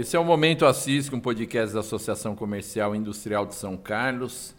Esse 0.00 0.16
é 0.16 0.20
o 0.20 0.24
Momento 0.24 0.64
Assis, 0.64 1.12
um 1.12 1.18
podcast 1.18 1.74
da 1.74 1.80
Associação 1.80 2.36
Comercial 2.36 2.94
e 2.94 2.98
Industrial 2.98 3.44
de 3.44 3.56
São 3.56 3.76
Carlos, 3.76 4.54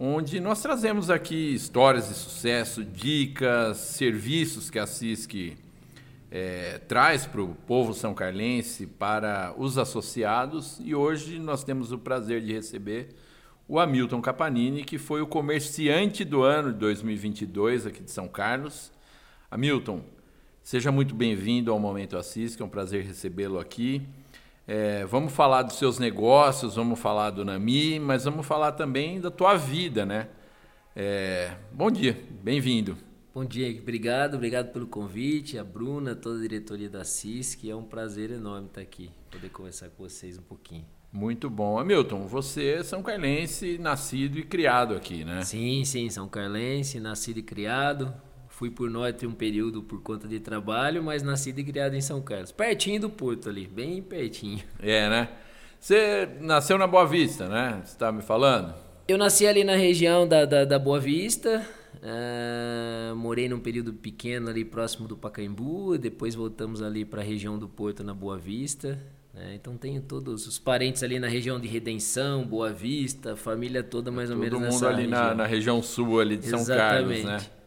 onde 0.00 0.40
nós 0.40 0.62
trazemos 0.62 1.10
aqui 1.10 1.52
histórias 1.52 2.08
de 2.08 2.14
sucesso, 2.14 2.82
dicas, 2.82 3.76
serviços 3.76 4.70
que 4.70 4.78
a 4.78 4.86
CISC 4.86 5.58
é, 6.30 6.78
traz 6.88 7.26
para 7.26 7.42
o 7.42 7.54
povo 7.54 7.92
são 7.92 8.14
carlense, 8.14 8.86
para 8.86 9.54
os 9.58 9.76
associados, 9.76 10.80
e 10.82 10.94
hoje 10.94 11.38
nós 11.38 11.62
temos 11.62 11.92
o 11.92 11.98
prazer 11.98 12.40
de 12.40 12.54
receber 12.54 13.10
o 13.68 13.78
Hamilton 13.78 14.22
Capanini, 14.22 14.84
que 14.84 14.96
foi 14.96 15.20
o 15.20 15.26
comerciante 15.26 16.24
do 16.24 16.42
ano 16.42 16.72
de 16.72 16.78
2022 16.78 17.86
aqui 17.86 18.02
de 18.02 18.10
São 18.10 18.26
Carlos. 18.26 18.90
Hamilton, 19.50 20.00
seja 20.62 20.90
muito 20.90 21.14
bem-vindo 21.14 21.70
ao 21.70 21.78
Momento 21.78 22.16
Assis, 22.16 22.56
que 22.56 22.62
é 22.62 22.64
um 22.64 22.70
prazer 22.70 23.04
recebê-lo 23.04 23.58
aqui. 23.58 24.00
É, 24.70 25.06
vamos 25.06 25.32
falar 25.32 25.62
dos 25.62 25.78
seus 25.78 25.98
negócios, 25.98 26.74
vamos 26.74 27.00
falar 27.00 27.30
do 27.30 27.42
Nami, 27.42 27.98
mas 27.98 28.26
vamos 28.26 28.44
falar 28.44 28.72
também 28.72 29.18
da 29.18 29.30
tua 29.30 29.56
vida, 29.56 30.04
né? 30.04 30.28
É, 30.94 31.56
bom 31.72 31.90
dia, 31.90 32.22
bem-vindo. 32.42 32.94
Bom 33.34 33.46
dia, 33.46 33.74
obrigado, 33.80 34.34
obrigado 34.34 34.70
pelo 34.70 34.86
convite, 34.86 35.56
a 35.56 35.64
Bruna, 35.64 36.14
toda 36.14 36.36
a 36.36 36.42
diretoria 36.42 36.90
da 36.90 37.02
CISC, 37.02 37.70
é 37.70 37.74
um 37.74 37.82
prazer 37.82 38.30
enorme 38.30 38.66
estar 38.66 38.82
aqui, 38.82 39.10
poder 39.30 39.48
conversar 39.48 39.88
com 39.88 40.02
vocês 40.06 40.36
um 40.36 40.42
pouquinho. 40.42 40.84
Muito 41.10 41.48
bom. 41.48 41.78
Hamilton, 41.78 42.26
você 42.26 42.72
é 42.72 42.84
São 42.84 43.02
Carlense, 43.02 43.78
nascido 43.78 44.38
e 44.38 44.42
criado 44.42 44.94
aqui, 44.94 45.24
né? 45.24 45.44
Sim, 45.44 45.82
sim, 45.86 46.10
São 46.10 46.28
Carlense, 46.28 47.00
nascido 47.00 47.38
e 47.38 47.42
criado. 47.42 48.12
Fui 48.58 48.70
por 48.70 48.90
norte 48.90 49.24
um 49.24 49.30
período 49.30 49.84
por 49.84 50.02
conta 50.02 50.26
de 50.26 50.40
trabalho, 50.40 51.00
mas 51.00 51.22
nascido 51.22 51.60
e 51.60 51.64
criado 51.64 51.94
em 51.94 52.00
São 52.00 52.20
Carlos. 52.20 52.50
Pertinho 52.50 53.02
do 53.02 53.08
Porto 53.08 53.48
ali, 53.48 53.68
bem 53.68 54.02
pertinho. 54.02 54.58
É, 54.82 55.08
né? 55.08 55.28
Você 55.78 56.28
nasceu 56.40 56.76
na 56.76 56.88
Boa 56.88 57.06
Vista, 57.06 57.48
né? 57.48 57.80
Você 57.84 57.92
está 57.92 58.10
me 58.10 58.20
falando? 58.20 58.74
Eu 59.06 59.16
nasci 59.16 59.46
ali 59.46 59.62
na 59.62 59.76
região 59.76 60.26
da, 60.26 60.44
da, 60.44 60.64
da 60.64 60.76
Boa 60.76 60.98
Vista, 60.98 61.64
uh, 62.02 63.14
morei 63.14 63.48
num 63.48 63.60
período 63.60 63.92
pequeno 63.92 64.48
ali 64.48 64.64
próximo 64.64 65.06
do 65.06 65.16
Pacaembu, 65.16 65.96
depois 65.96 66.34
voltamos 66.34 66.82
ali 66.82 67.04
para 67.04 67.20
a 67.20 67.24
região 67.24 67.60
do 67.60 67.68
Porto 67.68 68.02
na 68.02 68.12
Boa 68.12 68.36
Vista. 68.36 68.98
É, 69.36 69.54
então 69.54 69.76
tenho 69.76 70.02
todos 70.02 70.48
os 70.48 70.58
parentes 70.58 71.04
ali 71.04 71.20
na 71.20 71.28
região 71.28 71.60
de 71.60 71.68
Redenção, 71.68 72.44
Boa 72.44 72.72
Vista, 72.72 73.36
família 73.36 73.84
toda 73.84 74.10
mais 74.10 74.30
ou 74.30 74.34
Todo 74.34 74.42
menos 74.42 74.58
mundo 74.58 74.72
nessa 74.72 74.88
ali 74.88 75.06
na, 75.06 75.20
região. 75.20 75.36
na 75.36 75.46
região 75.46 75.80
sul 75.80 76.18
ali 76.18 76.36
de 76.36 76.48
São 76.48 76.58
Exatamente. 76.58 77.22
Carlos, 77.22 77.44
né? 77.46 77.57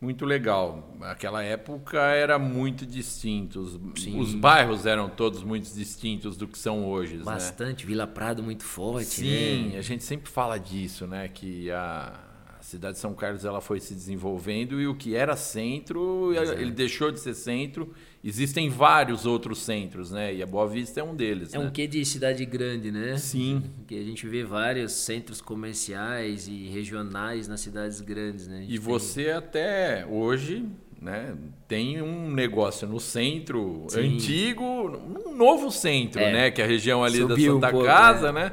Muito 0.00 0.26
legal. 0.26 0.96
Aquela 1.00 1.42
época 1.42 1.98
era 1.98 2.38
muito 2.38 2.84
distinto. 2.84 3.60
Os, 3.60 3.80
os 4.16 4.34
bairros 4.34 4.84
eram 4.84 5.08
todos 5.08 5.42
muito 5.42 5.72
distintos 5.72 6.36
do 6.36 6.46
que 6.46 6.58
são 6.58 6.84
hoje, 6.86 7.16
né? 7.16 7.24
Bastante, 7.24 7.86
Vila 7.86 8.06
Prado 8.06 8.42
muito 8.42 8.64
forte, 8.64 9.06
Sim, 9.06 9.70
né? 9.70 9.78
a 9.78 9.82
gente 9.82 10.04
sempre 10.04 10.30
fala 10.30 10.58
disso, 10.58 11.06
né? 11.06 11.28
Que 11.28 11.70
a 11.70 12.33
cidade 12.64 12.94
de 12.94 13.00
São 13.00 13.14
Carlos 13.14 13.44
ela 13.44 13.60
foi 13.60 13.78
se 13.80 13.94
desenvolvendo 13.94 14.80
e 14.80 14.86
o 14.86 14.94
que 14.94 15.14
era 15.14 15.36
centro, 15.36 16.32
Exato. 16.34 16.58
ele 16.60 16.70
deixou 16.70 17.10
de 17.12 17.20
ser 17.20 17.34
centro. 17.34 17.92
Existem 18.22 18.70
vários 18.70 19.26
outros 19.26 19.58
centros, 19.62 20.10
né? 20.10 20.34
E 20.34 20.42
a 20.42 20.46
Boa 20.46 20.66
Vista 20.66 20.98
é 20.98 21.02
um 21.04 21.14
deles, 21.14 21.52
É 21.52 21.58
né? 21.58 21.66
um 21.66 21.70
quê 21.70 21.86
de 21.86 22.02
cidade 22.06 22.44
grande, 22.46 22.90
né? 22.90 23.18
Sim. 23.18 23.62
Que 23.86 23.98
a 23.98 24.02
gente 24.02 24.26
vê 24.26 24.42
vários 24.42 24.92
centros 24.92 25.40
comerciais 25.42 26.48
e 26.48 26.68
regionais 26.68 27.46
nas 27.48 27.60
cidades 27.60 28.00
grandes, 28.00 28.48
né? 28.48 28.62
E 28.64 28.68
tem- 28.68 28.78
você 28.78 29.30
até 29.30 30.06
hoje, 30.08 30.64
né, 31.02 31.34
tem 31.68 32.00
um 32.00 32.30
negócio 32.30 32.88
no 32.88 32.98
centro 32.98 33.84
Sim. 33.88 34.14
antigo, 34.16 34.64
um 34.64 35.36
novo 35.36 35.70
centro, 35.70 36.20
É. 36.20 36.32
né, 36.32 36.50
que 36.50 36.62
é 36.62 36.64
a 36.64 36.68
região 36.68 37.04
ali 37.04 37.20
da 37.20 37.28
Subiu 37.28 37.52
um 37.52 37.60
Santa 37.60 37.70
pouco, 37.70 37.86
Casa, 37.86 38.28
é. 38.28 38.32
né? 38.32 38.52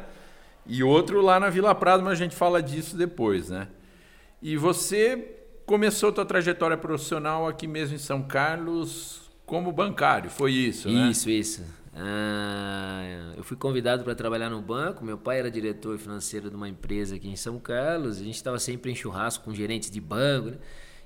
E 0.67 0.83
outro 0.83 1.21
lá 1.21 1.39
na 1.39 1.49
Vila 1.49 1.73
Prado, 1.73 2.03
mas 2.03 2.13
a 2.13 2.23
gente 2.23 2.35
fala 2.35 2.61
disso 2.61 2.97
depois, 2.97 3.49
né? 3.49 3.67
E 4.41 4.57
você 4.57 5.35
começou 5.65 6.11
tua 6.11 6.25
trajetória 6.25 6.77
profissional 6.77 7.47
aqui 7.47 7.67
mesmo 7.67 7.95
em 7.95 7.99
São 7.99 8.21
Carlos 8.23 9.21
como 9.45 9.71
bancário, 9.71 10.29
foi 10.29 10.53
isso, 10.53 10.89
né? 10.89 11.09
Isso, 11.11 11.29
isso. 11.29 11.63
Ah, 11.93 13.33
eu 13.35 13.43
fui 13.43 13.57
convidado 13.57 14.03
para 14.03 14.15
trabalhar 14.15 14.49
no 14.49 14.61
banco. 14.61 15.03
Meu 15.03 15.17
pai 15.17 15.39
era 15.39 15.51
diretor 15.51 15.97
financeiro 15.97 16.49
de 16.49 16.55
uma 16.55 16.69
empresa 16.69 17.15
aqui 17.15 17.27
em 17.27 17.35
São 17.35 17.59
Carlos. 17.59 18.17
A 18.21 18.23
gente 18.23 18.35
estava 18.35 18.57
sempre 18.59 18.91
em 18.91 18.95
churrasco 18.95 19.43
com 19.43 19.53
gerentes 19.53 19.91
de 19.91 19.99
banco, 19.99 20.51
né? 20.51 20.57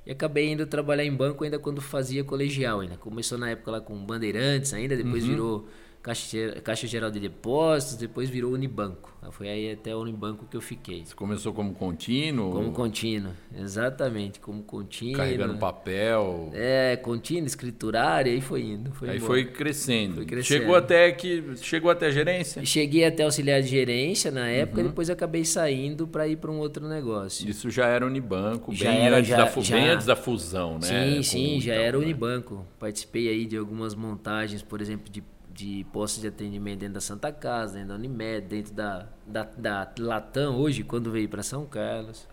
E 0.05 0.11
acabei 0.11 0.51
indo 0.51 0.65
trabalhar 0.67 1.03
em 1.03 1.11
banco 1.13 1.43
ainda 1.43 1.57
quando 1.57 1.81
fazia 1.81 2.23
colegial. 2.23 2.81
Ainda. 2.81 2.97
Começou 2.97 3.37
na 3.37 3.49
época 3.49 3.71
lá 3.71 3.81
com 3.81 3.97
Bandeirantes 4.05 4.73
ainda, 4.73 4.95
depois 4.95 5.23
Uhum. 5.23 5.29
virou 5.29 5.67
Caixa, 6.05 6.61
Caixa 6.63 6.85
Geral 6.85 7.09
de 7.09 7.19
Depósitos, 7.19 7.95
depois 7.97 8.29
virou 8.29 8.53
Unibanco. 8.53 9.11
Foi 9.31 9.49
aí 9.49 9.71
até 9.71 9.95
o 9.95 10.01
Unibanco 10.01 10.45
que 10.45 10.55
eu 10.55 10.61
fiquei. 10.61 11.03
Você 11.03 11.15
começou 11.15 11.51
como 11.51 11.73
contínuo, 11.73 12.51
Como 12.51 12.71
contínuo, 12.71 13.31
exatamente, 13.57 14.39
como 14.39 14.61
contínuo. 14.61 15.17
carregando 15.17 15.57
papel. 15.57 16.51
É, 16.53 16.95
contínuo, 16.97 17.47
escriturário, 17.47 18.31
aí 18.31 18.39
foi 18.39 18.61
indo. 18.61 18.91
Foi 18.91 19.09
Aí 19.09 19.15
embora. 19.17 19.33
foi 19.33 19.45
crescendo. 19.45 20.17
Foi 20.17 20.25
crescendo. 20.27 20.59
Chegou 20.59 20.75
até 20.75 21.11
que 21.11 21.43
chegou 21.57 21.89
até 21.89 22.05
a 22.05 22.11
gerência. 22.11 22.63
Cheguei 22.63 23.03
até 23.03 23.23
auxiliar 23.23 23.59
de 23.63 23.67
gerência 23.67 24.29
na 24.29 24.47
época, 24.47 24.81
Uhum. 24.81 24.87
depois 24.89 25.09
acabei 25.09 25.43
saindo 25.43 26.07
para 26.07 26.27
ir 26.27 26.37
para 26.37 26.51
um 26.51 26.59
outro 26.59 26.87
negócio. 26.87 27.49
Isso 27.49 27.71
já 27.71 27.87
era 27.87 28.05
Unibanco, 28.05 28.75
Já 28.75 28.91
bem, 28.91 29.07
era, 29.07 29.17
antes 29.17 29.29
já- 29.29 29.37
da, 29.37 29.47
fu- 29.47 29.61
bem 29.61 29.85
já. 29.87 29.93
antes 29.93 30.05
da 30.05 30.15
fusão, 30.15 30.77
né? 30.77 30.81
sim, 31.15 31.23
sim, 31.23 31.59
já 31.61 31.73
Itaú, 31.73 31.83
era 31.87 31.97
né? 31.97 32.03
Unibanco. 32.05 32.63
Participei 32.79 33.27
aí 33.27 33.45
de 33.47 33.57
algumas 33.57 33.95
montagens, 33.95 34.61
por 34.61 34.81
exemplo, 34.81 35.11
de, 35.11 35.23
de 35.55 35.85
postos 35.93 36.21
de 36.21 36.27
atendimento 36.27 36.79
dentro 36.79 36.95
da 36.95 37.01
Santa 37.01 37.31
Casa, 37.31 37.75
dentro 37.75 37.89
da 37.89 37.95
Unimed, 37.95 38.45
dentro 38.45 38.73
da, 38.73 39.07
da, 39.25 39.43
da 39.43 39.93
Latam, 39.97 40.57
hoje, 40.57 40.83
quando 40.83 41.09
veio 41.09 41.29
para 41.29 41.41
São 41.41 41.65
Carlos. 41.65 42.27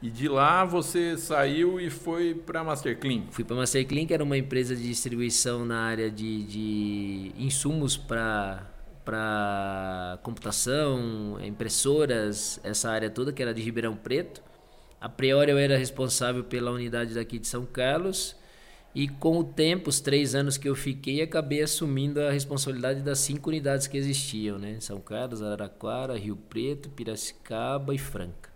E 0.00 0.08
de 0.08 0.28
lá 0.28 0.64
você 0.64 1.18
saiu 1.18 1.78
e 1.78 1.90
foi 1.90 2.34
para 2.34 2.64
Master 2.64 2.98
Clean. 2.98 3.24
Fui 3.30 3.44
para 3.44 3.56
a 3.56 3.58
Masterclean, 3.58 4.06
que 4.06 4.14
era 4.14 4.24
uma 4.24 4.38
empresa 4.38 4.74
de 4.74 4.82
distribuição 4.82 5.66
na 5.66 5.80
área 5.80 6.10
de, 6.10 6.44
de 6.44 7.32
insumos 7.36 7.96
para 7.96 8.66
para 9.04 10.18
computação, 10.22 11.38
impressoras, 11.42 12.60
essa 12.62 12.90
área 12.90 13.08
toda 13.08 13.32
que 13.32 13.42
era 13.42 13.54
de 13.54 13.62
Ribeirão 13.62 13.96
Preto. 13.96 14.42
A 15.00 15.08
priori 15.08 15.50
eu 15.50 15.56
era 15.56 15.78
responsável 15.78 16.44
pela 16.44 16.70
unidade 16.70 17.14
daqui 17.14 17.38
de 17.38 17.48
São 17.48 17.64
Carlos 17.64 18.36
e 18.94 19.06
com 19.06 19.38
o 19.38 19.44
tempo, 19.44 19.90
os 19.90 20.00
três 20.00 20.34
anos 20.34 20.56
que 20.56 20.68
eu 20.68 20.74
fiquei, 20.74 21.22
acabei 21.22 21.62
assumindo 21.62 22.20
a 22.20 22.30
responsabilidade 22.30 23.02
das 23.02 23.18
cinco 23.18 23.50
unidades 23.50 23.86
que 23.86 23.96
existiam, 23.96 24.58
né? 24.58 24.78
São 24.80 25.00
Carlos, 25.00 25.42
Araraquara, 25.42 26.16
Rio 26.16 26.36
Preto, 26.36 26.88
Piracicaba 26.90 27.94
e 27.94 27.98
Franca. 27.98 28.50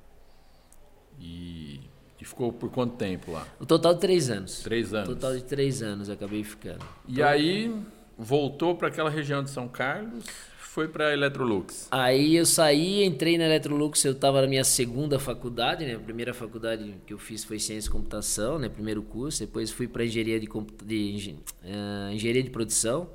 E, 1.20 1.80
e 2.20 2.24
ficou 2.24 2.52
por 2.52 2.70
quanto 2.70 2.96
tempo 2.96 3.30
lá? 3.30 3.46
O 3.60 3.66
total 3.66 3.94
de 3.94 4.00
três 4.00 4.30
anos. 4.30 4.60
Três 4.60 4.94
anos. 4.94 5.08
Total 5.08 5.36
de 5.36 5.44
três 5.44 5.82
anos 5.82 6.08
acabei 6.08 6.42
ficando. 6.42 6.84
E 7.06 7.22
aí 7.22 7.72
voltou 8.16 8.74
para 8.74 8.88
aquela 8.88 9.10
região 9.10 9.44
de 9.44 9.50
São 9.50 9.68
Carlos, 9.68 10.24
foi 10.72 10.88
para 10.88 11.12
Electrolux. 11.12 11.86
Aí 11.90 12.34
eu 12.34 12.46
saí, 12.46 13.04
entrei 13.04 13.36
na 13.36 13.44
Electrolux, 13.44 14.02
eu 14.06 14.12
estava 14.12 14.40
na 14.40 14.46
minha 14.46 14.64
segunda 14.64 15.18
faculdade, 15.18 15.84
né? 15.84 15.96
A 15.96 15.98
primeira 15.98 16.32
faculdade 16.32 16.94
que 17.06 17.12
eu 17.12 17.18
fiz 17.18 17.44
foi 17.44 17.58
Ciência 17.58 17.90
e 17.90 17.92
Computação, 17.92 18.58
né? 18.58 18.70
Primeiro 18.70 19.02
curso, 19.02 19.40
depois 19.40 19.70
fui 19.70 19.86
para 19.86 20.02
Engenharia 20.02 20.40
de, 20.40 20.46
compu- 20.46 20.82
de 20.82 21.34
eh, 21.62 22.14
Engenharia 22.14 22.42
de 22.42 22.48
Produção, 22.48 23.10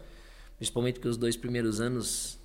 principalmente 0.58 0.96
porque 0.96 1.08
os 1.08 1.18
dois 1.18 1.36
primeiros 1.36 1.82
anos 1.82 2.38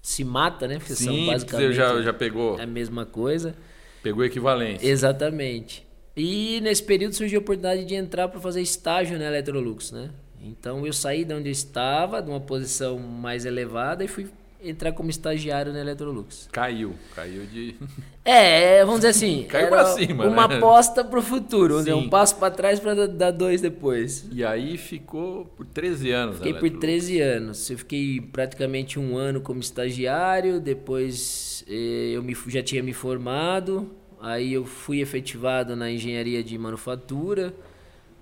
se 0.00 0.24
mata, 0.24 0.66
né? 0.66 0.78
Porque 0.78 0.94
Sim, 0.94 1.26
basicamente 1.26 1.66
você 1.66 1.72
já, 1.74 2.00
já 2.00 2.14
pegou, 2.14 2.58
a 2.58 2.64
mesma 2.64 3.04
coisa. 3.04 3.54
pegou 4.02 4.24
equivalência. 4.24 4.86
Exatamente. 4.88 5.86
E 6.16 6.58
nesse 6.62 6.82
período 6.82 7.14
surgiu 7.14 7.40
a 7.40 7.42
oportunidade 7.42 7.84
de 7.84 7.94
entrar 7.94 8.28
para 8.28 8.40
fazer 8.40 8.62
estágio 8.62 9.18
na 9.18 9.26
Electrolux, 9.26 9.92
né? 9.92 10.08
Então 10.42 10.86
eu 10.86 10.92
saí 10.94 11.22
de 11.22 11.34
onde 11.34 11.50
eu 11.50 11.52
estava, 11.52 12.22
de 12.22 12.30
uma 12.30 12.40
posição 12.40 12.98
mais 12.98 13.44
elevada 13.44 14.02
e 14.02 14.08
fui 14.08 14.26
entrar 14.64 14.92
como 14.92 15.10
estagiário 15.10 15.72
na 15.72 15.80
Electrolux. 15.80 16.48
Caiu, 16.50 16.94
caiu 17.14 17.44
de... 17.46 17.74
É, 18.26 18.82
vamos 18.86 19.00
dizer 19.00 19.10
assim, 19.10 19.44
Caiu 19.50 19.66
era 19.66 19.76
pra 19.76 19.84
cima, 19.84 20.26
uma 20.26 20.48
né? 20.48 20.56
aposta 20.56 21.04
pro 21.04 21.20
futuro, 21.20 21.74
vamos 21.74 21.84
dizer, 21.84 21.94
um 21.94 22.08
passo 22.08 22.36
para 22.36 22.50
trás 22.50 22.80
para 22.80 23.06
dar 23.06 23.30
dois 23.30 23.60
depois. 23.60 24.26
E 24.32 24.42
aí 24.42 24.78
ficou 24.78 25.44
por 25.44 25.66
13 25.66 26.10
anos. 26.10 26.36
Fiquei 26.38 26.54
por 26.54 26.60
Electrolux. 26.60 26.80
13 26.80 27.20
anos. 27.20 27.70
Eu 27.70 27.76
fiquei 27.76 28.22
praticamente 28.22 28.98
um 28.98 29.18
ano 29.18 29.42
como 29.42 29.60
estagiário, 29.60 30.58
depois 30.58 31.64
eh, 31.68 32.12
eu 32.14 32.22
me, 32.22 32.34
já 32.48 32.62
tinha 32.62 32.82
me 32.82 32.94
formado, 32.94 33.90
aí 34.20 34.54
eu 34.54 34.64
fui 34.64 35.00
efetivado 35.00 35.76
na 35.76 35.90
engenharia 35.90 36.42
de 36.42 36.56
manufatura, 36.56 37.54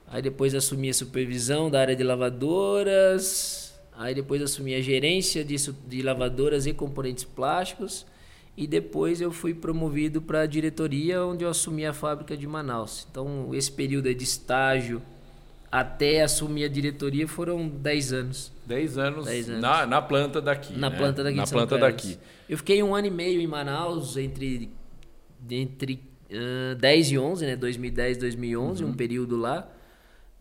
aí 0.09 0.21
depois 0.21 0.53
assumi 0.53 0.91
a 0.91 0.95
supervisão 0.95 1.71
da 1.71 1.81
área 1.81 1.95
de 1.95 2.03
lavadoras, 2.03 3.62
aí 4.02 4.14
depois 4.14 4.43
assumi 4.43 4.75
a 4.75 4.81
gerência 4.81 5.44
de, 5.44 5.58
su- 5.58 5.76
de 5.87 6.02
lavadoras 6.02 6.66
e 6.66 6.72
componentes 6.72 7.25
plásticos, 7.25 8.04
e 8.56 8.66
depois 8.66 9.20
eu 9.20 9.32
fui 9.32 9.54
promovido 9.54 10.20
para 10.20 10.43
a 10.43 10.46
diretoria, 10.46 11.25
onde 11.25 11.44
eu 11.44 11.49
assumi 11.49 11.87
a 11.87 11.93
fábrica 11.93 12.37
de 12.37 12.46
Manaus. 12.46 13.06
Então, 13.10 13.54
esse 13.54 13.72
período 13.72 14.12
de 14.14 14.25
estágio 14.25 15.00
até 15.70 16.22
assumir 16.22 16.64
a 16.64 16.69
diretoria 16.69 17.26
foram 17.26 17.66
10 17.66 18.12
anos. 18.12 18.52
10 18.66 18.99
anos, 18.99 19.26
anos. 19.26 19.49
Na, 19.49 19.87
na 19.87 20.02
planta 20.02 20.38
daqui. 20.38 20.75
Na 20.78 20.90
né? 20.90 20.96
planta 20.99 21.25
daqui 21.25 21.37
Na 21.37 21.46
planta 21.46 21.78
Carlos. 21.78 22.02
daqui. 22.02 22.19
Eu 22.46 22.58
fiquei 22.58 22.82
um 22.82 22.94
ano 22.94 23.06
e 23.06 23.10
meio 23.10 23.40
em 23.40 23.46
Manaus, 23.46 24.19
entre, 24.19 24.70
entre 25.50 25.99
uh, 26.31 26.75
10 26.75 27.12
e 27.12 27.19
11, 27.19 27.46
né? 27.46 27.56
2010 27.56 28.19
2011, 28.19 28.84
uhum. 28.84 28.90
um 28.90 28.93
período 28.93 29.37
lá. 29.37 29.66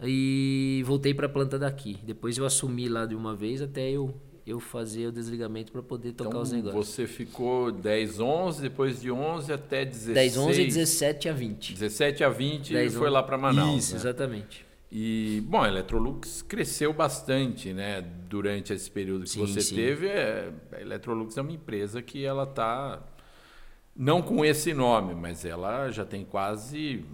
E 0.04 0.84
voltei 0.86 1.14
para 1.14 1.28
a 1.28 1.30
planta 1.30 1.60
daqui. 1.60 1.98
Depois 2.04 2.38
eu 2.38 2.46
assumi 2.46 2.90
lá 2.90 3.06
de 3.06 3.16
uma 3.16 3.36
vez 3.36 3.62
até 3.62 3.90
eu 3.90 4.14
eu 4.46 4.60
fazer 4.60 5.08
o 5.08 5.12
desligamento 5.12 5.72
para 5.72 5.84
poder 5.84 6.14
tocar 6.14 6.30
então, 6.30 6.42
os 6.42 6.52
negócios. 6.52 6.88
Você 6.88 7.08
ficou 7.08 7.72
10, 7.72 8.20
11, 8.20 8.62
depois 8.62 9.00
de 9.00 9.12
11 9.12 9.54
até 9.54 9.86
16. 9.86 10.14
10, 10.16 10.38
11, 10.38 10.66
17 10.66 11.30
a 11.30 11.34
20. 11.34 11.74
17 11.74 12.24
a 12.24 12.30
20 12.30 12.74
10, 12.74 12.94
e 12.94 12.98
foi 12.98 13.10
lá 13.10 13.22
para 13.22 13.38
Manaus. 13.38 13.78
Isso, 13.78 13.94
né? 13.94 14.00
exatamente. 14.00 14.66
E, 14.92 15.42
bom, 15.46 15.62
a 15.62 15.70
Electrolux 15.70 16.42
cresceu 16.42 16.92
bastante, 16.92 17.72
né? 17.72 18.02
Durante 18.02 18.74
esse 18.74 18.92
período 18.92 19.24
que 19.24 19.30
sim, 19.30 19.40
você 19.40 19.62
sim. 19.62 19.76
teve. 19.76 20.08
É, 20.08 20.52
a 20.74 20.82
Electrolux 20.82 21.38
é 21.38 21.42
uma 21.42 21.54
empresa 21.54 22.02
que 22.02 22.26
ela 22.26 22.44
está, 22.44 23.02
não 23.96 24.22
com 24.22 24.44
esse 24.44 24.74
nome, 24.74 25.16
mas 25.16 25.46
ela 25.46 25.90
já 25.92 26.04
tem 26.04 26.26
quase 26.26 27.06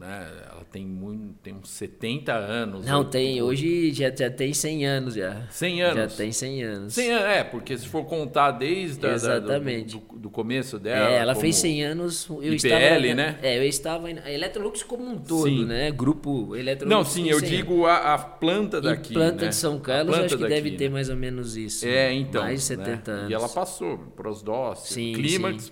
né? 0.00 0.26
Ela 0.50 0.64
tem, 0.72 0.86
muito, 0.86 1.34
tem 1.42 1.54
uns 1.54 1.68
70 1.68 2.32
anos. 2.32 2.86
Não, 2.86 3.04
tem. 3.04 3.42
Hoje 3.42 3.92
já, 3.92 4.10
já 4.10 4.30
tem 4.30 4.54
100 4.54 4.86
anos 4.86 5.14
já. 5.14 5.46
100 5.50 5.82
anos? 5.82 6.12
Já 6.12 6.16
tem 6.16 6.32
100 6.32 6.62
anos. 6.62 6.94
100 6.94 7.12
anos, 7.12 7.24
é, 7.26 7.44
porque 7.44 7.76
se 7.76 7.86
for 7.86 8.04
contar 8.06 8.52
desde 8.52 9.06
Exatamente. 9.06 9.96
A, 9.96 10.00
do, 10.00 10.18
do, 10.18 10.30
começo 10.30 10.78
dela. 10.78 11.10
É, 11.10 11.16
ela 11.18 11.34
fez 11.34 11.56
100 11.56 11.84
anos. 11.84 12.26
Eu 12.30 12.54
IPL, 12.54 12.54
estava, 12.54 13.14
né? 13.14 13.38
É, 13.42 13.58
eu 13.58 13.64
estava. 13.64 14.08
A 14.08 14.32
Electrolux 14.32 14.82
como 14.82 15.06
um 15.06 15.18
todo, 15.18 15.48
sim. 15.48 15.66
né? 15.66 15.90
Grupo 15.90 16.56
Electrolux. 16.56 16.96
Não, 16.96 17.04
sim, 17.04 17.28
eu 17.28 17.38
digo 17.38 17.84
a, 17.84 18.14
a, 18.14 18.18
planta 18.18 18.80
daqui. 18.80 19.12
E 19.12 19.14
planta 19.14 19.42
né? 19.42 19.48
de 19.48 19.54
São 19.54 19.78
Carlos, 19.78 20.16
acho 20.16 20.28
que 20.28 20.42
daqui, 20.42 20.54
deve 20.54 20.70
ter 20.72 20.88
né? 20.88 20.94
mais 20.94 21.10
ou 21.10 21.16
menos 21.16 21.58
isso. 21.58 21.86
É, 21.86 22.10
então. 22.14 22.42
Mais 22.42 22.60
de 22.60 22.66
70 22.66 23.12
né? 23.12 23.18
anos. 23.18 23.30
E 23.30 23.34
ela 23.34 23.48
passou, 23.50 23.98
Prosdóximo, 24.16 24.94
sim, 24.94 25.12
Clímax, 25.12 25.70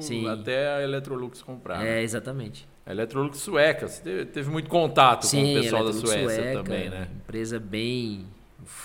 sim. 0.00 0.28
até 0.28 0.74
a 0.74 0.82
Electrolux 0.82 1.40
comprar. 1.40 1.84
É, 1.86 2.02
exatamente. 2.02 2.73
A 2.86 2.92
Electrolux 2.92 3.38
sueca, 3.38 3.88
você 3.88 4.26
teve, 4.26 4.50
muito 4.50 4.68
contato 4.68 5.26
Sim, 5.26 5.42
com 5.42 5.50
o 5.52 5.62
pessoal 5.62 5.84
da 5.84 5.92
Suécia 5.92 6.22
Suécia 6.22 6.52
também, 6.52 6.90
né? 6.90 7.08
Empresa 7.16 7.58
bem. 7.58 8.26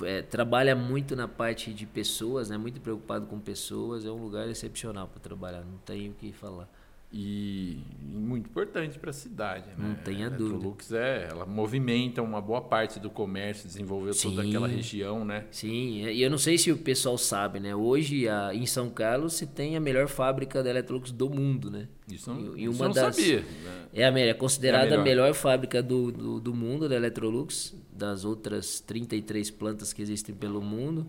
É, 0.04 0.22
trabalha 0.22 0.76
muito 0.76 1.16
na 1.16 1.28
parte 1.28 1.74
de 1.74 1.86
pessoas, 1.86 2.50
né? 2.50 2.58
Muito 2.58 2.80
preocupado 2.80 3.26
com 3.28 3.40
pessoas. 3.40 4.06
É 4.06 4.10
um 4.10 4.22
lugar 4.22 4.48
excepcional 4.48 5.08
para 5.08 5.20
trabalhar, 5.20 5.62
não 5.62 5.78
tenho 5.86 6.12
o 6.12 6.16
que 6.16 6.32
falar. 6.32 6.70
E, 7.12 7.80
e 8.00 8.16
muito 8.16 8.48
importante 8.48 9.00
para 9.00 9.10
a 9.10 9.14
cidade, 9.14 9.66
né? 9.70 9.76
Não 9.78 9.96
tenha 9.96 10.28
a 10.28 10.30
dúvida. 10.30 10.54
Electrolux 10.54 10.92
é, 10.92 11.28
ela 11.32 11.44
movimenta 11.44 12.22
uma 12.22 12.40
boa 12.40 12.62
parte 12.62 13.00
do 13.00 13.10
comércio, 13.10 13.66
desenvolveu 13.68 14.14
Sim. 14.14 14.30
toda 14.30 14.48
aquela 14.48 14.68
região, 14.68 15.26
né? 15.26 15.46
Sim, 15.50 16.06
e 16.08 16.22
eu 16.22 16.30
não 16.30 16.38
sei 16.38 16.58
se 16.60 16.72
o 16.72 16.78
pessoal 16.78 17.18
sabe, 17.18 17.60
né? 17.60 17.76
Hoje 17.76 18.30
a, 18.30 18.54
em 18.54 18.68
São 18.68 18.92
Carlos 18.92 19.34
se 19.34 19.48
tem 19.48 19.76
a 19.76 19.80
melhor 19.80 20.08
fábrica 20.08 20.62
da 20.62 20.70
Electrolux 20.70 21.12
do 21.12 21.30
mundo, 21.32 21.72
né? 21.72 21.88
Isso 22.08 22.32
não, 22.32 22.56
e, 22.56 22.66
isso 22.66 22.74
uma 22.74 22.88
não 22.90 22.94
das, 22.94 23.16
sabia. 23.16 23.40
Né? 23.40 23.86
É, 23.92 24.06
a, 24.06 24.20
é 24.20 24.34
considerada 24.36 24.94
É 24.94 24.98
a 24.98 25.02
a, 25.02 25.04
melhor. 25.04 25.24
melhor. 25.24 25.34
fábrica 25.34 25.82
do, 25.82 26.12
do, 26.12 26.40
do 26.40 26.54
mundo 26.54 26.88
da 26.88 26.96
Electrolux, 26.96 27.76
das 27.92 28.24
outras 28.24 28.80
33 28.82 29.50
plantas 29.50 29.92
que 29.94 30.02
existem 30.04 30.36
pelo 30.36 30.62
mundo. 30.62 31.08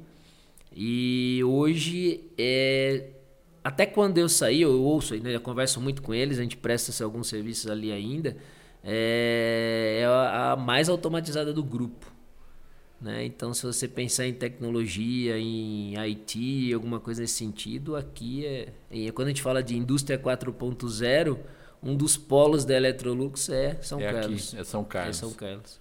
E 0.75 1.43
hoje 1.44 2.23
é 2.38 3.11
até 3.62 3.86
quando 3.86 4.18
eu 4.18 4.28
saí, 4.28 4.62
eu 4.62 4.82
ouço, 4.82 5.14
né, 5.16 5.34
eu 5.34 5.40
converso 5.40 5.80
muito 5.80 6.02
com 6.02 6.14
eles, 6.14 6.38
a 6.38 6.42
gente 6.42 6.56
presta 6.56 7.04
alguns 7.04 7.28
serviços 7.28 7.70
ali 7.70 7.92
ainda, 7.92 8.36
é, 8.82 10.00
é 10.02 10.06
a, 10.06 10.52
a, 10.52 10.56
mais 10.56 10.88
automatizada 10.88 11.52
do 11.52 11.62
grupo. 11.62 12.10
Né? 13.00 13.24
Então, 13.24 13.54
se 13.54 13.64
você 13.64 13.88
pensar 13.88 14.26
em 14.26 14.34
tecnologia, 14.34 15.38
em 15.38 15.94
IT, 15.96 16.72
alguma 16.74 17.00
coisa 17.00 17.22
nesse 17.22 17.34
sentido, 17.34 17.96
aqui 17.96 18.44
é. 18.44 18.72
Quando 19.14 19.28
a 19.28 19.30
gente 19.30 19.42
fala 19.42 19.62
de 19.62 19.74
indústria 19.74 20.18
4.0, 20.18 21.38
um 21.82 21.96
dos 21.96 22.18
polos 22.18 22.64
da 22.64 22.74
Electrolux 22.74 23.48
é 23.48 23.78
São 23.80 24.00
é 24.00 24.12
Carlos. 24.12 24.48
Aqui, 24.48 24.60
é 24.60 24.64
São 24.64 24.84
Carlos. 24.84 25.16
É 25.16 25.20
São 25.20 25.32
Carlos. 25.32 25.80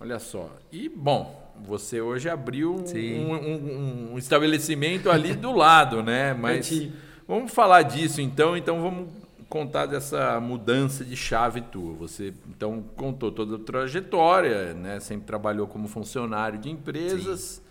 Olha 0.00 0.18
só. 0.18 0.56
E, 0.72 0.88
bom, 0.88 1.49
você 1.64 2.00
hoje 2.00 2.28
abriu 2.28 2.74
um, 2.74 3.34
um, 3.34 4.12
um, 4.12 4.18
estabelecimento 4.18 5.10
ali 5.10 5.34
do 5.34 5.52
lado, 5.52 6.02
né? 6.02 6.34
Mas 6.34 6.88
vamos 7.26 7.52
falar 7.52 7.82
disso 7.82 8.20
então. 8.20 8.56
Então 8.56 8.82
vamos 8.82 9.08
contar 9.48 9.86
dessa 9.86 10.40
mudança 10.40 11.04
de 11.04 11.16
chave 11.16 11.60
tua. 11.60 11.94
Você 11.94 12.32
então 12.48 12.84
contou 12.96 13.32
toda 13.32 13.56
a 13.56 13.58
trajetória, 13.58 14.74
né? 14.74 15.00
Sempre 15.00 15.26
trabalhou 15.26 15.66
como 15.66 15.88
funcionário 15.88 16.58
de 16.58 16.70
empresas. 16.70 17.40
Sim. 17.40 17.62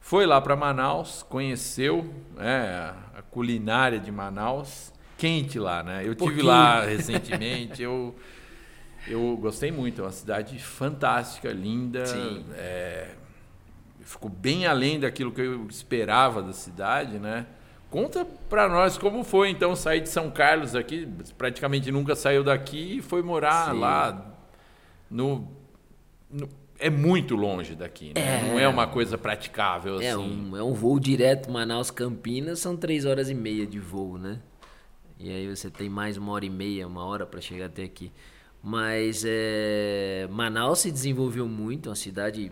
Foi 0.00 0.24
lá 0.24 0.40
para 0.40 0.56
Manaus, 0.56 1.22
conheceu 1.28 2.08
né, 2.36 2.94
a 3.14 3.22
culinária 3.30 3.98
de 3.98 4.10
Manaus. 4.10 4.92
Quente 5.18 5.58
lá, 5.58 5.82
né? 5.82 6.06
Eu 6.06 6.14
tive 6.14 6.40
lá 6.40 6.84
recentemente. 6.84 7.82
eu 7.82 8.14
eu 9.08 9.36
gostei 9.36 9.70
muito, 9.70 10.00
é 10.00 10.04
uma 10.04 10.12
cidade 10.12 10.58
fantástica, 10.58 11.50
linda. 11.50 12.04
É, 12.54 13.14
ficou 14.00 14.30
bem 14.30 14.66
além 14.66 15.00
daquilo 15.00 15.32
que 15.32 15.40
eu 15.40 15.66
esperava 15.68 16.42
da 16.42 16.52
cidade, 16.52 17.18
né? 17.18 17.46
Conta 17.90 18.24
para 18.24 18.68
nós 18.68 18.98
como 18.98 19.24
foi 19.24 19.48
então 19.48 19.74
sair 19.74 20.00
de 20.00 20.08
São 20.10 20.30
Carlos 20.30 20.74
aqui, 20.74 21.08
praticamente 21.36 21.90
nunca 21.90 22.14
saiu 22.14 22.44
daqui 22.44 22.98
e 22.98 23.02
foi 23.02 23.22
morar 23.22 23.72
Sim. 23.72 23.80
lá 23.80 24.34
no, 25.10 25.48
no, 26.30 26.48
é 26.78 26.90
muito 26.90 27.34
longe 27.34 27.74
daqui, 27.74 28.12
né? 28.14 28.20
É. 28.20 28.42
Não 28.42 28.58
é 28.58 28.68
uma 28.68 28.86
coisa 28.86 29.16
praticável 29.16 30.00
É 30.00 30.10
assim. 30.10 30.50
um, 30.50 30.56
é 30.56 30.62
um 30.62 30.74
voo 30.74 31.00
direto 31.00 31.50
Manaus-Campinas, 31.50 32.60
são 32.60 32.76
três 32.76 33.06
horas 33.06 33.30
e 33.30 33.34
meia 33.34 33.66
de 33.66 33.78
voo, 33.78 34.18
né? 34.18 34.38
E 35.18 35.30
aí 35.30 35.48
você 35.54 35.68
tem 35.70 35.88
mais 35.88 36.16
uma 36.16 36.32
hora 36.32 36.44
e 36.44 36.50
meia, 36.50 36.86
uma 36.86 37.04
hora 37.04 37.26
para 37.26 37.40
chegar 37.40 37.66
até 37.66 37.82
aqui. 37.84 38.12
Mas 38.62 39.24
é, 39.26 40.28
Manaus 40.30 40.80
se 40.80 40.90
desenvolveu 40.90 41.46
muito, 41.48 41.88
é 41.88 41.90
uma 41.90 41.96
cidade. 41.96 42.50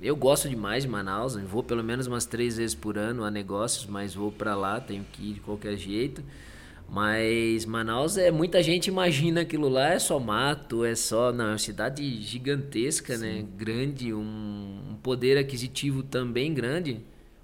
Eu 0.00 0.14
gosto 0.14 0.48
demais 0.48 0.84
de 0.84 0.88
Manaus, 0.88 1.34
eu 1.34 1.46
vou 1.46 1.62
pelo 1.62 1.82
menos 1.82 2.06
umas 2.06 2.24
três 2.24 2.56
vezes 2.56 2.74
por 2.74 2.96
ano 2.96 3.24
a 3.24 3.30
negócios, 3.30 3.86
mas 3.86 4.14
vou 4.14 4.30
para 4.30 4.54
lá, 4.54 4.80
tenho 4.80 5.04
que 5.12 5.30
ir 5.30 5.34
de 5.34 5.40
qualquer 5.40 5.76
jeito. 5.76 6.22
Mas 6.90 7.66
Manaus 7.66 8.16
é 8.16 8.30
muita 8.30 8.62
gente 8.62 8.86
imagina 8.86 9.42
aquilo 9.42 9.68
lá 9.68 9.88
é 9.88 9.98
só 9.98 10.18
mato, 10.18 10.84
é 10.84 10.94
só 10.94 11.32
não, 11.32 11.46
é 11.46 11.48
uma 11.50 11.58
cidade 11.58 12.22
gigantesca, 12.22 13.16
Sim. 13.16 13.24
né? 13.24 13.44
Grande, 13.56 14.14
um, 14.14 14.80
um 14.90 14.94
poder 15.02 15.36
aquisitivo 15.36 16.02
também 16.02 16.54
grande. 16.54 17.00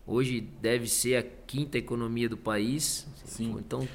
Hoje 0.06 0.40
deve 0.62 0.86
ser 0.88 1.16
a 1.16 1.22
quinta 1.22 1.76
economia 1.76 2.28
do 2.28 2.38
país. 2.38 3.06
Sim. 3.24 3.54
Então 3.58 3.86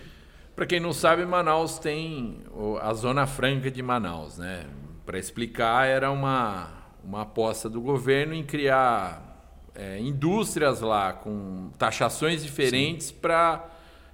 para 0.60 0.66
quem 0.66 0.82
não 0.82 0.92
sabe, 0.92 1.26
Manaus 1.26 1.80
tem 1.80 2.42
a 2.82 2.94
Zona 2.94 3.26
Franca 3.26 3.72
de 3.72 3.82
Manaus, 3.82 4.40
né? 4.40 4.66
Para 5.06 5.18
explicar, 5.18 5.88
era 5.88 6.12
uma, 6.12 6.68
uma 7.02 7.22
aposta 7.22 7.70
do 7.70 7.80
governo 7.80 8.34
em 8.34 8.44
criar 8.44 9.56
é, 9.74 9.98
indústrias 10.00 10.82
lá 10.82 11.14
com 11.14 11.70
taxações 11.78 12.44
diferentes 12.44 13.10
para 13.10 13.70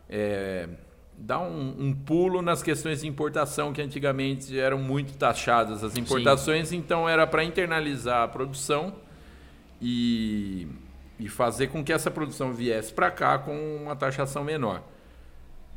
é, 0.08 0.70
dar 1.18 1.40
um, 1.40 1.76
um, 1.80 1.92
pulo 1.92 2.44
nas 2.44 2.62
questões 2.62 3.02
de 3.02 3.08
importação 3.08 3.74
que 3.74 3.82
antigamente 3.82 4.56
eram 4.56 4.78
muito 4.78 5.18
taxadas 5.18 5.84
as 5.84 5.98
importações, 5.98 6.68
Sim. 6.68 6.78
então 6.78 7.10
era 7.10 7.26
para 7.26 7.44
internalizar 7.44 8.22
a 8.22 8.28
produção 8.28 8.94
e, 9.82 10.68
e 11.20 11.28
fazer 11.28 11.70
com 11.70 11.84
que 11.84 11.92
essa 11.92 12.12
produção 12.12 12.54
viesse 12.54 12.94
para 12.94 13.10
cá 13.10 13.40
com 13.40 13.78
uma 13.82 13.96
taxação 13.96 14.44
menor. 14.44 14.94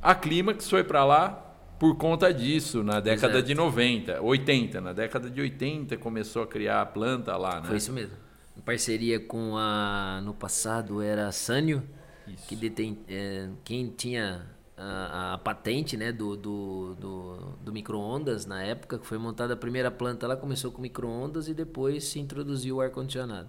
A 0.00 0.14
Clímax 0.14 0.68
foi 0.68 0.84
para 0.84 1.04
lá 1.04 1.44
por 1.78 1.96
conta 1.96 2.32
disso, 2.34 2.82
na 2.82 3.00
década 3.00 3.34
Exato. 3.34 3.46
de 3.46 3.54
90, 3.54 4.20
80. 4.20 4.80
Na 4.80 4.92
década 4.92 5.30
de 5.30 5.40
80 5.40 5.96
começou 5.96 6.42
a 6.42 6.46
criar 6.46 6.82
a 6.82 6.86
planta 6.86 7.36
lá, 7.36 7.60
né? 7.60 7.66
Foi 7.66 7.76
isso 7.76 7.92
mesmo. 7.92 8.16
Em 8.56 8.60
parceria 8.60 9.20
com 9.20 9.56
a. 9.56 10.20
No 10.24 10.34
passado 10.34 11.00
era 11.00 11.28
a 11.28 11.30
isso. 11.30 12.46
que 12.48 12.56
detém. 12.56 12.98
É, 13.08 13.48
quem 13.64 13.88
tinha 13.90 14.44
a, 14.76 15.34
a, 15.34 15.38
patente 15.38 15.96
né, 15.96 16.12
do, 16.12 16.36
do, 16.36 16.94
do, 16.94 17.36
do 17.64 17.72
micro-ondas 17.72 18.46
na 18.46 18.62
época, 18.62 18.98
que 18.98 19.06
foi 19.06 19.18
montada 19.18 19.54
a 19.54 19.56
primeira 19.56 19.90
planta 19.90 20.26
lá, 20.26 20.36
começou 20.36 20.72
com 20.72 20.82
micro-ondas 20.82 21.48
e 21.48 21.54
depois 21.54 22.04
se 22.04 22.18
introduziu 22.18 22.76
o 22.76 22.80
ar-condicionado. 22.80 23.48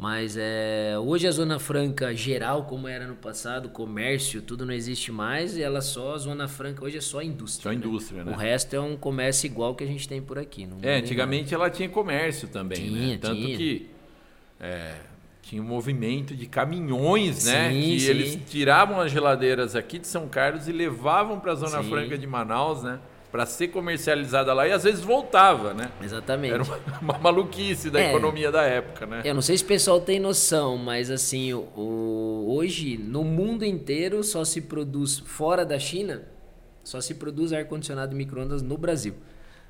Mas 0.00 0.34
é, 0.38 0.94
hoje 0.98 1.26
a 1.26 1.30
Zona 1.30 1.58
Franca 1.58 2.14
geral, 2.14 2.64
como 2.64 2.88
era 2.88 3.06
no 3.06 3.14
passado, 3.14 3.68
comércio, 3.68 4.40
tudo 4.40 4.64
não 4.64 4.72
existe 4.72 5.12
mais, 5.12 5.58
e 5.58 5.62
ela 5.62 5.82
só, 5.82 6.14
a 6.14 6.18
Zona 6.18 6.48
Franca 6.48 6.82
hoje 6.82 6.96
é 6.96 7.02
só 7.02 7.20
indústria. 7.20 7.64
Só 7.64 7.72
indústria, 7.72 8.24
né? 8.24 8.32
O 8.32 8.34
resto 8.34 8.74
é 8.74 8.80
um 8.80 8.96
comércio 8.96 9.44
igual 9.44 9.74
que 9.74 9.84
a 9.84 9.86
gente 9.86 10.08
tem 10.08 10.22
por 10.22 10.38
aqui. 10.38 10.66
É, 10.80 10.96
antigamente 10.96 11.52
ela 11.52 11.68
tinha 11.68 11.86
comércio 11.86 12.48
também, 12.48 12.78
tinha, 12.78 13.08
né? 13.08 13.18
Tanto 13.20 13.36
tinha. 13.36 13.56
que 13.58 13.90
é, 14.58 14.94
tinha 15.42 15.60
um 15.60 15.66
movimento 15.66 16.34
de 16.34 16.46
caminhões, 16.46 17.44
né? 17.44 17.70
Sim, 17.70 17.82
que 17.82 18.00
sim. 18.00 18.08
eles 18.08 18.38
tiravam 18.48 19.00
as 19.02 19.12
geladeiras 19.12 19.76
aqui 19.76 19.98
de 19.98 20.06
São 20.06 20.28
Carlos 20.28 20.66
e 20.66 20.72
levavam 20.72 21.38
para 21.38 21.52
a 21.52 21.56
Zona 21.56 21.82
Sim. 21.82 21.90
Franca 21.90 22.16
de 22.16 22.26
Manaus, 22.26 22.82
né? 22.82 22.98
Para 23.30 23.46
ser 23.46 23.68
comercializada 23.68 24.52
lá 24.52 24.66
e 24.66 24.72
às 24.72 24.82
vezes 24.84 25.00
voltava, 25.02 25.72
né? 25.72 25.90
Exatamente. 26.02 26.54
Era 26.54 26.62
uma, 26.62 26.78
uma 27.00 27.18
maluquice 27.18 27.88
da 27.90 28.00
É. 28.00 28.08
economia 28.10 28.50
da 28.50 28.62
época, 28.62 29.06
né? 29.06 29.22
Eu 29.24 29.34
não 29.34 29.42
sei 29.42 29.56
se 29.56 29.62
o 29.64 29.66
pessoal 29.66 30.00
tem 30.00 30.18
noção, 30.18 30.76
mas 30.76 31.10
assim, 31.10 31.52
o- 31.52 31.68
o- 31.76 32.46
hoje 32.56 32.96
no 32.98 33.22
mundo 33.22 33.64
inteiro 33.64 34.22
só 34.24 34.44
se 34.44 34.60
produz 34.62 35.18
fora 35.20 35.64
da 35.64 35.78
China, 35.78 36.22
só 36.82 37.00
se 37.00 37.14
produz 37.14 37.52
ar-condicionado 37.52 38.12
e 38.14 38.16
micro-ondas 38.16 38.62
no 38.62 38.76
Brasil. 38.76 39.14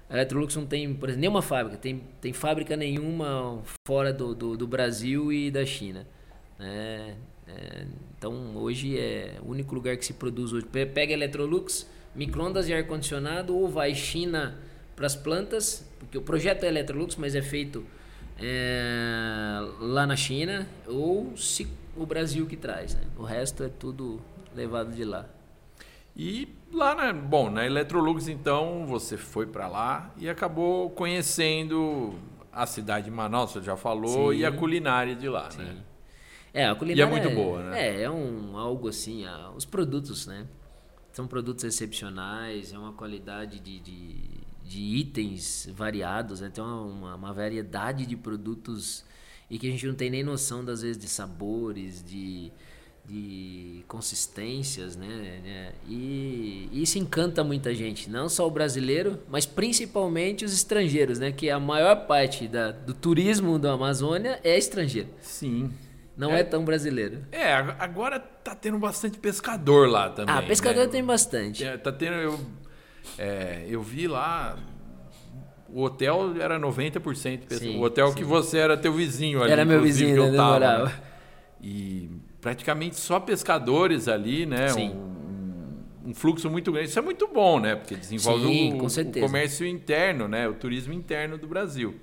A 0.08 0.14
Electrolux 0.14 0.56
não 0.56 0.66
tem, 0.66 0.92
por 0.94 1.08
exemplo, 1.08 1.20
nenhuma 1.20 1.42
fábrica, 1.42 1.76
tem, 1.76 2.02
tem 2.20 2.32
fábrica 2.32 2.76
nenhuma 2.76 3.60
fora 3.86 4.12
do, 4.12 4.34
do, 4.34 4.56
do 4.56 4.66
Brasil 4.66 5.32
e 5.32 5.50
da 5.50 5.64
China. 5.66 6.06
né? 6.58 7.14
É, 7.46 7.84
então 8.16 8.56
hoje 8.56 8.96
é 8.98 9.34
o 9.44 9.50
único 9.50 9.74
lugar 9.74 9.96
que 9.96 10.04
se 10.04 10.12
produz 10.12 10.52
hoje. 10.52 10.64
Pe- 10.66 10.86
Pega 10.86 11.12
Electrolux, 11.12 11.86
micro-ondas 12.14 12.68
e 12.68 12.74
ar-condicionado, 12.74 13.56
ou 13.56 13.68
vai 13.68 13.94
China 13.94 14.58
para 14.96 15.06
as 15.06 15.16
plantas, 15.16 15.88
porque 15.98 16.18
o 16.18 16.22
projeto 16.22 16.64
é 16.64 16.68
Electrolux, 16.68 17.16
mas 17.16 17.34
é 17.34 17.42
feito 17.42 17.84
é, 18.38 19.58
lá 19.80 20.06
na 20.06 20.16
China, 20.16 20.66
ou 20.86 21.36
se 21.36 21.66
o 21.96 22.04
Brasil 22.04 22.46
que 22.46 22.56
traz. 22.56 22.94
Né? 22.94 23.02
O 23.16 23.22
resto 23.22 23.62
é 23.62 23.68
tudo 23.68 24.20
levado 24.54 24.92
de 24.92 25.04
lá. 25.04 25.26
E 26.16 26.48
lá, 26.72 26.94
na, 26.94 27.12
bom, 27.12 27.50
na 27.50 27.64
Electrolux, 27.64 28.28
então, 28.28 28.86
você 28.86 29.16
foi 29.16 29.46
para 29.46 29.68
lá 29.68 30.12
e 30.18 30.28
acabou 30.28 30.90
conhecendo 30.90 32.14
a 32.52 32.66
cidade 32.66 33.06
de 33.06 33.10
Manaus, 33.10 33.52
você 33.52 33.62
já 33.62 33.76
falou, 33.76 34.32
Sim. 34.32 34.40
e 34.40 34.44
a 34.44 34.50
culinária 34.50 35.14
de 35.14 35.28
lá, 35.28 35.48
né? 35.56 35.76
É, 36.52 36.66
a 36.66 36.74
culinária 36.74 37.06
muito 37.06 37.30
boa, 37.30 37.62
né? 37.62 37.88
É, 37.88 38.02
é 38.02 38.10
um 38.10 38.58
algo 38.58 38.88
assim, 38.88 39.24
ah, 39.24 39.52
os 39.54 39.64
produtos, 39.64 40.26
né? 40.26 40.46
São 41.12 41.26
produtos 41.26 41.64
excepcionais, 41.64 42.72
é 42.72 42.78
uma 42.78 42.92
qualidade 42.92 43.58
de, 43.58 43.80
de, 43.80 44.14
de 44.64 44.80
itens 44.80 45.68
variados, 45.74 46.40
né? 46.40 46.50
Tem 46.52 46.62
uma, 46.62 47.16
uma, 47.16 47.32
variedade 47.32 48.06
de 48.06 48.16
produtos 48.16 49.04
e 49.50 49.58
que 49.58 49.66
a 49.66 49.70
gente 49.70 49.86
não 49.86 49.94
tem 49.94 50.08
nem 50.08 50.22
noção, 50.22 50.64
das 50.64 50.82
vezes, 50.82 50.96
de 50.96 51.08
sabores, 51.08 52.04
de, 52.04 52.52
de 53.04 53.84
consistências, 53.88 54.94
né? 54.94 55.40
né? 55.42 55.72
E 55.88 56.68
isso 56.72 56.96
encanta 56.96 57.42
muita 57.42 57.74
gente, 57.74 58.08
não 58.08 58.28
só 58.28 58.46
o 58.46 58.50
brasileiro, 58.50 59.18
mas 59.28 59.44
principalmente 59.44 60.44
os 60.44 60.52
estrangeiros, 60.52 61.18
né? 61.18 61.32
Que 61.32 61.50
a 61.50 61.58
maior 61.58 62.06
parte 62.06 62.46
da, 62.46 62.70
do 62.70 62.94
turismo 62.94 63.58
da 63.58 63.72
Amazônia 63.72 64.38
é 64.44 64.56
estrangeiro. 64.56 65.08
Sim. 65.20 65.72
Não 66.20 66.34
é, 66.34 66.44
tão 66.44 66.64
brasileiro. 66.64 67.24
É, 67.32 67.54
ag- 67.54 67.76
agora 67.78 68.20
tá 68.20 68.54
tendo 68.54 68.78
bastante 68.78 69.18
pescador 69.18 69.88
lá 69.88 70.10
também. 70.10 70.34
Ah, 70.34 70.42
pescador 70.42 70.84
né? 70.84 70.92
tem 70.92 71.02
bastante. 71.02 71.64
É, 71.64 71.78
Tá 71.78 71.90
tendo. 71.90 72.14
Eu, 72.14 72.40
é, 73.18 73.64
eu 73.66 73.82
vi 73.82 74.06
lá. 74.06 74.58
O 75.72 75.82
hotel 75.82 76.34
era 76.38 76.58
90% 76.58 77.46
pessoa. 77.46 77.58
Sim, 77.60 77.78
o 77.78 77.82
hotel 77.82 78.08
sim. 78.08 78.14
que 78.16 78.24
você 78.24 78.58
era 78.58 78.76
teu 78.76 78.92
vizinho 78.92 79.42
ali. 79.42 79.52
Era 79.52 79.64
meu 79.64 79.80
vizinho, 79.80 80.14
que 80.14 80.20
eu 80.20 80.30
né, 80.32 80.36
tava, 80.36 80.84
né? 80.84 80.92
E 81.62 82.10
praticamente 82.40 82.96
só 82.96 83.18
pescadores 83.20 84.08
ali, 84.08 84.44
né? 84.44 84.68
Sim. 84.68 84.90
Um, 84.90 86.10
um 86.10 86.14
fluxo 86.14 86.50
muito 86.50 86.72
grande. 86.72 86.88
Isso 86.88 86.98
é 86.98 87.02
muito 87.02 87.28
bom, 87.28 87.60
né? 87.60 87.76
Porque 87.76 87.94
desenvolve 87.94 88.44
Sim, 88.46 88.74
o, 88.74 88.78
com 88.78 88.86
o 88.86 89.20
comércio 89.20 89.64
interno, 89.66 90.26
né? 90.26 90.48
O 90.48 90.54
turismo 90.54 90.92
interno 90.92 91.38
do 91.38 91.46
Brasil. 91.46 91.94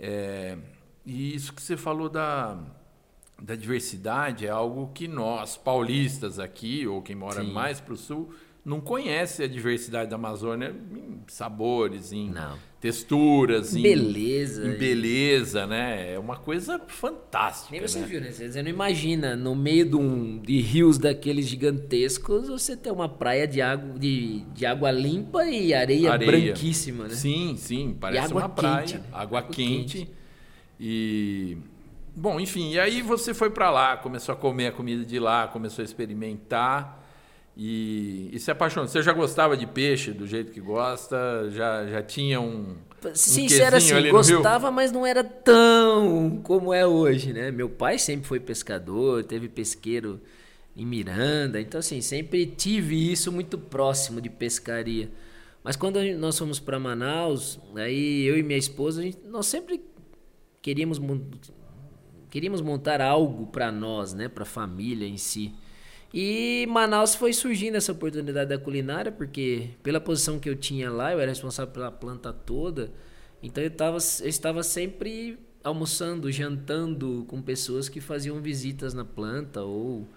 É, 0.00 0.56
e 1.04 1.34
isso 1.34 1.52
que 1.52 1.60
você 1.62 1.76
falou 1.76 2.08
da, 2.08 2.58
da 3.40 3.54
diversidade 3.54 4.46
é 4.46 4.50
algo 4.50 4.90
que 4.94 5.06
nós, 5.06 5.56
paulistas 5.56 6.38
aqui, 6.38 6.86
ou 6.86 7.02
quem 7.02 7.14
mora 7.14 7.42
Sim. 7.42 7.52
mais 7.52 7.80
para 7.80 7.94
o 7.94 7.96
sul, 7.96 8.30
não 8.64 8.80
conhece 8.80 9.44
a 9.44 9.46
diversidade 9.46 10.10
da 10.10 10.16
Amazônia 10.16 10.74
em 10.92 11.20
sabores, 11.28 12.12
em 12.12 12.30
Não. 12.30 12.58
texturas, 12.80 13.76
em 13.76 13.82
Beleza. 13.82 14.66
em 14.66 14.76
beleza, 14.76 15.68
né? 15.68 16.14
É 16.14 16.18
uma 16.18 16.36
coisa 16.36 16.80
fantástica. 16.88 17.68
Nem 17.70 17.80
você 17.80 18.00
né? 18.00 18.06
viu, 18.06 18.20
né? 18.20 18.32
Você 18.32 18.62
não 18.62 18.68
imagina, 18.70 19.36
no 19.36 19.54
meio 19.54 19.88
de, 19.88 19.94
um, 19.94 20.38
de 20.40 20.60
rios 20.60 20.98
daqueles 20.98 21.46
gigantescos, 21.46 22.48
você 22.48 22.76
ter 22.76 22.90
uma 22.90 23.08
praia 23.08 23.46
de 23.46 23.62
água, 23.62 23.96
de, 23.96 24.40
de 24.52 24.66
água 24.66 24.90
limpa 24.90 25.44
e 25.44 25.72
areia, 25.72 26.10
Areia. 26.12 26.32
branquíssima, 26.32 27.04
né? 27.04 27.14
Sim, 27.14 27.54
sim, 27.56 27.96
parece 28.00 28.32
uma 28.32 28.48
praia, 28.48 28.80
quente, 28.80 28.94
né? 28.96 29.04
água, 29.12 29.38
Água 29.38 29.42
quente. 29.54 29.98
quente. 29.98 30.10
E 30.80 31.56
bom, 32.16 32.40
enfim, 32.40 32.72
e 32.72 32.80
aí 32.80 33.02
você 33.02 33.32
foi 33.34 33.50
para 33.50 33.70
lá, 33.70 33.96
começou 33.96 34.32
a 34.32 34.36
comer 34.36 34.68
a 34.68 34.72
comida 34.72 35.04
de 35.04 35.18
lá, 35.18 35.46
começou 35.46 35.82
a 35.82 35.84
experimentar 35.84 37.04
e, 37.56 38.28
e 38.32 38.38
se 38.40 38.50
apaixonou. 38.50 38.88
Você 38.88 39.02
já 39.02 39.12
gostava 39.12 39.56
de 39.56 39.66
peixe 39.66 40.12
do 40.12 40.26
jeito 40.26 40.50
que 40.52 40.60
gosta? 40.60 41.48
Já 41.50 41.86
já 41.86 42.02
tinha 42.02 42.40
um 42.40 42.76
Sincero 43.14 43.76
quesinho 43.76 43.98
assim, 43.98 44.10
gostava, 44.36 44.70
mas 44.70 44.90
não 44.90 45.06
era 45.06 45.22
tão 45.22 46.40
como 46.42 46.72
é 46.74 46.84
hoje, 46.86 47.32
né? 47.32 47.50
Meu 47.50 47.68
pai 47.68 47.98
sempre 47.98 48.26
foi 48.26 48.40
pescador, 48.40 49.22
teve 49.24 49.48
pesqueiro 49.48 50.20
em 50.76 50.84
Miranda, 50.84 51.60
então 51.60 51.78
assim, 51.78 52.00
sempre 52.00 52.44
tive 52.46 53.12
isso 53.12 53.30
muito 53.32 53.56
próximo 53.56 54.20
de 54.20 54.28
pescaria. 54.28 55.08
Mas 55.62 55.74
quando 55.76 56.00
nós 56.18 56.38
fomos 56.38 56.60
para 56.60 56.78
Manaus, 56.78 57.58
aí 57.76 58.24
eu 58.24 58.36
e 58.36 58.42
minha 58.42 58.58
esposa, 58.58 59.00
a 59.00 59.04
gente- 59.04 59.18
nós 59.26 59.46
sempre 59.46 59.82
queríamos 60.62 60.98
queríamos 62.30 62.60
montar 62.60 63.00
algo 63.00 63.46
para 63.46 63.70
nós, 63.72 64.12
né, 64.12 64.28
para 64.28 64.42
a 64.42 64.46
família 64.46 65.06
em 65.06 65.16
si. 65.16 65.54
E 66.14 66.66
Manaus 66.68 67.14
foi 67.14 67.32
surgindo 67.32 67.76
essa 67.76 67.92
oportunidade 67.92 68.48
da 68.48 68.58
culinária, 68.58 69.12
porque 69.12 69.70
pela 69.82 70.00
posição 70.00 70.38
que 70.38 70.48
eu 70.48 70.56
tinha 70.56 70.90
lá, 70.90 71.12
eu 71.12 71.20
era 71.20 71.30
responsável 71.30 71.72
pela 71.72 71.90
planta 71.90 72.32
toda, 72.32 72.92
então 73.42 73.62
eu, 73.62 73.70
tava, 73.70 73.98
eu 74.22 74.28
estava 74.28 74.62
sempre 74.62 75.38
almoçando, 75.62 76.30
jantando 76.30 77.24
com 77.28 77.42
pessoas 77.42 77.88
que 77.88 78.00
faziam 78.00 78.40
visitas 78.40 78.94
na 78.94 79.04
planta, 79.04 79.62
ou 79.62 80.08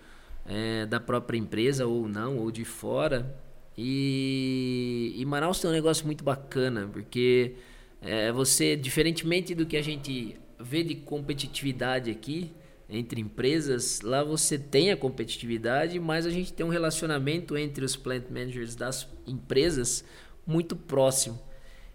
é, 0.46 0.86
da 0.86 1.00
própria 1.00 1.38
empresa, 1.38 1.86
ou 1.86 2.08
não, 2.08 2.38
ou 2.38 2.52
de 2.52 2.64
fora. 2.64 3.36
E, 3.78 5.14
e 5.18 5.26
Manaus 5.26 5.60
tem 5.60 5.70
um 5.70 5.74
negócio 5.74 6.06
muito 6.06 6.24
bacana, 6.24 6.88
porque 6.92 7.56
é, 8.02 8.32
você, 8.32 8.76
diferentemente 8.76 9.56
do 9.56 9.66
que 9.66 9.76
a 9.76 9.82
gente 9.82 10.38
vê 10.60 10.84
de 10.84 10.96
competitividade 10.96 12.12
aqui 12.12 12.52
entre 12.90 13.22
empresas, 13.22 14.02
lá 14.02 14.24
você 14.24 14.58
tem 14.58 14.92
a 14.92 14.98
competitividade, 14.98 16.00
mas 16.00 16.26
a 16.26 16.32
gente 16.32 16.52
tem 16.52 16.66
um 16.66 16.70
relacionamento 16.70 17.56
entre 17.56 17.86
os 17.86 17.96
plant 17.96 18.26
managers 18.32 18.76
das 18.76 19.08
empresas 19.28 20.04
muito 20.46 20.76
próximo. 20.76 21.40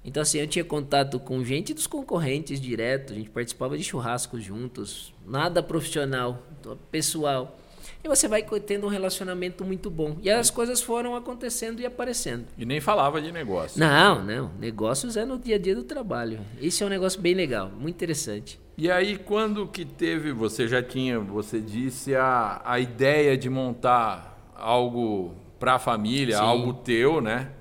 Então, 0.05 0.23
assim, 0.23 0.39
eu 0.39 0.47
tinha 0.47 0.65
contato 0.65 1.19
com 1.19 1.43
gente 1.45 1.75
dos 1.75 1.87
concorrentes 1.87 2.61
direto, 2.61 3.13
a 3.13 3.17
gente 3.17 3.31
participava 3.31 3.77
de 3.77 3.83
churrascos 3.83 4.45
juntos, 4.45 5.13
nada 5.27 5.63
profissional, 5.63 6.47
pessoal. 6.91 7.59
E 8.05 8.09
você 8.09 8.29
vai 8.29 8.45
tendo 8.67 8.87
um 8.87 8.91
relacionamento 8.91 9.65
muito 9.65 9.89
bom. 9.91 10.19
E 10.23 10.31
as 10.31 10.51
coisas 10.51 10.83
foram 10.83 11.17
acontecendo 11.17 11.81
e 11.81 11.87
aparecendo. 11.87 12.45
e 12.59 12.67
nem 12.67 12.79
falava 12.79 13.19
de 13.19 13.33
negócio. 13.33 13.81
Não, 13.81 14.23
não. 14.23 14.51
Negócios 14.59 15.17
é 15.17 15.25
no 15.25 15.39
dia 15.39 15.57
a 15.57 15.59
dia 15.59 15.75
do 15.75 15.85
trabalho. 15.85 16.41
Esse 16.61 16.83
é 16.83 16.87
um 16.87 16.91
negócio 16.91 17.19
bem 17.19 17.33
legal, 17.33 17.71
muito 17.71 17.95
interessante. 17.95 18.61
E 18.77 18.91
aí, 18.91 19.17
quando 19.17 19.67
que 19.67 19.87
teve, 19.87 20.33
você 20.33 20.69
já 20.69 20.83
tinha, 20.83 21.19
você 21.19 21.61
disse, 21.61 22.15
a, 22.15 22.61
a 22.63 22.79
ideia 22.79 23.39
de 23.39 23.49
montar 23.49 24.53
algo 24.55 25.35
para 25.59 25.77
a 25.77 25.79
família, 25.79 26.37
Sim. 26.37 26.43
algo 26.43 26.75
teu, 26.75 27.23
né? 27.23 27.53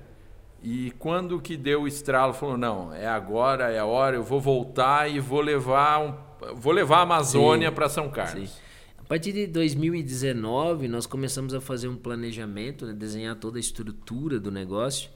E 0.62 0.90
quando 0.98 1.40
que 1.40 1.56
deu 1.56 1.82
o 1.82 1.88
estralo, 1.88 2.34
falou, 2.34 2.58
não, 2.58 2.92
é 2.92 3.06
agora, 3.06 3.70
é 3.70 3.78
a 3.78 3.86
hora, 3.86 4.16
eu 4.16 4.22
vou 4.22 4.40
voltar 4.40 5.10
e 5.10 5.20
vou 5.20 5.40
levar, 5.40 6.00
um, 6.00 6.14
vou 6.54 6.72
levar 6.72 6.98
a 6.98 7.02
Amazônia 7.02 7.72
para 7.72 7.88
São 7.88 8.10
Carlos. 8.10 8.50
Sim. 8.50 8.64
A 9.04 9.06
partir 9.06 9.32
de 9.32 9.46
2019, 9.46 10.88
nós 10.88 11.06
começamos 11.06 11.52
a 11.52 11.60
fazer 11.60 11.88
um 11.88 11.94
planejamento, 11.94 12.86
né, 12.86 12.94
desenhar 12.94 13.36
toda 13.36 13.58
a 13.58 13.60
estrutura 13.60 14.40
do 14.40 14.50
negócio. 14.50 15.10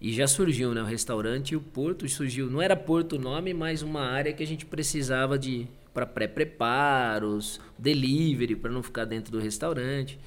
E 0.00 0.12
já 0.12 0.28
surgiu, 0.28 0.72
né, 0.72 0.80
o 0.80 0.84
restaurante 0.84 1.50
e 1.50 1.56
o 1.56 1.60
porto 1.60 2.08
surgiu. 2.08 2.48
Não 2.48 2.62
era 2.62 2.76
porto 2.76 3.16
o 3.16 3.18
nome, 3.18 3.52
mas 3.52 3.82
uma 3.82 4.02
área 4.02 4.32
que 4.32 4.44
a 4.44 4.46
gente 4.46 4.64
precisava 4.64 5.36
de 5.36 5.66
para 5.92 6.06
pré-preparos, 6.06 7.60
delivery, 7.76 8.54
para 8.54 8.70
não 8.70 8.80
ficar 8.80 9.06
dentro 9.06 9.32
do 9.32 9.40
restaurante. 9.40 10.20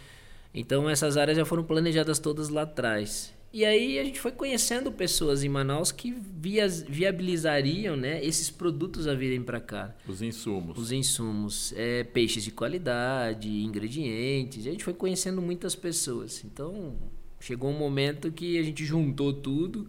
Então 0.53 0.89
essas 0.89 1.15
áreas 1.15 1.37
já 1.37 1.45
foram 1.45 1.63
planejadas 1.63 2.19
todas 2.19 2.49
lá 2.49 2.63
atrás. 2.63 3.33
E 3.57 3.63
aí 3.63 3.97
a 3.99 4.03
gente 4.03 4.19
foi 4.19 4.33
conhecendo 4.33 4.91
pessoas 4.91 5.41
em 5.41 5.47
Manaus 5.47 5.89
que 5.89 6.11
vias- 6.11 6.81
viabilizariam, 6.81 7.95
né, 7.95 8.21
esses 8.21 8.49
produtos 8.49 9.07
a 9.07 9.13
virem 9.15 9.41
para 9.41 9.61
cá 9.61 9.95
Os 10.05 10.21
insumos. 10.21 10.77
os 10.77 10.91
insumos, 10.91 11.73
é, 11.77 12.03
peixes 12.03 12.43
de 12.43 12.51
qualidade, 12.51 13.47
ingredientes. 13.63 14.67
A 14.67 14.71
gente 14.71 14.83
foi 14.83 14.93
conhecendo 14.93 15.41
muitas 15.41 15.73
pessoas. 15.73 16.43
Então, 16.43 16.97
chegou 17.39 17.69
um 17.71 17.77
momento 17.79 18.29
que 18.29 18.57
a 18.59 18.61
gente 18.61 18.83
juntou 18.83 19.31
tudo, 19.31 19.87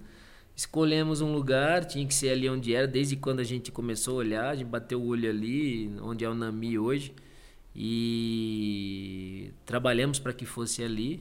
escolhemos 0.55 1.21
um 1.21 1.33
lugar, 1.33 1.85
tinha 1.87 2.07
que 2.07 2.15
ser 2.15 2.29
ali 2.31 2.49
onde 2.49 2.73
era, 2.73 2.87
desde 2.87 3.17
quando 3.17 3.41
a 3.41 3.45
gente 3.45 3.73
começou 3.73 4.15
a 4.15 4.19
olhar, 4.19 4.51
a 4.51 4.55
gente 4.55 4.69
bateu 4.69 5.03
o 5.03 5.09
olho 5.09 5.29
ali, 5.29 5.91
onde 6.03 6.25
é 6.25 6.31
o 6.31 6.37
Nami 6.37 6.79
hoje, 6.79 7.13
e 7.75 9.51
trabalhamos 9.65 10.21
para 10.21 10.33
que 10.33 10.47
fosse 10.47 10.85
ali. 10.85 11.21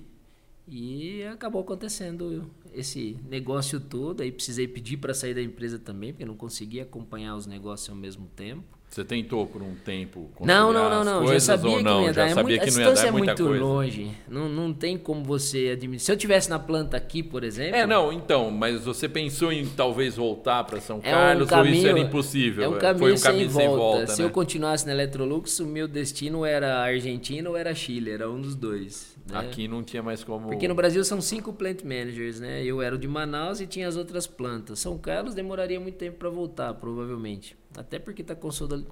E 0.67 1.23
acabou 1.23 1.61
acontecendo 1.61 2.49
esse 2.73 3.17
negócio 3.29 3.79
todo. 3.79 4.21
Aí 4.21 4.31
precisei 4.31 4.67
pedir 4.67 4.97
para 4.97 5.13
sair 5.13 5.33
da 5.33 5.41
empresa 5.41 5.77
também, 5.77 6.11
porque 6.11 6.25
não 6.25 6.35
conseguia 6.35 6.83
acompanhar 6.83 7.35
os 7.35 7.45
negócios 7.45 7.89
ao 7.89 7.95
mesmo 7.95 8.27
tempo. 8.35 8.74
Você 8.95 9.03
tentou 9.03 9.45
por 9.45 9.61
um 9.61 9.75
tempo 9.75 10.29
Não, 10.39 10.71
não, 10.71 10.89
não, 10.89 11.03
não. 11.03 11.27
Já 11.27 11.37
sabia 11.41 11.77
que 11.79 11.83
não 11.83 12.03
ia 12.03 12.13
dar. 12.13 12.29
Já 12.29 12.35
sabia 12.35 12.55
é 12.55 12.59
que 12.59 12.71
não 12.71 12.79
ia 12.79 12.85
a 12.87 12.89
distância 12.91 13.07
é 13.09 13.11
muito 13.11 13.43
coisa. 13.43 13.61
longe. 13.61 14.11
Não, 14.25 14.47
não 14.47 14.73
tem 14.73 14.97
como 14.97 15.21
você 15.21 15.71
administrar. 15.73 16.05
Se 16.05 16.11
eu 16.13 16.15
tivesse 16.17 16.49
na 16.49 16.57
planta 16.59 16.95
aqui, 16.95 17.21
por 17.21 17.43
exemplo. 17.43 17.75
É, 17.75 17.85
não, 17.85 18.13
então, 18.13 18.49
mas 18.49 18.85
você 18.85 19.09
pensou 19.09 19.51
em 19.51 19.65
talvez 19.65 20.15
voltar 20.15 20.63
para 20.63 20.79
São 20.79 21.01
É 21.03 21.09
um 21.09 21.11
Carlos 21.11 21.39
ou 21.39 21.43
isso 21.43 21.65
caminho- 21.67 21.89
era 21.89 21.99
impossível? 21.99 22.63
É 22.63 22.69
um 22.69 22.79
caminho, 22.79 22.99
Foi 22.99 23.11
um 23.11 23.17
sem, 23.17 23.31
caminho 23.31 23.49
volta. 23.49 23.67
sem 23.67 23.75
volta, 23.77 24.07
Se 24.13 24.21
né? 24.21 24.27
eu 24.27 24.31
continuasse 24.31 24.85
na 24.85 24.93
Electrolux, 24.93 25.59
o 25.59 25.65
meu 25.65 25.89
destino 25.89 26.45
era 26.45 26.77
Argentina 26.79 27.49
ou 27.49 27.57
era 27.57 27.75
Chile, 27.75 28.11
era 28.11 28.31
um 28.31 28.39
dos 28.39 28.55
dois. 28.55 29.13
né? 29.29 29.39
Aqui 29.39 29.67
não 29.67 29.83
tinha 29.83 30.01
mais 30.01 30.23
como. 30.23 30.47
Porque 30.47 30.69
no 30.69 30.75
Brasil 30.75 31.03
são 31.03 31.19
cinco 31.19 31.51
plant 31.51 31.83
managers, 31.83 32.39
né? 32.39 32.63
Eu 32.63 32.81
era 32.81 32.95
o 32.95 32.97
de 32.97 33.09
Manaus 33.09 33.59
e 33.59 33.67
tinha 33.67 33.89
as 33.89 33.97
outras 33.97 34.25
plantas. 34.25 34.79
São 34.79 34.97
Carlos 34.97 35.33
demoraria 35.35 35.81
muito 35.81 35.95
tempo 35.97 36.17
para 36.17 36.29
voltar, 36.29 36.73
provavelmente. 36.75 37.57
Até 37.77 37.99
porque 37.99 38.21
está 38.21 38.35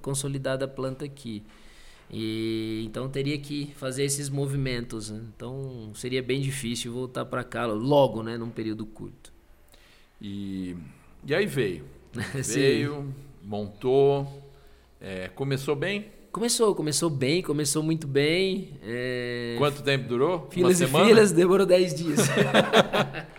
consolidada 0.01 0.65
a 0.65 0.67
planta 0.67 1.05
aqui. 1.05 1.43
E 2.11 2.83
então 2.85 3.09
teria 3.09 3.37
que 3.37 3.73
fazer 3.77 4.03
esses 4.03 4.29
movimentos. 4.29 5.09
né? 5.09 5.21
Então 5.35 5.91
seria 5.95 6.21
bem 6.21 6.41
difícil 6.41 6.91
voltar 6.93 7.25
para 7.25 7.43
cá 7.43 7.65
logo, 7.65 8.21
né? 8.21 8.37
Num 8.37 8.49
período 8.49 8.85
curto. 8.85 9.31
E, 10.21 10.75
e 11.25 11.33
aí 11.33 11.45
veio. 11.45 11.83
Veio, 12.45 13.11
montou, 13.43 14.47
é, 15.01 15.29
começou 15.29 15.75
bem. 15.75 16.05
Começou, 16.31 16.75
começou 16.75 17.09
bem, 17.09 17.41
começou 17.41 17.81
muito 17.81 18.05
bem. 18.07 18.69
é, 18.83 19.55
Quanto 19.57 19.81
tempo 19.81 20.07
durou? 20.07 20.47
Filas 20.51 20.79
Uma 20.79 20.85
e 20.85 20.87
semana? 20.87 21.05
filas, 21.07 21.31
demorou 21.31 21.65
10 21.65 21.93
dias. 21.95 22.19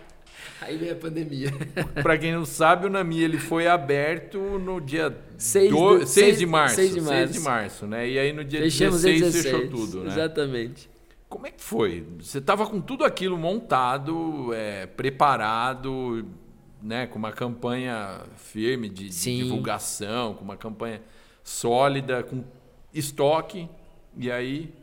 Aí 0.65 0.77
veio 0.77 0.93
a 0.93 0.95
pandemia. 0.95 1.51
Para 2.01 2.17
quem 2.17 2.33
não 2.33 2.45
sabe, 2.45 2.87
o 2.87 2.89
Nami 2.89 3.21
ele 3.21 3.37
foi 3.37 3.67
aberto 3.67 4.39
no 4.59 4.79
dia 4.81 5.15
Seis 5.37 5.69
do- 5.69 5.77
do- 5.99 5.99
6 5.99 6.09
seis- 6.09 6.37
de 6.39 6.45
março. 6.45 6.75
seis 6.75 6.89
de 6.93 7.01
6 7.01 7.05
março. 7.05 7.33
de 7.33 7.39
março, 7.39 7.87
né? 7.87 8.09
E 8.09 8.17
aí 8.19 8.33
no 8.33 8.43
dia 8.43 8.61
Fechamos 8.61 9.01
16 9.03 9.17
em 9.21 9.25
16. 9.41 9.43
fechou 9.55 9.69
tudo, 9.69 10.03
né? 10.03 10.11
Exatamente. 10.11 10.89
Como 11.29 11.45
é 11.47 11.51
que 11.51 11.61
foi? 11.61 12.05
Você 12.19 12.37
estava 12.37 12.65
com 12.67 12.79
tudo 12.81 13.03
aquilo 13.03 13.37
montado, 13.37 14.53
é, 14.53 14.85
preparado, 14.85 16.25
né? 16.81 17.07
Com 17.07 17.17
uma 17.19 17.31
campanha 17.31 18.21
firme 18.37 18.87
de, 18.89 19.09
de 19.09 19.37
divulgação, 19.43 20.33
com 20.35 20.43
uma 20.43 20.55
campanha 20.57 21.01
sólida, 21.43 22.23
com 22.23 22.43
estoque. 22.93 23.67
E 24.17 24.31
aí, 24.31 24.73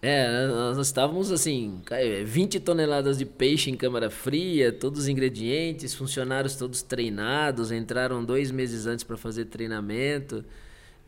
É, 0.00 0.46
nós 0.46 0.78
estávamos 0.78 1.32
assim, 1.32 1.80
cara, 1.84 2.24
20 2.24 2.60
toneladas 2.60 3.18
de 3.18 3.24
peixe 3.26 3.68
em 3.70 3.76
câmara 3.76 4.08
fria, 4.10 4.72
todos 4.72 5.00
os 5.00 5.08
ingredientes, 5.08 5.92
funcionários 5.92 6.54
todos 6.54 6.82
treinados, 6.82 7.72
entraram 7.72 8.24
dois 8.24 8.50
meses 8.52 8.86
antes 8.86 9.04
para 9.04 9.16
fazer 9.16 9.46
treinamento. 9.46 10.44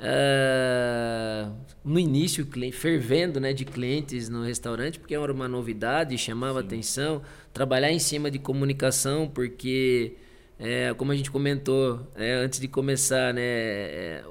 Ah, 0.03 1.53
no 1.85 1.99
início, 1.99 2.47
fervendo 2.73 3.39
né, 3.39 3.53
de 3.53 3.65
clientes 3.65 4.29
no 4.29 4.43
restaurante, 4.43 4.99
porque 4.99 5.15
era 5.15 5.33
uma 5.33 5.47
novidade, 5.47 6.17
chamava 6.19 6.61
atenção. 6.61 7.23
Trabalhar 7.53 7.93
em 7.93 7.99
cima 7.99 8.31
de 8.31 8.39
comunicação, 8.39 9.29
porque, 9.29 10.15
é, 10.59 10.95
como 10.95 11.13
a 11.13 11.17
gente 11.17 11.31
comentou 11.31 12.07
é, 12.17 12.33
antes 12.35 12.61
de 12.61 12.69
começar, 12.69 13.35
né, 13.35 13.43
é, 13.43 14.25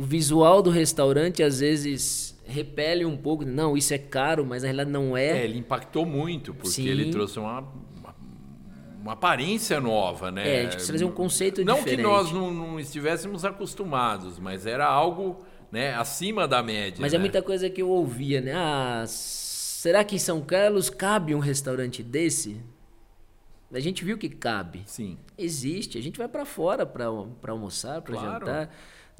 o 0.00 0.02
visual 0.02 0.62
do 0.62 0.70
restaurante 0.70 1.42
às 1.42 1.60
vezes 1.60 2.34
repele 2.46 3.04
um 3.04 3.18
pouco. 3.18 3.44
Não, 3.44 3.76
isso 3.76 3.92
é 3.92 3.98
caro, 3.98 4.46
mas 4.46 4.62
na 4.62 4.68
realidade 4.68 4.90
não 4.90 5.14
é, 5.14 5.40
é. 5.40 5.44
ele 5.44 5.58
impactou 5.58 6.06
muito, 6.06 6.54
porque 6.54 6.70
Sim. 6.70 6.88
ele 6.88 7.10
trouxe 7.10 7.38
uma, 7.38 7.60
uma, 7.60 8.14
uma 9.02 9.12
aparência 9.12 9.78
nova, 9.78 10.30
né? 10.30 10.48
É, 10.48 10.58
a 10.60 10.62
gente 10.62 10.70
precisa 10.72 10.92
trazer 10.92 11.04
um 11.04 11.12
conceito 11.12 11.62
Não 11.62 11.74
diferente. 11.76 11.96
que 11.98 12.02
nós 12.02 12.32
não, 12.32 12.50
não 12.50 12.80
estivéssemos 12.80 13.44
acostumados, 13.44 14.38
mas 14.38 14.64
era 14.64 14.86
algo 14.86 15.44
né, 15.70 15.94
acima 15.94 16.48
da 16.48 16.62
média. 16.62 16.96
Mas 16.98 17.12
né? 17.12 17.18
é 17.18 17.20
muita 17.20 17.42
coisa 17.42 17.68
que 17.68 17.82
eu 17.82 17.90
ouvia, 17.90 18.40
né? 18.40 18.54
Ah, 18.54 19.04
será 19.06 20.02
que 20.02 20.16
em 20.16 20.18
São 20.18 20.40
Carlos 20.40 20.88
cabe 20.88 21.34
um 21.34 21.40
restaurante 21.40 22.02
desse? 22.02 22.58
A 23.70 23.80
gente 23.80 24.02
viu 24.02 24.16
que 24.16 24.30
cabe. 24.30 24.82
Sim. 24.86 25.18
Existe. 25.36 25.98
A 25.98 26.02
gente 26.02 26.16
vai 26.16 26.26
para 26.26 26.46
fora 26.46 26.86
para 26.86 27.04
almoçar, 27.52 28.00
para 28.00 28.14
Claro. 28.14 28.46
jantar. 28.46 28.70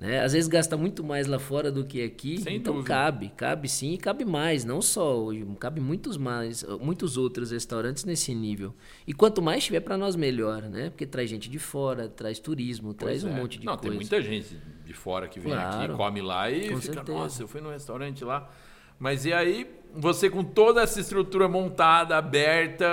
Né? 0.01 0.19
Às 0.21 0.33
vezes 0.33 0.49
gasta 0.49 0.79
muito 0.79 1.05
mais 1.05 1.27
lá 1.27 1.39
fora 1.39 1.71
do 1.71 1.85
que 1.85 2.03
aqui. 2.03 2.41
Sem 2.41 2.57
então 2.57 2.77
dúvida. 2.77 2.89
cabe, 2.95 3.29
cabe 3.37 3.69
sim 3.69 3.93
e 3.93 3.99
cabe 3.99 4.25
mais. 4.25 4.65
Não 4.65 4.81
só 4.81 5.15
hoje, 5.21 5.47
cabe 5.59 5.79
muitos 5.79 6.17
mais, 6.17 6.65
muitos 6.81 7.19
outros 7.19 7.51
restaurantes 7.51 8.07
nesse 8.07 8.35
nível. 8.35 8.75
E 9.07 9.13
quanto 9.13 9.43
mais 9.43 9.63
tiver 9.63 9.81
para 9.81 9.99
nós 9.99 10.17
melhor, 10.17 10.63
né? 10.63 10.89
Porque 10.89 11.05
traz 11.05 11.29
gente 11.29 11.51
de 11.51 11.59
fora, 11.59 12.09
traz 12.09 12.39
turismo, 12.39 12.95
traz 12.95 13.23
Pois 13.23 13.25
um 13.31 13.37
é. 13.37 13.41
monte 13.43 13.59
de 13.61 13.67
Não, 13.67 13.75
coisa. 13.77 13.89
tem 13.91 13.95
muita 13.95 14.23
gente 14.23 14.57
de 14.87 14.95
fora 14.95 15.29
que 15.29 15.39
vem 15.39 15.53
aqui, 15.53 15.77
Claro. 15.77 15.97
come 15.99 16.23
lá 16.23 16.51
e 16.51 16.71
Com 16.71 16.79
fica, 16.81 16.95
certeza. 16.95 17.19
nossa, 17.19 17.43
eu 17.43 17.47
fui 17.49 17.61
no 17.61 17.69
restaurante 17.71 18.25
lá. 18.25 18.51
Mas 18.99 19.27
e 19.27 19.35
aí, 19.35 19.71
você 19.95 20.31
com 20.31 20.43
toda 20.43 20.81
essa 20.81 20.99
estrutura 20.99 21.47
montada, 21.47 22.17
aberta, 22.17 22.87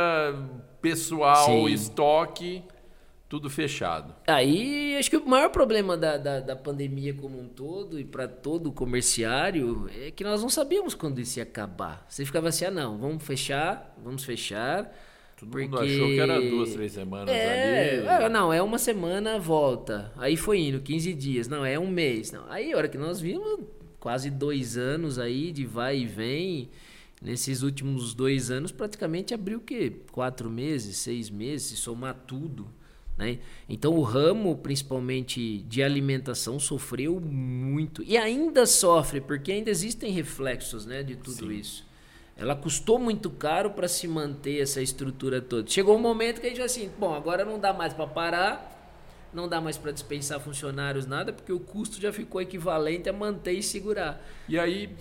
pessoal, 0.81 1.45
Sim. 1.45 1.67
estoque, 1.69 2.63
tudo 3.29 3.49
fechado. 3.49 4.15
Aí, 4.25 4.95
acho 4.97 5.09
que 5.09 5.17
o 5.17 5.25
maior 5.27 5.49
problema 5.49 5.97
da, 5.97 6.17
da, 6.17 6.39
da 6.39 6.55
pandemia 6.55 7.13
como 7.13 7.39
um 7.39 7.47
todo 7.47 7.99
e 7.99 8.05
para 8.05 8.27
todo 8.27 8.67
o 8.67 8.71
comerciário 8.71 9.89
é 9.99 10.11
que 10.11 10.23
nós 10.23 10.41
não 10.41 10.49
sabíamos 10.49 10.93
quando 10.93 11.19
isso 11.19 11.39
ia 11.39 11.43
acabar. 11.43 12.05
Você 12.07 12.25
ficava 12.25 12.49
assim, 12.49 12.65
ah 12.65 12.71
não, 12.71 12.97
vamos 12.97 13.23
fechar, 13.23 13.93
vamos 14.03 14.23
fechar. 14.23 14.93
Todo 15.39 15.49
porque... 15.51 15.65
mundo 15.65 15.79
achou 15.79 16.07
que 16.07 16.19
era 16.19 16.41
duas, 16.41 16.73
três 16.73 16.91
semanas 16.93 17.29
É, 17.29 17.99
ali. 18.15 18.25
é, 18.25 18.29
não, 18.29 18.51
é 18.51 18.61
uma 18.61 18.77
semana, 18.79 19.37
volta. 19.37 20.11
Aí 20.17 20.35
foi 20.35 20.59
indo, 20.59 20.79
15 20.79 21.13
dias. 21.13 21.47
Não, 21.47 21.63
é 21.65 21.77
um 21.77 21.87
mês. 21.87 22.31
Não. 22.31 22.49
Aí, 22.49 22.73
a 22.73 22.77
hora 22.77 22.87
que 22.87 22.97
nós 22.97 23.19
vimos, 23.21 23.59
quase 23.99 24.31
dois 24.31 24.77
anos 24.77 25.19
aí 25.19 25.51
de 25.51 25.65
vai 25.65 25.99
e 25.99 26.05
vem. 26.05 26.69
Nesses 27.21 27.63
últimos 27.63 28.13
dois 28.13 28.51
anos, 28.51 28.71
praticamente 28.71 29.33
abriu 29.33 29.57
o 29.57 29.61
quê? 29.61 29.91
Quatro 30.11 30.49
meses, 30.51 30.97
seis 30.97 31.29
meses, 31.31 31.67
se 31.69 31.75
somar 31.75 32.13
tudo. 32.27 32.67
Né? 33.17 33.39
Então, 33.67 33.95
o 33.95 34.01
ramo, 34.01 34.55
principalmente 34.57 35.59
de 35.63 35.81
alimentação, 35.81 36.59
sofreu 36.59 37.19
muito. 37.19 38.03
E 38.03 38.15
ainda 38.15 38.65
sofre, 38.65 39.19
porque 39.19 39.51
ainda 39.51 39.69
existem 39.69 40.11
reflexos 40.11 40.85
né, 40.85 41.01
de 41.01 41.15
tudo 41.15 41.47
Sim. 41.47 41.53
isso. 41.53 41.87
Ela 42.37 42.55
custou 42.55 42.99
muito 42.99 43.31
caro 43.31 43.71
para 43.71 43.87
se 43.87 44.07
manter 44.07 44.61
essa 44.61 44.79
estrutura 44.79 45.41
toda. 45.41 45.67
Chegou 45.67 45.95
um 45.95 45.99
momento 45.99 46.39
que 46.39 46.45
a 46.45 46.49
gente 46.49 46.61
assim, 46.61 46.91
bom, 46.99 47.15
agora 47.15 47.43
não 47.43 47.59
dá 47.59 47.73
mais 47.73 47.93
para 47.93 48.05
parar, 48.05 48.77
não 49.33 49.47
dá 49.47 49.59
mais 49.59 49.75
para 49.75 49.91
dispensar 49.91 50.39
funcionários 50.39 51.07
nada, 51.07 51.33
porque 51.33 51.51
o 51.51 51.59
custo 51.59 51.99
já 51.99 52.13
ficou 52.13 52.39
equivalente 52.39 53.09
a 53.09 53.13
manter 53.13 53.53
e 53.53 53.63
segurar. 53.63 54.23
E 54.47 54.59
aí, 54.59 54.95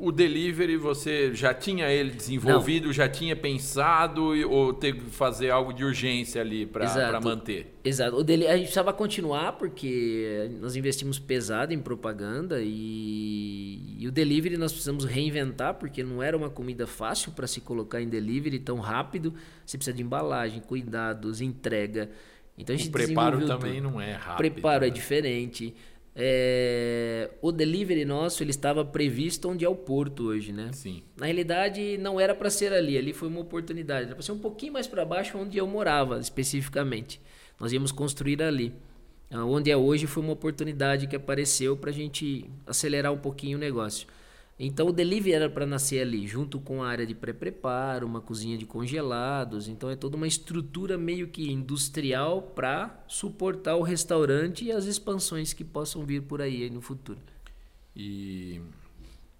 o 0.00 0.10
delivery, 0.10 0.76
você 0.76 1.34
já 1.34 1.52
tinha 1.52 1.88
ele 1.90 2.10
desenvolvido, 2.10 2.92
já 2.92 3.08
tinha 3.08 3.36
pensado 3.36 4.32
ou 4.48 4.72
teve 4.72 5.00
que 5.00 5.10
fazer 5.10 5.50
algo 5.50 5.72
de 5.72 5.84
urgência 5.84 6.40
ali 6.40 6.64
para 6.64 7.20
manter? 7.20 7.74
Exato. 7.84 8.16
O 8.16 8.24
dele, 8.24 8.46
a 8.46 8.52
gente 8.52 8.64
precisava 8.64 8.92
continuar 8.92 9.52
porque 9.52 10.50
nós 10.60 10.76
investimos 10.76 11.18
pesado 11.18 11.74
em 11.74 11.78
propaganda 11.78 12.60
e, 12.62 13.96
e 13.98 14.08
o 14.08 14.10
delivery 14.10 14.56
nós 14.56 14.72
precisamos 14.72 15.04
reinventar 15.04 15.74
porque 15.74 16.02
não 16.02 16.22
era 16.22 16.36
uma 16.36 16.50
comida 16.50 16.86
fácil 16.86 17.32
para 17.32 17.46
se 17.46 17.60
colocar 17.60 18.00
em 18.00 18.08
delivery 18.08 18.58
tão 18.58 18.78
rápido. 18.80 19.34
Você 19.64 19.76
precisa 19.76 19.96
de 19.96 20.02
embalagem, 20.02 20.60
cuidados, 20.60 21.40
entrega. 21.40 22.10
Então 22.56 22.74
a 22.74 22.78
gente 22.78 22.88
O 22.88 22.92
preparo 22.92 23.46
também 23.46 23.80
tudo. 23.80 23.90
não 23.90 24.00
é 24.00 24.12
rápido. 24.12 24.36
Preparo 24.36 24.84
é 24.84 24.88
né? 24.88 24.94
diferente. 24.94 25.74
É, 26.14 27.30
o 27.40 27.52
delivery 27.52 28.04
nosso 28.04 28.42
ele 28.42 28.50
estava 28.50 28.84
previsto 28.84 29.48
onde 29.48 29.64
é 29.64 29.68
o 29.68 29.76
porto 29.76 30.24
hoje, 30.24 30.52
né? 30.52 30.70
Sim. 30.72 31.02
Na 31.16 31.26
realidade, 31.26 31.96
não 31.98 32.18
era 32.18 32.34
para 32.34 32.50
ser 32.50 32.72
ali, 32.72 32.98
ali 32.98 33.12
foi 33.12 33.28
uma 33.28 33.40
oportunidade. 33.40 34.06
Era 34.06 34.14
para 34.14 34.22
ser 34.22 34.32
um 34.32 34.38
pouquinho 34.38 34.72
mais 34.72 34.86
para 34.86 35.04
baixo, 35.04 35.38
onde 35.38 35.56
eu 35.58 35.66
morava 35.66 36.18
especificamente. 36.18 37.20
Nós 37.58 37.72
íamos 37.72 37.92
construir 37.92 38.42
ali. 38.42 38.74
Ah, 39.30 39.44
Onde 39.44 39.70
é 39.70 39.76
hoje 39.76 40.06
foi 40.06 40.22
uma 40.22 40.32
oportunidade 40.32 41.06
que 41.06 41.14
apareceu 41.14 41.76
para 41.76 41.90
a 41.90 41.92
gente 41.92 42.50
acelerar 42.66 43.12
um 43.12 43.18
pouquinho 43.18 43.56
o 43.56 43.60
negócio. 43.60 44.06
Então 44.62 44.88
o 44.88 44.92
delivery 44.92 45.32
era 45.32 45.48
para 45.48 45.64
nascer 45.64 46.02
ali, 46.02 46.26
junto 46.26 46.60
com 46.60 46.82
a 46.82 46.88
área 46.88 47.06
de 47.06 47.14
pré-preparo, 47.14 48.06
uma 48.06 48.20
cozinha 48.20 48.58
de 48.58 48.66
congelados. 48.66 49.68
Então 49.68 49.88
é 49.88 49.96
toda 49.96 50.18
uma 50.18 50.26
estrutura 50.26 50.98
meio 50.98 51.28
que 51.28 51.50
industrial 51.50 52.42
para 52.42 53.02
suportar 53.08 53.76
o 53.76 53.82
restaurante 53.82 54.66
e 54.66 54.70
as 54.70 54.84
expansões 54.84 55.54
que 55.54 55.64
possam 55.64 56.04
vir 56.04 56.20
por 56.20 56.42
aí, 56.42 56.64
aí 56.64 56.68
no 56.68 56.82
futuro. 56.82 57.18
E 57.96 58.60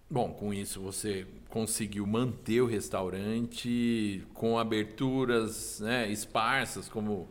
bom, 0.09 0.33
com 0.33 0.54
isso 0.54 0.80
você 0.80 1.26
conseguiu 1.50 2.06
manter 2.06 2.62
o 2.62 2.66
restaurante 2.66 4.24
com 4.33 4.59
aberturas, 4.59 5.80
né, 5.80 6.11
esparsas, 6.11 6.88
como 6.88 7.28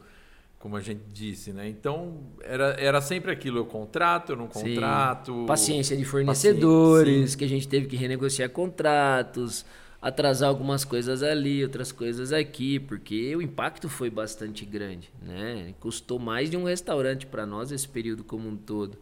como 0.60 0.76
a 0.76 0.82
gente 0.82 1.02
disse, 1.13 1.54
né? 1.54 1.69
Então 1.69 2.17
era, 2.41 2.76
era 2.78 3.02
sempre 3.02 3.32
aquilo, 3.32 3.60
eu 3.60 3.65
contrato, 3.65 4.34
eu 4.34 4.36
não 4.36 4.52
Sim. 4.52 4.76
contrato. 4.76 5.45
Paciência 5.48 5.95
de 5.95 6.04
Paciência, 6.04 6.12
fornecedores, 6.12 7.32
sim. 7.32 7.38
que 7.38 7.45
a 7.45 7.50
gente 7.50 7.67
teve 7.67 7.88
que 7.88 7.95
renegociar 7.95 8.50
contratos. 8.50 9.65
atrasar 10.02 10.48
algumas 10.48 10.86
coisas 10.86 11.24
ali, 11.24 11.62
outras 11.63 11.91
coisas 11.91 12.32
aqui, 12.32 12.80
porque 12.80 13.36
o 13.36 13.41
impacto 13.41 13.89
foi 13.89 14.10
bastante 14.10 14.65
grande, 14.65 15.10
né? 15.22 15.74
Custou 15.80 16.19
mais 16.19 16.50
de 16.50 16.56
um 16.56 16.63
restaurante 16.63 17.26
para 17.26 17.45
nós 17.45 17.72
esse 17.72 17.88
período 17.88 18.24
como 18.24 18.48
um 18.48 18.56
todo. 18.56 18.98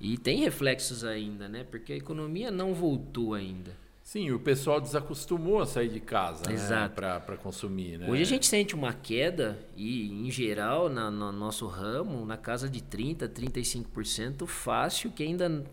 E 0.00 0.18
tem 0.18 0.40
reflexos 0.40 1.04
ainda, 1.04 1.48
né? 1.48 1.64
Porque 1.68 1.92
a 1.92 1.96
economia 1.96 2.50
não 2.50 2.74
voltou 2.74 3.34
ainda. 3.34 3.72
Sim, 4.06 4.30
o 4.30 4.38
pessoal 4.38 4.80
desacostumou 4.80 5.60
a 5.60 5.66
sair 5.66 5.88
de 5.88 5.98
casa 5.98 6.44
né? 6.48 6.88
Para 6.94 7.36
consumir. 7.36 7.98
Né? 7.98 8.08
Hoje 8.08 8.22
a 8.22 8.24
gente 8.24 8.46
sente 8.46 8.72
uma 8.72 8.92
queda, 8.92 9.58
e 9.76 10.08
em 10.12 10.30
geral, 10.30 10.88
na, 10.88 11.10
no 11.10 11.32
nosso 11.32 11.66
ramo, 11.66 12.24
na 12.24 12.36
casa 12.36 12.68
de 12.68 12.80
30%, 12.80 13.28
35% 13.28 14.46
fácil, 14.46 15.10
que 15.10 15.24
ainda 15.24 15.64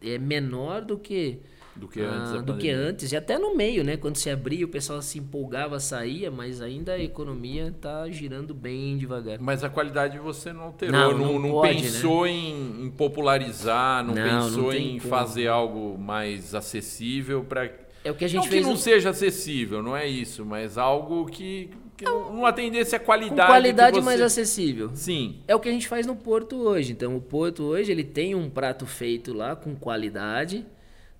é 0.00 0.16
menor 0.18 0.82
do 0.82 0.96
que 0.96 1.40
do 1.76 1.88
que 1.88 2.00
antes. 2.00 2.32
Ah, 2.32 2.40
do 2.40 2.56
que 2.56 2.70
antes. 2.70 3.12
E 3.12 3.16
até 3.16 3.38
no 3.38 3.56
meio, 3.56 3.82
né? 3.82 3.96
Quando 3.96 4.16
se 4.16 4.30
abria, 4.30 4.64
o 4.64 4.68
pessoal 4.68 5.02
se 5.02 5.18
empolgava, 5.18 5.80
saía, 5.80 6.30
mas 6.30 6.60
ainda 6.60 6.92
a 6.92 7.02
economia 7.02 7.68
está 7.68 8.08
girando 8.10 8.54
bem 8.54 8.96
devagar. 8.96 9.38
Mas 9.40 9.64
a 9.64 9.68
qualidade 9.68 10.18
você 10.18 10.52
não 10.52 10.64
alterou. 10.64 10.92
Não, 10.92 11.18
não, 11.18 11.38
não 11.38 11.50
pode, 11.50 11.82
pensou 11.82 12.24
né? 12.24 12.30
em, 12.30 12.84
em 12.84 12.90
popularizar, 12.90 14.04
não, 14.04 14.14
Não, 14.14 14.46
pensou 14.46 14.72
em 14.72 14.98
como. 14.98 15.10
fazer 15.10 15.48
algo 15.48 15.98
mais 15.98 16.54
acessível 16.54 17.44
para. 17.44 17.70
É 18.04 18.10
o 18.10 18.14
que 18.14 18.24
a 18.24 18.28
gente 18.28 18.42
não 18.42 18.50
fez 18.50 18.62
que 18.62 18.70
não 18.70 18.76
seja 18.76 19.10
acessível, 19.10 19.82
não 19.82 19.96
é 19.96 20.06
isso, 20.06 20.44
mas 20.44 20.76
algo 20.76 21.24
que, 21.24 21.70
que 21.96 22.04
não, 22.04 22.34
não 22.34 22.46
atendesse 22.46 22.94
a 22.94 22.98
com 22.98 23.06
qualidade. 23.06 23.48
qualidade 23.48 23.92
que 23.92 24.00
você... 24.00 24.04
mais 24.04 24.20
acessível. 24.20 24.90
Sim. 24.94 25.40
É 25.48 25.54
o 25.56 25.60
que 25.60 25.70
a 25.70 25.72
gente 25.72 25.88
faz 25.88 26.06
no 26.06 26.14
Porto 26.14 26.54
hoje. 26.54 26.92
Então, 26.92 27.16
o 27.16 27.20
Porto 27.20 27.62
hoje 27.62 27.90
ele 27.90 28.04
tem 28.04 28.34
um 28.34 28.50
prato 28.50 28.84
feito 28.84 29.32
lá 29.32 29.56
com 29.56 29.74
qualidade, 29.74 30.66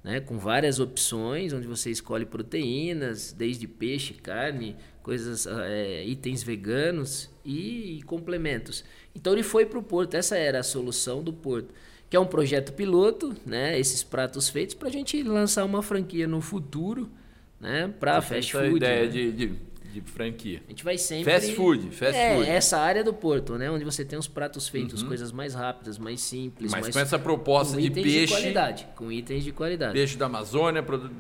né, 0.05 0.21
com 0.21 0.39
várias 0.39 0.79
opções, 0.79 1.55
onde 1.55 1.67
você 1.67 1.91
escolhe 1.91 2.27
proteínas, 2.27 3.33
desde 3.33 3.67
peixe, 3.67 4.13
carne, 4.13 4.77
coisas, 5.03 5.47
é, 5.47 6.05
itens 6.05 6.43
veganos 6.43 7.31
e 7.43 8.03
complementos. 8.05 8.85
Então, 9.17 9.33
ele 9.33 9.43
foi 9.43 9.65
para 9.65 9.79
o 9.79 9.83
Porto. 9.83 10.15
Essa 10.15 10.37
era 10.37 10.61
a 10.61 10.63
solução 10.63 11.23
do 11.23 11.33
Porto, 11.33 11.73
que 12.11 12.17
é 12.17 12.21
um 12.21 12.27
projeto 12.27 12.75
piloto, 12.75 13.35
né, 13.47 13.79
esses 13.79 14.05
pratos 14.05 14.51
feitos 14.51 14.75
para 14.75 14.89
a 14.89 14.93
gente 14.93 15.23
lançar 15.23 15.65
uma 15.65 15.83
franquia 15.83 16.29
no 16.29 16.43
futuro, 16.43 17.11
né, 17.59 17.93
para 17.99 18.21
fast 18.21 18.55
Essa 18.55 18.67
food. 18.67 18.77
ideia 18.77 19.07
né? 19.07 19.11
de, 19.11 19.33
de, 19.33 19.53
de 19.95 20.11
franquia. 20.11 20.63
A 20.67 20.71
gente 20.71 20.85
vai 20.85 20.99
sempre. 20.99 21.33
Fast 21.33 21.53
food, 21.55 21.91
fast 21.91 22.17
é, 22.17 22.37
food. 22.37 22.49
essa 22.49 22.79
área 22.79 23.05
do 23.05 23.15
Porto, 23.15 23.57
né? 23.57 23.71
Onde 23.71 23.85
você 23.85 24.05
tem 24.05 24.19
os 24.19 24.27
pratos 24.27 24.69
feitos, 24.69 25.03
coisas 25.03 25.31
mais 25.33 25.55
rápidas, 25.55 25.99
mais 25.99 26.21
simples. 26.21 26.73
Mas 26.73 26.83
mais... 26.83 26.95
com 26.95 27.01
essa 27.01 27.19
proposta 27.19 27.75
com 27.75 27.81
de 27.81 27.87
itens 27.87 28.05
peixe, 28.05 28.27
de 28.27 28.33
qualidade. 28.33 28.89
Com 28.97 29.13
itens 29.13 29.45
de 29.45 29.53
qualidade. 29.53 29.93
peixe 29.93 30.17
da 30.17 30.27
Amazônia, 30.27 30.83
produ- 30.83 31.11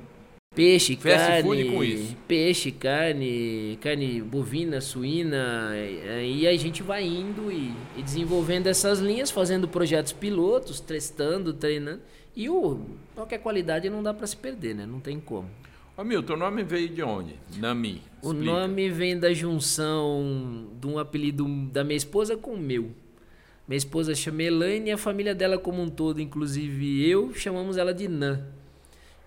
Peixe, 0.55 0.95
Fast 0.95 1.19
carne. 1.19 1.43
food 1.43 1.65
com 1.65 1.83
isso. 1.83 2.17
Peixe, 2.29 2.71
carne, 2.71 3.77
carne 3.81 4.23
bovina, 4.23 4.81
suína. 4.81 5.71
é, 5.75 6.25
E 6.25 6.47
aí 6.47 6.55
a 6.55 6.59
gente 6.59 6.81
vai 6.81 7.05
indo 7.05 7.51
e, 7.51 7.75
e 7.97 8.03
desenvolvendo 8.03 8.69
essas 8.69 9.01
linhas, 9.01 9.33
fazendo 9.33 9.67
projetos 9.67 10.13
pilotos, 10.13 10.79
testando, 10.79 11.53
treinando. 11.53 12.01
E 12.37 12.49
o, 12.49 12.81
qualquer 13.17 13.39
qualidade 13.39 13.91
não 13.91 14.01
dá 14.03 14.15
para 14.15 14.27
se 14.29 14.37
perder, 14.37 14.77
né? 14.77 14.87
Não 14.87 15.01
tem 15.01 15.19
como. 15.19 15.51
Ô 15.97 16.03
Milton, 16.03 16.33
o 16.33 16.37
nome 16.37 16.65
veio 16.65 16.89
de 16.89 17.05
onde? 17.05 17.37
Nami. 17.57 18.03
O 18.21 18.33
Explica. 18.33 18.53
nome 18.53 18.91
vem 18.91 19.17
da 19.17 19.33
junção 19.33 20.67
de 20.81 20.89
um 20.89 20.99
apelido 20.99 21.47
da 21.71 21.85
minha 21.85 21.97
esposa 21.97 22.37
com 22.37 22.55
o 22.55 22.59
meu. 22.59 22.91
Minha 23.69 23.79
esposa 23.79 24.13
chama 24.13 24.43
Elaine 24.43 24.91
e 24.91 24.93
a 24.93 24.99
família 24.99 25.37
dela 25.37 25.57
como 25.57 25.81
um 25.81 25.89
todo, 25.89 26.21
inclusive 26.21 27.09
eu, 27.09 27.33
chamamos 27.33 27.77
ela 27.77 27.95
de 27.95 28.09
Nã. 28.09 28.45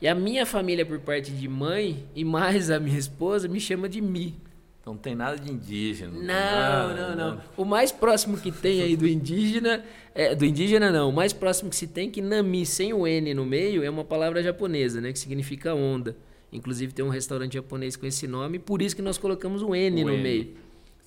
E 0.02 0.10
a 0.10 0.14
minha 0.14 0.46
família 0.46 0.86
por 0.86 1.00
parte 1.00 1.32
de 1.32 1.48
mãe 1.48 2.04
e 2.14 2.26
mais 2.26 2.70
a 2.70 2.82
minha 2.82 3.00
esposa 3.00 3.48
me 3.48 3.62
chama 3.62 3.88
de 3.88 4.02
Mi. 4.02 4.36
Então 4.82 4.94
não 4.94 5.00
tem 5.00 5.16
nada 5.16 5.38
de 5.38 5.50
indígena. 5.50 6.12
Não, 6.12 6.24
nada, 6.26 7.16
não, 7.16 7.36
não. 7.36 7.42
O 7.56 7.64
mais 7.64 7.94
próximo 7.94 8.38
que 8.38 8.52
tem 8.52 8.82
aí 8.82 8.98
do 8.98 9.08
indígena, 9.08 9.86
é, 10.14 10.36
do 10.36 10.44
indígena 10.44 10.92
não, 10.92 11.10
o 11.10 11.14
mais 11.14 11.32
próximo 11.32 11.70
que 11.70 11.78
se 11.78 11.88
tem 11.88 12.12
que 12.12 12.22
Nami 12.22 12.66
sem 12.66 12.94
o 12.94 13.08
N 13.08 13.34
no 13.34 13.46
meio 13.46 13.86
é 13.86 13.90
uma 13.90 14.04
palavra 14.04 14.44
japonesa, 14.44 15.00
né, 15.00 15.14
que 15.14 15.20
significa 15.20 15.74
onda. 15.74 16.14
Inclusive 16.58 16.94
tem 16.94 17.06
um 17.06 17.10
restaurante 17.10 17.54
japonês 17.54 17.96
com 17.96 18.06
esse 18.06 18.28
nome, 18.28 18.60
por 18.60 18.82
isso 18.82 18.96
que 18.96 19.02
nós 19.02 19.18
colocamos 19.18 19.62
o 19.62 19.74
N 19.76 20.04
O 20.04 20.08
no 20.08 20.14
N. 20.14 20.22
meio. 20.24 20.56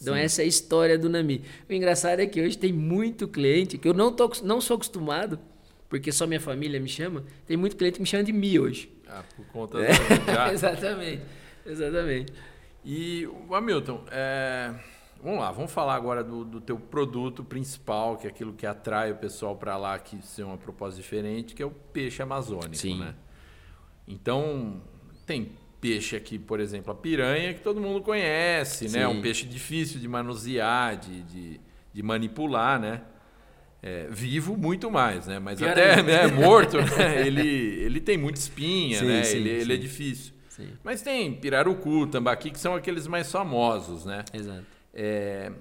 Então 0.01 0.15
Sim. 0.15 0.21
essa 0.21 0.41
é 0.43 0.45
a 0.45 0.49
história 0.49 0.99
do 0.99 1.09
Nami. 1.11 1.43
O 1.69 1.73
engraçado 1.73 2.21
é 2.21 2.27
que 2.27 2.41
hoje 2.41 2.57
tem 2.57 2.73
muito 2.73 3.29
cliente 3.29 3.77
que 3.77 3.87
eu 3.87 3.93
não 3.93 4.11
tô 4.13 4.31
não 4.43 4.61
sou 4.61 4.77
acostumado, 4.77 5.39
porque 5.91 6.11
só 6.11 6.27
minha 6.27 6.41
família 6.41 6.81
me 6.81 6.89
chama. 6.89 7.25
Tem 7.47 7.57
muito 7.57 7.77
cliente 7.77 7.95
que 7.97 8.01
me 8.01 8.07
chama 8.07 8.25
de 8.25 8.33
Mi 8.33 8.59
hoje. 8.59 8.91
Ah, 9.07 9.23
por 9.37 9.45
conta 9.47 9.79
É. 9.79 9.93
já. 10.27 10.53
exatamente. 10.55 11.23
Exatamente. 11.67 12.33
E, 12.83 13.29
Hamilton, 13.53 14.03
é, 14.11 14.73
vamos 15.23 15.39
lá, 15.41 15.53
vamos 15.53 15.71
falar 15.71 15.95
agora 15.97 16.25
do, 16.25 16.45
do 16.47 16.61
teu 16.63 16.79
produto 16.79 17.45
principal, 17.45 18.17
que 18.17 18.27
é 18.27 18.31
aquilo 18.31 18.55
que 18.55 18.65
atrai 18.67 19.13
o 19.13 19.17
pessoal 19.17 19.55
para 19.57 19.77
lá, 19.77 19.99
que 19.99 20.17
ser 20.25 20.45
uma 20.45 20.57
proposta 20.57 20.97
diferente, 20.97 21.55
que 21.55 21.63
é 21.63 21.67
o 21.67 21.71
peixe 21.71 22.23
amazônico, 22.23 22.75
Sim. 22.77 23.01
né? 23.01 23.15
Então, 24.09 24.81
tem 25.31 25.53
peixe 25.81 26.17
aqui, 26.17 26.41
por 26.41 26.59
exemplo, 26.59 26.91
a 26.91 26.95
piranha, 26.95 27.55
que 27.55 27.61
todo 27.61 27.81
mundo 27.81 28.03
conhece, 28.03 28.89
né? 28.89 29.03
É 29.03 29.09
um 29.09 29.15
Sim. 29.15 29.23
peixe 29.23 29.47
difícil 29.47 30.01
de 30.01 30.09
manusear, 30.09 30.97
de, 30.97 31.23
de, 31.23 31.61
de 31.93 32.03
manipular, 32.03 32.81
né? 32.81 33.03
É, 33.81 34.09
vivo 34.11 34.57
muito 34.57 34.91
mais, 34.91 35.29
né? 35.29 35.39
Mas 35.39 35.63
até 35.63 36.03
né, 36.03 36.27
morto, 36.27 36.79
né? 36.79 37.25
ele, 37.25 37.47
ele 37.49 38.01
tem 38.01 38.19
muita 38.19 38.41
espinha, 38.41 38.99
Sim, 38.99 39.07
né? 39.07 39.23
sim, 39.23 39.37
ele, 39.37 39.49
ele 39.51 39.73
é 39.73 39.77
sim. 39.77 39.83
difícil. 39.83 40.35
Sim. 40.49 40.69
Mas 40.83 41.01
tem 41.01 41.33
pirarucu, 41.33 42.09
tambaqui, 42.09 42.51
que 42.51 42.59
são 42.59 42.75
aqueles 42.75 43.07
mais 43.07 43.31
famosos, 43.31 44.05
né? 44.05 44.25
Exato. 44.35 44.67
É, 44.93 45.53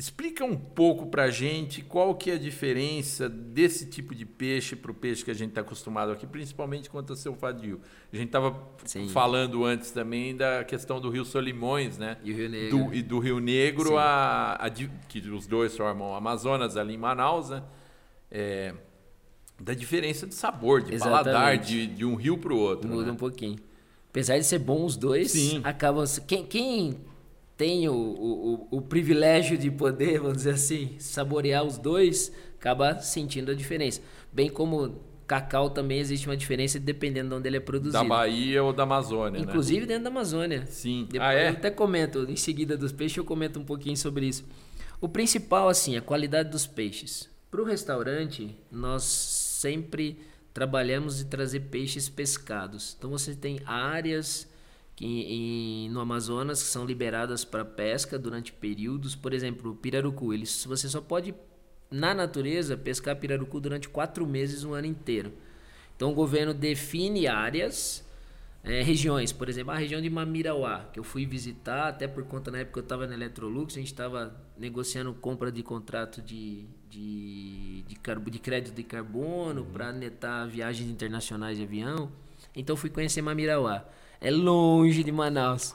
explica 0.00 0.46
um 0.46 0.56
pouco 0.56 1.06
pra 1.08 1.28
gente 1.28 1.82
qual 1.82 2.14
que 2.14 2.30
é 2.30 2.34
a 2.34 2.38
diferença 2.38 3.28
desse 3.28 3.84
tipo 3.84 4.14
de 4.14 4.24
peixe 4.24 4.74
para 4.74 4.90
o 4.90 4.94
peixe 4.94 5.22
que 5.22 5.30
a 5.30 5.34
gente 5.34 5.50
está 5.50 5.60
acostumado 5.60 6.10
aqui, 6.10 6.26
principalmente 6.26 6.88
quanto 6.88 7.10
ao 7.10 7.16
seu 7.16 7.34
fadio. 7.34 7.82
A 8.10 8.16
gente 8.16 8.28
estava 8.28 8.58
falando 9.12 9.62
antes 9.62 9.90
também 9.90 10.34
da 10.34 10.64
questão 10.64 11.02
do 11.02 11.10
Rio 11.10 11.22
Solimões, 11.22 11.98
né? 11.98 12.16
E 12.24 12.32
o 12.32 12.34
Rio 12.34 12.48
Negro. 12.48 12.78
Do, 12.78 12.94
e 12.94 13.02
do 13.02 13.18
Rio 13.18 13.38
Negro, 13.40 13.98
a, 13.98 14.54
a 14.54 14.70
que 14.70 15.18
os 15.28 15.46
dois 15.46 15.76
formam 15.76 16.14
Amazonas 16.14 16.78
ali 16.78 16.94
em 16.94 16.98
Manaus, 16.98 17.50
né? 17.50 17.62
É, 18.30 18.72
da 19.60 19.74
diferença 19.74 20.26
de 20.26 20.34
sabor, 20.34 20.80
de 20.80 20.94
Exatamente. 20.94 21.24
paladar, 21.24 21.58
de, 21.58 21.86
de 21.86 22.06
um 22.06 22.14
rio 22.14 22.38
para 22.38 22.54
o 22.54 22.58
outro. 22.58 22.88
Muda 22.88 23.04
né? 23.04 23.12
um 23.12 23.16
pouquinho. 23.16 23.58
Apesar 24.08 24.38
de 24.38 24.44
ser 24.44 24.60
bom 24.60 24.82
os 24.82 24.96
dois, 24.96 25.32
Sim. 25.32 25.60
acabam. 25.62 26.06
Quem, 26.26 26.46
quem 26.46 26.96
tem 27.60 27.86
o, 27.90 27.92
o, 27.92 28.68
o- 28.70 28.80
privilégio 28.80 29.58
de 29.58 29.70
poder, 29.70 30.18
vamos 30.18 30.38
dizer 30.38 30.54
assim, 30.54 30.94
saborear 30.98 31.62
os 31.62 31.76
dois, 31.76 32.32
acaba 32.58 32.98
sentindo 33.00 33.50
a 33.50 33.54
diferença. 33.54 34.00
Bem 34.32 34.48
como 34.48 34.98
cacau 35.26 35.68
também 35.68 35.98
existe 35.98 36.26
uma 36.26 36.38
diferença 36.38 36.80
dependendo 36.80 37.28
de 37.28 37.34
onde 37.34 37.46
ele 37.50 37.58
é 37.58 37.60
produzido. 37.60 38.02
Da 38.02 38.08
Bahia 38.08 38.62
ou 38.64 38.72
da 38.72 38.84
Amazônia, 38.84 39.38
né? 39.40 39.44
Inclusive 39.46 39.84
dentro 39.84 40.04
da 40.04 40.08
Amazônia. 40.08 40.64
Sim. 40.68 41.06
Depois 41.12 41.30
Ah, 41.30 41.34
é? 41.34 41.48
Eu 41.48 41.52
até 41.52 41.70
comento, 41.70 42.24
em 42.30 42.34
seguida 42.34 42.78
dos 42.78 42.92
peixes, 42.92 43.18
eu 43.18 43.24
comento 43.26 43.60
um 43.60 43.64
pouquinho 43.64 43.96
sobre 43.96 44.24
isso. 44.26 44.42
O 44.98 45.06
principal, 45.06 45.68
assim, 45.68 45.96
é 45.96 45.98
a 45.98 46.02
qualidade 46.02 46.48
dos 46.48 46.66
peixes. 46.66 47.28
Para 47.50 47.60
o 47.60 47.64
restaurante, 47.66 48.56
nós 48.72 49.02
sempre 49.02 50.18
trabalhamos 50.54 51.18
de 51.18 51.26
trazer 51.26 51.60
peixes 51.60 52.08
pescados. 52.08 52.96
Então 52.98 53.10
você 53.10 53.34
tem 53.34 53.60
áreas 53.66 54.48
que 55.00 55.06
em- 55.06 55.88
no 55.88 55.98
Amazonas 55.98 56.62
que 56.62 56.68
são 56.68 56.84
liberadas 56.84 57.42
para 57.42 57.64
pesca 57.64 58.18
durante 58.18 58.52
períodos. 58.52 59.16
Por 59.16 59.32
exemplo, 59.32 59.70
o 59.70 59.74
pirarucu. 59.74 60.34
Eles, 60.34 60.62
você 60.66 60.90
só 60.90 61.00
pode, 61.00 61.34
na 61.90 62.12
natureza, 62.12 62.76
pescar 62.76 63.16
pirarucu 63.16 63.58
durante 63.60 63.88
quatro 63.88 64.26
meses, 64.26 64.62
um 64.62 64.74
ano 64.74 64.86
inteiro. 64.86 65.32
Então 65.96 66.10
o 66.10 66.14
governo 66.14 66.52
define 66.52 67.26
áreas 67.26 68.06
é, 68.62 68.82
regiões, 68.82 69.32
por 69.32 69.48
exemplo, 69.48 69.72
a 69.72 69.76
região 69.78 70.02
de 70.02 70.10
Mamirauá, 70.10 70.84
que 70.92 71.00
eu 71.00 71.04
fui 71.04 71.24
visitar, 71.24 71.88
até 71.88 72.06
por 72.06 72.24
conta 72.24 72.50
na 72.50 72.58
época 72.58 72.80
eu 72.80 72.82
estava 72.82 73.06
na 73.06 73.14
Electrolux, 73.14 73.74
a 73.74 73.78
gente 73.78 73.86
estava 73.86 74.36
negociando 74.58 75.14
compra 75.14 75.50
de 75.50 75.62
contrato 75.62 76.20
de, 76.20 76.66
de, 76.90 77.82
de, 77.88 77.94
carbo, 77.96 78.30
de 78.30 78.38
crédito 78.38 78.74
de 78.74 78.82
carbono 78.82 79.64
para 79.64 79.92
netar 79.92 80.46
viagens 80.46 80.90
internacionais 80.90 81.56
de 81.56 81.64
avião. 81.64 82.12
Então 82.54 82.76
fui 82.76 82.90
conhecer 82.90 83.22
Mamirauá. 83.22 83.86
É 84.20 84.30
longe 84.30 85.02
de 85.02 85.10
Manaus. 85.12 85.74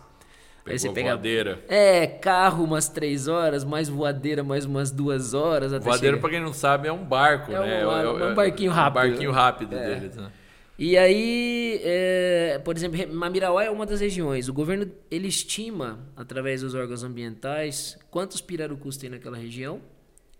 Aí 0.67 0.79
você 0.79 0.87
Pegou 0.87 0.95
pega. 0.95 1.09
voadeira. 1.15 1.63
É, 1.67 2.07
carro 2.07 2.63
umas 2.63 2.89
três 2.89 3.27
horas, 3.27 3.63
mais 3.63 3.87
voadeira 3.87 4.43
mais 4.43 4.65
umas 4.65 4.89
duas 4.89 5.33
horas. 5.35 5.71
Até 5.71 5.85
Voadeiro, 5.85 6.17
chegar. 6.17 6.21
para 6.21 6.29
quem 6.37 6.41
não 6.41 6.53
sabe, 6.53 6.87
é 6.87 6.91
um 6.91 7.03
barco, 7.03 7.51
É 7.51 7.59
um- 7.61 7.63
né? 7.65 7.81
é 7.81 8.25
um 8.31 8.33
barquinho 8.35 8.71
rápido. 8.71 9.03
Um 9.05 9.09
barquinho 9.11 9.31
rápido 9.31 9.75
É. 9.75 9.95
deles, 9.99 10.15
né? 10.15 10.31
E 10.77 10.97
aí, 10.97 11.79
é, 11.83 12.59
por 12.65 12.75
exemplo, 12.75 12.99
Mamirauá 13.13 13.63
é 13.63 13.69
uma 13.69 13.85
das 13.85 14.01
regiões. 14.01 14.49
O 14.49 14.53
governo 14.53 14.91
ele 15.09 15.27
estima, 15.27 15.99
através 16.17 16.61
dos 16.61 16.73
órgãos 16.75 17.03
ambientais, 17.03 17.97
quantos 18.11 18.41
pirarucus 18.41 18.97
tem 18.97 19.09
naquela 19.09 19.37
região 19.37 19.79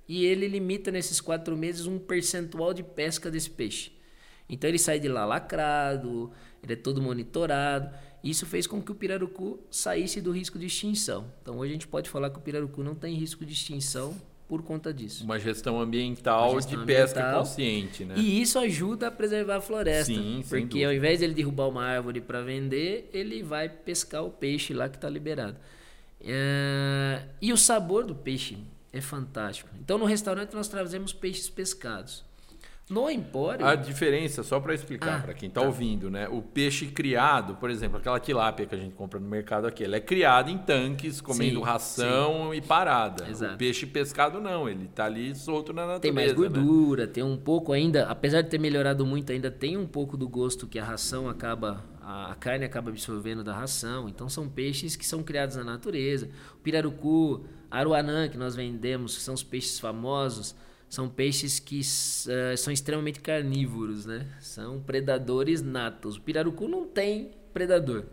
e 0.10 0.26
ele 0.26 0.48
limita 0.48 0.91
nesses 0.91 1.22
quatro 1.22 1.56
meses 1.56 1.86
um 1.86 1.98
percentual 2.00 2.74
de 2.74 2.84
pesca 2.84 3.32
desse 3.32 3.50
peixe. 3.50 3.91
Então 4.50 4.70
ele 4.70 4.78
sai 4.78 5.00
de 5.00 5.08
lá 5.08 5.26
lacrado, 5.26 6.32
ele 6.62 6.74
é 6.74 6.76
todo 6.76 7.02
monitorado. 7.02 7.90
Isso 8.24 8.46
fez 8.46 8.66
com 8.66 8.82
que 8.82 8.92
o 8.92 8.96
pirarucu 8.96 9.60
saísse 9.70 10.20
do 10.20 10.32
risco 10.32 10.58
de 10.58 10.66
extinção. 10.66 11.32
Então 11.42 11.58
hoje 11.58 11.72
a 11.72 11.74
gente 11.74 11.88
pode 11.88 12.10
falar 12.10 12.30
que 12.30 12.38
o 12.38 12.42
pirarucu 12.42 12.84
não 12.84 12.96
tem 12.96 13.16
risco 13.16 13.46
de 13.46 13.54
extinção 13.54 14.16
por 14.48 14.62
conta 14.62 14.94
disso. 14.94 15.24
Uma 15.24 15.40
gestão 15.40 15.80
ambiental 15.80 16.52
Uma 16.52 16.62
gestão 16.62 16.80
de 16.80 16.86
pesca 16.86 17.20
ambiental, 17.20 17.40
consciente, 17.44 18.06
né? 18.06 18.16
E 18.18 18.42
isso 18.42 18.60
ajuda 18.60 19.08
a 19.08 19.12
preservar 19.12 19.58
a 19.58 19.62
floresta. 19.62 20.14
Sim, 20.14 20.44
porque 20.48 20.84
ao 20.84 20.94
invés 20.94 21.20
de 21.20 21.26
ele 21.26 21.34
derrubar 21.34 21.68
uma 21.68 21.84
árvore 21.84 22.22
para 22.22 22.42
vender, 22.42 23.10
ele 23.14 23.42
vai 23.42 23.70
pescar 23.70 24.24
o 24.24 24.30
peixe 24.30 24.74
lá 24.74 24.88
que 24.88 24.98
está 24.98 25.10
liberado. 25.10 25.58
É... 26.22 27.24
E 27.42 27.52
o 27.52 27.58
sabor 27.58 28.06
do 28.06 28.16
peixe 28.16 28.58
é 28.92 29.02
fantástico. 29.02 29.70
Então 29.80 29.98
no 29.98 30.06
restaurante 30.06 30.54
nós 30.54 30.68
trazemos 30.68 31.14
peixes 31.14 31.50
pescados. 31.50 32.24
No 32.88 33.10
empório. 33.10 33.65
A 33.65 33.74
diferença, 33.74 34.43
só 34.43 34.60
para 34.60 34.71
explicar 34.76 35.17
ah, 35.17 35.21
para 35.24 35.34
quem 35.34 35.50
está 35.50 35.62
tá. 35.62 35.65
ouvindo, 35.65 36.12
né? 36.12 36.30
O 36.30 36.39
peixe 36.43 36.86
criado, 36.86 37.56
por 37.56 37.71
exemplo, 37.71 37.98
aquela 37.98 38.19
tilápia 38.19 38.67
que 38.67 38.76
a 38.76 38.78
gente 38.78 38.93
compra 38.93 39.19
no 39.19 39.28
mercado 39.28 39.65
aqui, 39.65 39.84
ela 39.84 39.95
é 39.95 40.00
criada 40.00 40.52
em 40.52 40.58
tanques, 40.60 41.19
comendo 41.19 41.60
sim, 41.60 41.65
ração 41.65 42.52
sim. 42.52 42.58
e 42.58 42.62
parada. 42.62 43.28
Exato. 43.28 43.56
O 43.56 43.58
peixe 43.58 43.88
pescado 43.88 44.39
não, 44.39 44.69
ele 44.69 44.86
está 44.86 45.06
ali 45.06 45.34
solto 45.34 45.74
na 45.74 45.82
natureza. 45.82 46.02
Tem 46.02 46.12
mais 46.12 46.30
né? 46.30 46.36
gordura, 46.36 47.08
né? 47.08 47.12
tem 47.12 47.24
um 47.24 47.38
pouco 47.38 47.74
ainda, 47.74 48.06
apesar 48.06 48.43
de 48.43 48.52
ter 48.52 48.60
melhorado 48.60 49.04
muito, 49.04 49.32
ainda 49.32 49.50
tem 49.50 49.76
um 49.76 49.88
pouco 49.88 50.15
do 50.15 50.30
gosto 50.30 50.67
que 50.67 50.78
a 50.78 50.84
ração 50.84 51.28
acaba, 51.28 51.84
a 52.04 52.36
carne 52.39 52.65
acaba 52.65 52.91
absorvendo 52.91 53.43
da 53.43 53.54
ração. 53.56 54.08
Então 54.08 54.30
são 54.30 54.48
peixes 54.48 54.95
que 54.95 55.08
são 55.08 55.24
criados 55.24 55.56
na 55.56 55.63
natureza. 55.63 56.30
O 56.54 56.58
pirarucu, 56.60 57.45
aruanã 57.71 58.30
que 58.30 58.38
nós 58.38 58.56
vendemos, 58.56 59.15
que 59.15 59.24
são 59.24 59.34
os 59.34 59.41
peixes 59.41 59.80
famosos 59.80 60.56
são 60.96 61.10
peixes 61.10 61.60
que 61.60 61.82
uh, 61.82 62.58
são 62.58 62.72
extremamente 62.72 63.20
carnívoros, 63.20 64.06
né? 64.06 64.26
São 64.40 64.80
predadores 64.80 65.62
natos. 65.62 66.16
O 66.16 66.22
pirarucu 66.22 66.70
não 66.70 66.88
tem 66.88 67.32
predador. 67.54 68.06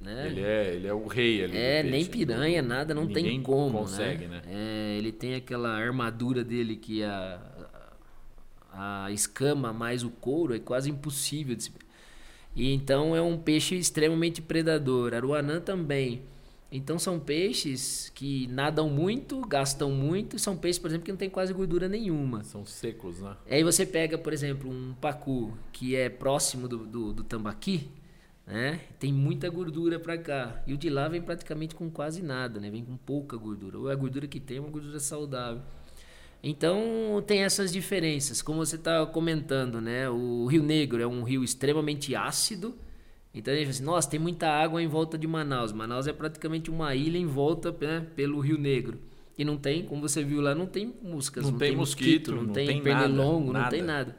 Né? 0.00 0.26
Ele, 0.28 0.40
é, 0.40 0.74
ele 0.74 0.86
é 0.86 0.94
o 0.94 1.08
rei 1.08 1.42
ali. 1.42 1.56
É, 1.56 1.82
nem 1.82 2.04
piranha, 2.04 2.62
nada, 2.62 2.94
não 2.94 3.08
tem 3.08 3.42
como. 3.42 3.78
Consegue, 3.78 4.28
né? 4.28 4.42
né? 4.46 4.52
É, 4.94 4.96
ele 4.96 5.10
tem 5.10 5.34
aquela 5.34 5.70
armadura 5.70 6.44
dele 6.44 6.76
que 6.76 7.02
a, 7.02 7.40
a 8.72 9.10
escama 9.10 9.72
mais 9.72 10.04
o 10.04 10.10
couro 10.10 10.54
é 10.54 10.60
quase 10.60 10.88
impossível 10.90 11.56
de 11.56 11.64
se... 11.64 11.72
E 12.54 12.72
então 12.72 13.16
é 13.16 13.20
um 13.20 13.36
peixe 13.36 13.74
extremamente 13.74 14.40
predador. 14.40 15.14
Aruanã 15.14 15.60
também. 15.60 16.22
Então 16.76 16.98
são 16.98 17.20
peixes 17.20 18.10
que 18.16 18.48
nadam 18.48 18.90
muito, 18.90 19.40
gastam 19.42 19.92
muito, 19.92 20.40
são 20.40 20.56
peixes, 20.56 20.76
por 20.80 20.88
exemplo, 20.88 21.04
que 21.04 21.12
não 21.12 21.16
tem 21.16 21.30
quase 21.30 21.52
gordura 21.52 21.88
nenhuma. 21.88 22.42
São 22.42 22.66
secos, 22.66 23.20
né? 23.20 23.36
Aí 23.48 23.62
você 23.62 23.86
pega, 23.86 24.18
por 24.18 24.32
exemplo, 24.32 24.68
um 24.68 24.92
pacu 25.00 25.56
que 25.72 25.94
é 25.94 26.08
próximo 26.08 26.66
do, 26.66 26.78
do, 26.78 27.12
do 27.12 27.22
tambaqui, 27.22 27.88
né? 28.44 28.80
Tem 28.98 29.12
muita 29.12 29.48
gordura 29.48 30.00
para 30.00 30.18
cá. 30.18 30.64
E 30.66 30.74
o 30.74 30.76
de 30.76 30.90
lá 30.90 31.06
vem 31.06 31.22
praticamente 31.22 31.76
com 31.76 31.88
quase 31.88 32.20
nada, 32.22 32.58
né? 32.58 32.68
Vem 32.68 32.84
com 32.84 32.96
pouca 32.96 33.36
gordura. 33.36 33.78
Ou 33.78 33.88
a 33.88 33.94
gordura 33.94 34.26
que 34.26 34.40
tem 34.40 34.56
é 34.56 34.60
uma 34.60 34.68
gordura 34.68 34.98
saudável. 34.98 35.62
Então 36.42 37.22
tem 37.24 37.44
essas 37.44 37.72
diferenças. 37.72 38.42
Como 38.42 38.66
você 38.66 38.74
está 38.74 39.06
comentando, 39.06 39.80
né? 39.80 40.10
O 40.10 40.44
Rio 40.46 40.64
Negro 40.64 41.00
é 41.00 41.06
um 41.06 41.22
rio 41.22 41.44
extremamente 41.44 42.16
ácido 42.16 42.74
então 43.34 43.52
a 43.52 43.56
gente 43.56 43.70
assim, 43.70 43.82
nossa, 43.82 44.08
tem 44.08 44.20
muita 44.20 44.48
água 44.48 44.82
em 44.82 44.86
volta 44.86 45.18
de 45.18 45.26
Manaus. 45.26 45.72
Manaus 45.72 46.06
é 46.06 46.12
praticamente 46.12 46.70
uma 46.70 46.94
ilha 46.94 47.18
em 47.18 47.26
volta 47.26 47.74
né, 47.80 48.06
pelo 48.14 48.38
Rio 48.40 48.56
Negro. 48.56 48.98
E 49.36 49.44
não 49.44 49.56
tem, 49.56 49.84
como 49.84 50.00
você 50.00 50.22
viu 50.22 50.40
lá, 50.40 50.54
não 50.54 50.66
tem 50.66 50.94
moscas, 51.02 51.42
não, 51.42 51.50
não 51.50 51.58
tem, 51.58 51.70
tem, 51.70 51.76
mosquito, 51.76 52.32
não, 52.32 52.44
não 52.44 52.52
tem, 52.52 52.66
tem 52.68 52.82
pernilongo, 52.82 53.52
nada, 53.52 53.64
não 53.64 53.70
tem 53.70 53.82
nada. 53.82 54.16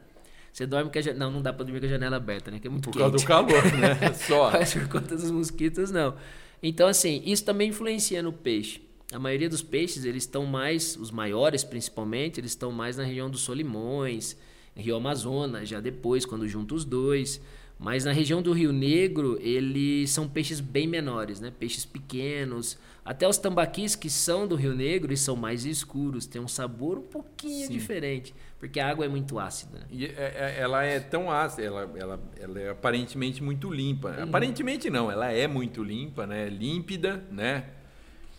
Você 0.52 0.66
dorme 0.66 0.90
com 0.90 0.98
a 0.98 1.02
janela. 1.02 1.26
Não, 1.26 1.32
não 1.32 1.42
dá 1.42 1.52
para 1.52 1.66
dormir 1.66 1.82
com 1.82 1.86
a 1.86 1.90
janela 1.90 2.16
aberta, 2.16 2.50
né? 2.50 2.60
Que 2.60 2.68
é 2.68 2.70
muito 2.70 2.86
Por 2.86 2.94
quente. 2.94 3.02
causa 3.02 3.18
do 3.18 3.26
calor, 3.26 3.64
né? 3.74 4.14
Só. 4.16 4.52
Mas 4.52 4.74
por 4.74 4.88
conta 4.88 5.16
dos 5.16 5.30
mosquitos, 5.30 5.92
não. 5.92 6.16
Então, 6.64 6.88
assim, 6.88 7.22
isso 7.26 7.44
também 7.44 7.70
influencia 7.70 8.24
no 8.24 8.32
peixe. 8.32 8.82
A 9.12 9.20
maioria 9.20 9.50
dos 9.50 9.62
peixes, 9.62 10.06
eles 10.06 10.24
estão 10.24 10.46
mais, 10.46 10.96
os 10.96 11.12
maiores 11.12 11.64
principalmente, 11.64 12.40
eles 12.40 12.52
estão 12.52 12.72
mais 12.72 12.96
na 12.96 13.04
região 13.04 13.30
dos 13.30 13.42
Solimões, 13.42 14.38
Rio 14.76 14.96
Amazonas, 14.96 15.68
já 15.68 15.82
depois, 15.82 16.26
quando 16.26 16.48
junta 16.48 16.74
os 16.74 16.86
dois. 16.86 17.42
Mas 17.78 18.06
na 18.06 18.12
região 18.12 18.42
do 18.42 18.54
Rio 18.54 18.72
Negro, 18.72 19.38
eles 19.42 20.10
são 20.10 20.28
peixes 20.28 20.60
bem 20.60 20.88
menores, 20.88 21.40
né? 21.42 21.52
Peixes 21.58 21.86
pequenos. 21.86 22.78
Até 23.04 23.28
os 23.28 23.38
tambaquis 23.38 23.96
que 23.96 24.10
são 24.10 24.48
do 24.48 24.56
Rio 24.56 24.74
Negro, 24.74 25.10
eles 25.10 25.20
são 25.20 25.36
mais 25.36 25.66
escuros, 25.66 26.26
tem 26.26 26.42
um 26.42 26.48
sabor 26.48 26.98
um 26.98 27.04
pouquinho 27.04 27.68
Sim. 27.68 27.74
diferente, 27.74 28.34
porque 28.58 28.80
a 28.80 28.90
água 28.90 29.06
é 29.06 29.08
muito 29.08 29.38
ácida. 29.38 29.80
Né? 29.80 29.86
E 29.92 30.06
é, 30.06 30.10
é, 30.18 30.56
ela 30.58 30.84
é 30.84 31.00
tão 31.00 31.30
ácida, 31.30 31.64
ela, 31.64 31.94
ela, 31.96 32.20
ela 32.40 32.60
é 32.60 32.70
aparentemente 32.70 33.44
muito 33.44 33.70
limpa. 33.70 34.10
Uhum. 34.10 34.24
Aparentemente 34.24 34.90
não, 34.90 35.12
ela 35.12 35.32
é 35.32 35.48
muito 35.48 35.84
limpa, 35.84 36.26
né? 36.26 36.50
Límpida, 36.50 37.24
né? 37.30 37.66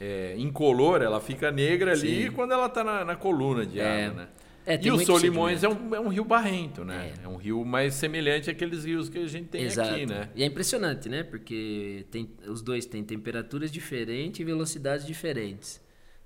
É, 0.01 0.35
incolor, 0.37 1.01
ela 1.01 1.21
fica 1.21 1.51
negra 1.53 1.93
ali 1.93 2.25
Sim. 2.25 2.33
quando 2.33 2.53
ela 2.53 2.67
está 2.67 2.83
na, 2.83 3.05
na, 3.05 3.17
coluna 3.17 3.65
de 3.65 3.79
é. 3.79 4.07
água, 4.07 4.23
né? 4.23 4.29
É, 4.67 4.79
e 4.83 4.91
o 4.91 4.99
Solimões 4.99 5.63
é 5.63 5.69
um, 5.69 5.95
é 5.95 6.01
um 6.01 6.09
rio 6.09 6.25
barrento, 6.25 6.85
né? 6.85 7.15
É. 7.21 7.25
é. 7.25 7.29
um 7.29 7.37
rio 7.37 7.65
mais 7.65 7.95
semelhante 7.95 8.51
àqueles 8.51 8.85
rios 8.85 9.09
que 9.09 9.17
a 9.17 9.27
gente 9.29 9.47
tem 9.47 9.63
Exato. 9.63 9.95
aqui, 9.95 10.07
né? 10.07 10.29
E 10.35 10.43
é 10.43 10.47
impressionante, 10.47 11.09
né? 11.09 11.23
Porque 11.23 12.05
tem, 12.11 12.29
os 12.49 12.63
dois 12.63 12.85
têm 12.85 13.05
temperaturas 13.05 13.71
diferentes 13.71 14.41
e 14.41 14.45
velocidades 14.45 15.07
diferentes, 15.07 15.81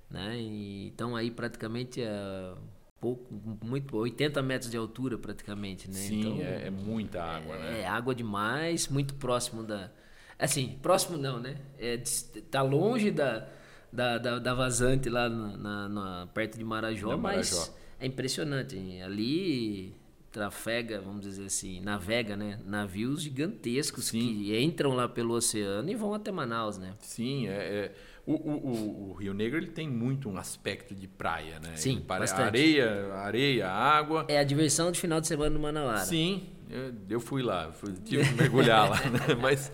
né? 0.09 0.37
E 0.39 0.87
estão 0.87 1.15
aí 1.15 1.29
praticamente 1.29 2.01
a 2.01 2.55
pouco, 2.99 3.31
muito, 3.63 3.95
80 3.95 4.41
metros 4.41 4.71
de 4.71 4.77
altura 4.77 5.19
praticamente, 5.19 5.87
né? 5.87 5.93
Sim, 5.93 6.19
então, 6.19 6.41
é, 6.41 6.67
é, 6.67 6.69
muita 6.71 7.21
água, 7.21 7.55
é, 7.55 7.59
né? 7.59 7.81
É 7.81 7.87
água 7.87 8.15
demais, 8.15 8.87
muito 8.87 9.13
próximo 9.15 9.63
da... 9.63 9.91
Assim, 10.37 10.79
próximo 10.81 11.15
não, 11.15 11.39
né? 11.39 11.57
É, 11.77 12.01
tá 12.49 12.63
longe 12.63 13.11
da, 13.11 13.47
da, 13.93 14.17
da, 14.17 14.39
da 14.39 14.53
vazante 14.55 15.09
lá 15.09 15.29
na, 15.29 15.57
na, 15.57 15.89
na 15.89 16.27
perto 16.33 16.57
de 16.57 16.63
Marajó, 16.63 17.15
mas... 17.17 17.71
É 18.01 18.07
impressionante. 18.07 18.75
Ali 19.01 19.93
trafega, 20.31 21.01
vamos 21.01 21.21
dizer 21.21 21.45
assim, 21.45 21.81
navega, 21.81 22.35
né? 22.35 22.57
Navios 22.65 23.21
gigantescos 23.21 24.05
Sim. 24.05 24.19
que 24.19 24.59
entram 24.59 24.93
lá 24.93 25.07
pelo 25.07 25.33
oceano 25.33 25.89
e 25.89 25.95
vão 25.95 26.13
até 26.13 26.31
Manaus, 26.31 26.77
né? 26.77 26.93
Sim, 26.99 27.47
é, 27.47 27.51
é 27.51 27.91
o, 28.25 28.33
o, 28.33 29.09
o, 29.09 29.13
Rio 29.13 29.33
Negro 29.33 29.57
ele 29.57 29.67
tem 29.67 29.89
muito 29.89 30.29
um 30.29 30.37
aspecto 30.37 30.95
de 30.95 31.07
praia, 31.07 31.59
né? 31.59 31.75
Sim, 31.75 31.97
ele, 31.97 32.01
bastante. 32.01 32.41
Areia, 32.41 33.13
areia, 33.15 33.69
água. 33.69 34.25
É 34.27 34.39
a 34.39 34.43
diversão 34.43 34.91
de 34.91 34.99
final 34.99 35.19
de 35.19 35.27
semana 35.27 35.49
no 35.49 35.59
Manauara. 35.59 36.05
Sim, 36.05 36.43
eu, 36.69 36.93
eu 37.09 37.19
fui 37.19 37.43
lá, 37.43 37.71
fui, 37.71 37.93
tive 38.05 38.23
que 38.23 38.33
mergulhar 38.33 38.89
lá, 38.89 39.01
né? 39.09 39.35
Mas 39.41 39.71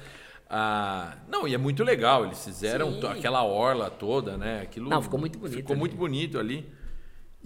ah, 0.50 1.18
não, 1.28 1.48
e 1.48 1.54
é 1.54 1.58
muito 1.58 1.84
legal. 1.84 2.26
Eles 2.26 2.44
fizeram 2.44 2.94
Sim. 2.94 3.08
aquela 3.08 3.44
orla 3.44 3.90
toda, 3.90 4.38
né? 4.38 4.62
Aquilo 4.62 4.90
não, 4.90 5.02
ficou 5.02 5.20
muito 5.20 5.38
bonito. 5.38 5.58
Ficou 5.58 5.74
ali. 5.74 5.80
muito 5.80 5.96
bonito 5.96 6.40
ali. 6.40 6.66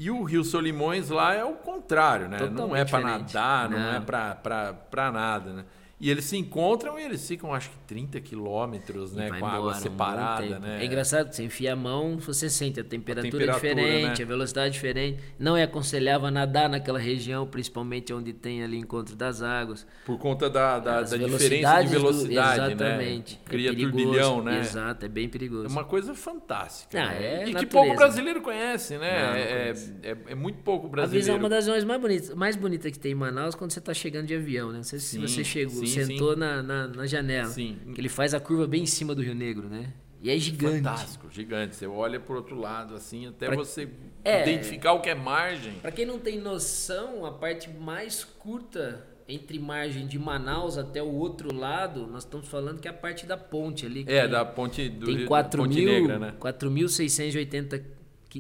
E 0.01 0.09
o 0.09 0.23
Rio 0.23 0.43
Solimões 0.43 1.09
lá 1.09 1.35
é 1.35 1.43
o 1.43 1.53
contrário, 1.53 2.27
né? 2.27 2.39
Totalmente 2.39 2.69
não 2.69 2.75
é 2.75 2.83
para 2.83 2.99
nadar, 3.01 3.69
não, 3.69 3.77
não 3.77 3.93
é 3.93 3.99
para 3.99 5.11
nada, 5.11 5.53
né? 5.53 5.65
E 6.01 6.09
eles 6.09 6.25
se 6.25 6.35
encontram 6.35 6.99
e 6.99 7.03
eles 7.03 7.27
ficam, 7.27 7.53
acho 7.53 7.69
que 7.69 7.77
30 7.85 8.19
quilômetros, 8.21 9.13
né? 9.13 9.29
Com 9.29 9.45
a 9.45 9.51
água 9.51 9.75
separada, 9.75 10.57
né? 10.57 10.81
É 10.81 10.85
engraçado, 10.85 11.31
você 11.31 11.43
enfia 11.43 11.73
a 11.73 11.75
mão, 11.75 12.17
você 12.17 12.49
sente 12.49 12.79
a 12.79 12.83
temperatura, 12.83 13.27
a 13.27 13.31
temperatura 13.31 13.75
diferente, 13.75 14.17
né? 14.17 14.23
a 14.23 14.27
velocidade 14.27 14.73
diferente. 14.73 15.19
Não 15.37 15.55
é 15.55 15.61
aconselhável 15.61 16.31
nadar 16.31 16.67
naquela 16.67 16.97
região, 16.97 17.45
principalmente 17.45 18.11
onde 18.11 18.33
tem 18.33 18.63
ali 18.63 18.79
encontro 18.79 19.15
das 19.15 19.43
águas. 19.43 19.85
Por 20.03 20.17
conta 20.17 20.49
da, 20.49 20.79
da, 20.79 21.01
da 21.03 21.17
diferença 21.17 21.83
de 21.83 21.89
velocidade, 21.89 22.75
do, 22.75 22.83
exatamente. 22.83 23.35
né? 23.35 23.41
Cria 23.45 23.69
é 23.69 23.75
turbilhão, 23.75 24.43
né? 24.43 24.59
Exato, 24.59 25.05
é 25.05 25.09
bem 25.09 25.29
perigoso. 25.29 25.65
É 25.65 25.69
uma 25.69 25.85
coisa 25.85 26.15
fantástica. 26.15 26.99
Ah, 26.99 27.09
né? 27.09 27.23
é 27.23 27.33
e 27.33 27.53
natureza. 27.53 27.59
que 27.59 27.65
pouco 27.67 27.95
brasileiro 27.95 28.41
conhece, 28.41 28.97
né? 28.97 29.21
Não, 29.21 29.29
não 29.29 29.35
é, 29.35 29.73
é, 30.01 30.17
é, 30.29 30.35
muito 30.35 30.63
pouco 30.63 30.89
brasileiro. 30.89 31.19
A 31.19 31.21
visão 31.21 31.35
é 31.35 31.37
uma 31.37 31.49
das 31.49 31.67
regiões 31.67 31.83
mais 31.83 32.01
bonitas, 32.01 32.33
mais 32.33 32.55
bonitas 32.55 32.91
que 32.91 32.97
tem 32.97 33.11
em 33.11 33.15
Manaus 33.15 33.53
quando 33.53 33.69
você 33.69 33.77
está 33.77 33.93
chegando 33.93 34.25
de 34.25 34.33
avião, 34.33 34.71
né? 34.71 34.77
Não 34.77 34.83
sei 34.83 34.97
se 34.97 35.19
você 35.19 35.43
chegou. 35.43 35.85
Sim 35.85 35.90
sentou 35.91 36.36
na, 36.36 36.62
na, 36.62 36.88
na, 36.88 37.06
janela. 37.06 37.49
Sim. 37.49 37.77
Que 37.93 38.01
ele 38.01 38.10
faz 38.10 38.34
a 38.34 38.39
curva 38.39 38.67
bem 38.67 38.84
em 38.84 38.88
cima 38.88 39.13
do 39.13 39.21
Rio 39.21 39.36
Negro, 39.36 39.69
né? 39.69 39.93
E 40.21 40.30
é 40.30 40.38
gigante. 40.38 40.77
Fantástico, 40.77 41.27
gigante. 41.32 41.75
Você 41.75 41.88
olha 41.88 42.19
por 42.19 42.36
outro 42.36 42.60
lado, 42.60 42.93
assim, 42.93 43.27
até 43.27 43.47
pra... 43.47 43.56
você 43.56 43.89
é, 44.23 44.43
identificar 44.43 44.93
o 44.93 45.01
que 45.01 45.10
é 45.10 45.15
margem. 45.15 45.73
Para 45.82 45.91
quem 45.91 46.06
não 46.06 46.19
tem 46.19 46.39
noção, 46.39 47.25
a 47.25 47.32
parte 47.32 47.69
mais 47.69 48.23
curta 48.23 49.08
entre 49.27 49.58
margem 49.58 50.06
de 50.06 50.19
Manaus 50.19 50.77
até 50.77 51.01
o 51.01 51.12
outro 51.12 51.54
lado, 51.56 52.06
nós 52.06 52.23
estamos 52.23 52.47
falando 52.47 52.80
que 52.80 52.88
é 52.88 52.91
a 52.91 52.93
parte 52.93 53.25
da 53.25 53.38
ponte 53.38 53.86
ali. 53.86 54.06
É, 54.08 54.27
da 54.27 54.43
ponte 54.43 54.89
do 54.89 55.06
tem 55.06 55.25
4 55.25 55.63
ponte 55.63 55.75
mil, 55.75 55.86
Negra, 55.86 56.19
né? 56.19 56.34
4.680 56.39 57.84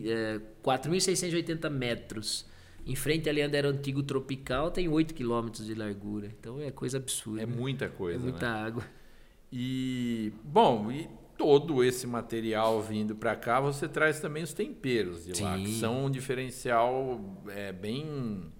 é, 0.05 0.39
4.680 0.63 1.69
metros. 1.69 2.45
Em 2.85 2.95
frente 2.95 3.29
onde 3.29 3.55
era 3.55 3.67
antigo 3.67 4.01
tropical, 4.03 4.71
tem 4.71 4.87
8 4.87 5.13
quilômetros 5.13 5.65
de 5.65 5.75
largura. 5.75 6.31
Então 6.39 6.59
é 6.61 6.71
coisa 6.71 6.97
absurda. 6.97 7.41
É 7.41 7.45
muita 7.45 7.87
coisa. 7.89 8.19
É 8.19 8.21
muita 8.21 8.51
né? 8.51 8.59
água. 8.59 8.83
E, 9.51 10.31
bom, 10.43 10.91
e 10.91 11.09
todo 11.37 11.83
esse 11.83 12.07
material 12.07 12.81
vindo 12.81 13.15
para 13.15 13.35
cá, 13.35 13.59
você 13.59 13.87
traz 13.87 14.19
também 14.19 14.43
os 14.43 14.53
temperos 14.53 15.25
de 15.25 15.37
Sim. 15.37 15.43
lá, 15.43 15.57
que 15.57 15.73
são 15.73 16.05
um 16.05 16.09
diferencial 16.09 17.19
é, 17.49 17.71
bem 17.71 18.51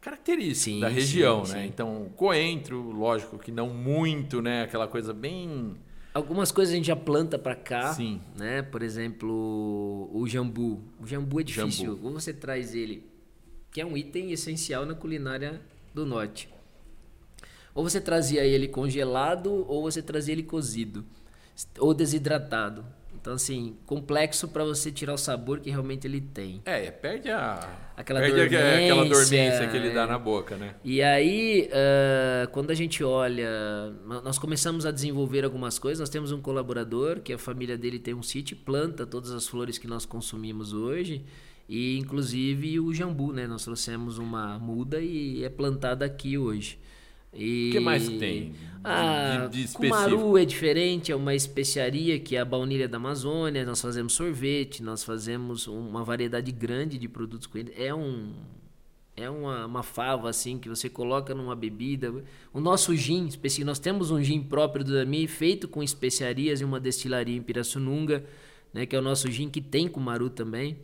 característico 0.00 0.76
Sim, 0.76 0.80
da 0.80 0.88
região, 0.88 1.44
sim, 1.44 1.52
né? 1.54 1.66
Então, 1.66 2.10
coentro, 2.16 2.90
lógico 2.90 3.38
que 3.38 3.50
não 3.52 3.70
muito, 3.70 4.42
né? 4.42 4.62
Aquela 4.62 4.88
coisa 4.88 5.12
bem 5.12 5.76
Algumas 6.14 6.52
coisas 6.52 6.74
a 6.74 6.76
gente 6.76 6.86
já 6.86 6.96
planta 6.96 7.38
para 7.38 7.54
cá, 7.54 7.94
Sim. 7.94 8.20
né? 8.36 8.60
Por 8.60 8.82
exemplo, 8.82 10.10
o 10.12 10.28
jambu. 10.28 10.82
O 11.00 11.06
jambu 11.06 11.40
é 11.40 11.42
difícil. 11.42 11.94
Jambu. 11.94 12.06
Ou 12.06 12.12
você 12.12 12.34
traz 12.34 12.74
ele, 12.74 13.02
que 13.72 13.80
é 13.80 13.86
um 13.86 13.96
item 13.96 14.30
essencial 14.30 14.86
na 14.86 14.94
culinária 14.94 15.60
do 15.94 16.04
norte. 16.06 16.48
Ou 17.74 17.82
você 17.82 18.00
trazia 18.00 18.44
ele 18.44 18.68
congelado, 18.68 19.64
ou 19.68 19.82
você 19.82 20.02
trazia 20.02 20.32
ele 20.32 20.42
cozido, 20.42 21.04
ou 21.78 21.94
desidratado. 21.94 22.84
Então, 23.14 23.34
assim, 23.34 23.76
complexo 23.86 24.48
para 24.48 24.64
você 24.64 24.90
tirar 24.90 25.14
o 25.14 25.16
sabor 25.18 25.60
que 25.60 25.70
realmente 25.70 26.06
ele 26.08 26.20
tem. 26.20 26.60
É, 26.64 26.90
perde 26.90 27.30
a. 27.30 27.78
Aquela 27.96 28.18
perde 28.18 28.40
a- 28.40 28.44
aquela 28.74 29.04
dormência, 29.04 29.14
dormência 29.14 29.68
que 29.68 29.76
ele 29.76 29.90
dá 29.90 30.02
é. 30.02 30.06
na 30.06 30.18
boca, 30.18 30.56
né? 30.56 30.74
E 30.82 31.00
aí, 31.00 31.70
ah, 31.72 32.48
quando 32.48 32.72
a 32.72 32.74
gente 32.74 33.04
olha, 33.04 33.48
nó- 34.04 34.20
nós 34.22 34.38
começamos 34.38 34.84
a 34.84 34.90
desenvolver 34.90 35.44
algumas 35.44 35.78
coisas. 35.78 36.00
Nós 36.00 36.08
temos 36.08 36.32
um 36.32 36.40
colaborador 36.42 37.20
que 37.20 37.32
a 37.32 37.38
família 37.38 37.78
dele 37.78 38.00
tem 38.00 38.12
um 38.12 38.24
sítio, 38.24 38.56
planta 38.56 39.06
todas 39.06 39.30
as 39.30 39.46
flores 39.46 39.78
que 39.78 39.86
nós 39.86 40.04
consumimos 40.04 40.72
hoje. 40.72 41.24
E 41.74 41.96
inclusive 41.96 42.78
o 42.80 42.92
jambu, 42.92 43.32
né? 43.32 43.46
Nós 43.46 43.64
trouxemos 43.64 44.18
uma 44.18 44.58
muda 44.58 45.00
e 45.00 45.42
é 45.42 45.48
plantada 45.48 46.04
aqui 46.04 46.36
hoje. 46.36 46.78
E... 47.32 47.70
O 47.70 47.72
que 47.72 47.80
mais 47.80 48.06
tem 48.06 48.50
de- 48.50 48.56
Ah, 48.84 49.46
de- 49.50 49.56
de 49.56 49.64
específico? 49.64 49.94
Cumaru 49.94 50.36
é 50.36 50.44
diferente, 50.44 51.10
é 51.10 51.16
uma 51.16 51.34
especiaria 51.34 52.18
que 52.20 52.36
é 52.36 52.40
a 52.40 52.44
baunilha 52.44 52.86
da 52.86 52.98
Amazônia. 52.98 53.64
Nós 53.64 53.80
fazemos 53.80 54.12
sorvete, 54.12 54.82
nós 54.82 55.02
fazemos 55.02 55.66
uma 55.66 56.04
variedade 56.04 56.52
grande 56.52 56.98
de 56.98 57.08
produtos 57.08 57.46
com 57.46 57.56
ele. 57.56 57.72
É 57.74 57.94
um 57.94 58.32
é 59.16 59.30
uma, 59.30 59.64
uma 59.66 59.82
fava 59.82 60.28
assim 60.28 60.58
que 60.58 60.68
você 60.68 60.90
coloca 60.90 61.34
numa 61.34 61.54
bebida. 61.56 62.12
O 62.52 62.60
nosso 62.60 62.94
gin, 62.94 63.26
específico, 63.26 63.66
nós 63.66 63.78
temos 63.78 64.10
um 64.10 64.22
gin 64.22 64.42
próprio 64.42 64.84
do 64.84 64.92
Dami 64.92 65.26
feito 65.26 65.68
com 65.68 65.82
especiarias 65.82 66.60
e 66.60 66.64
uma 66.64 66.80
destilaria 66.80 67.36
em 67.36 67.42
Pirassununga, 67.42 68.24
né, 68.74 68.84
que 68.86 68.94
é 68.96 68.98
o 68.98 69.02
nosso 69.02 69.30
gin 69.30 69.48
que 69.48 69.60
tem 69.60 69.86
cumaru 69.88 70.28
também. 70.28 70.76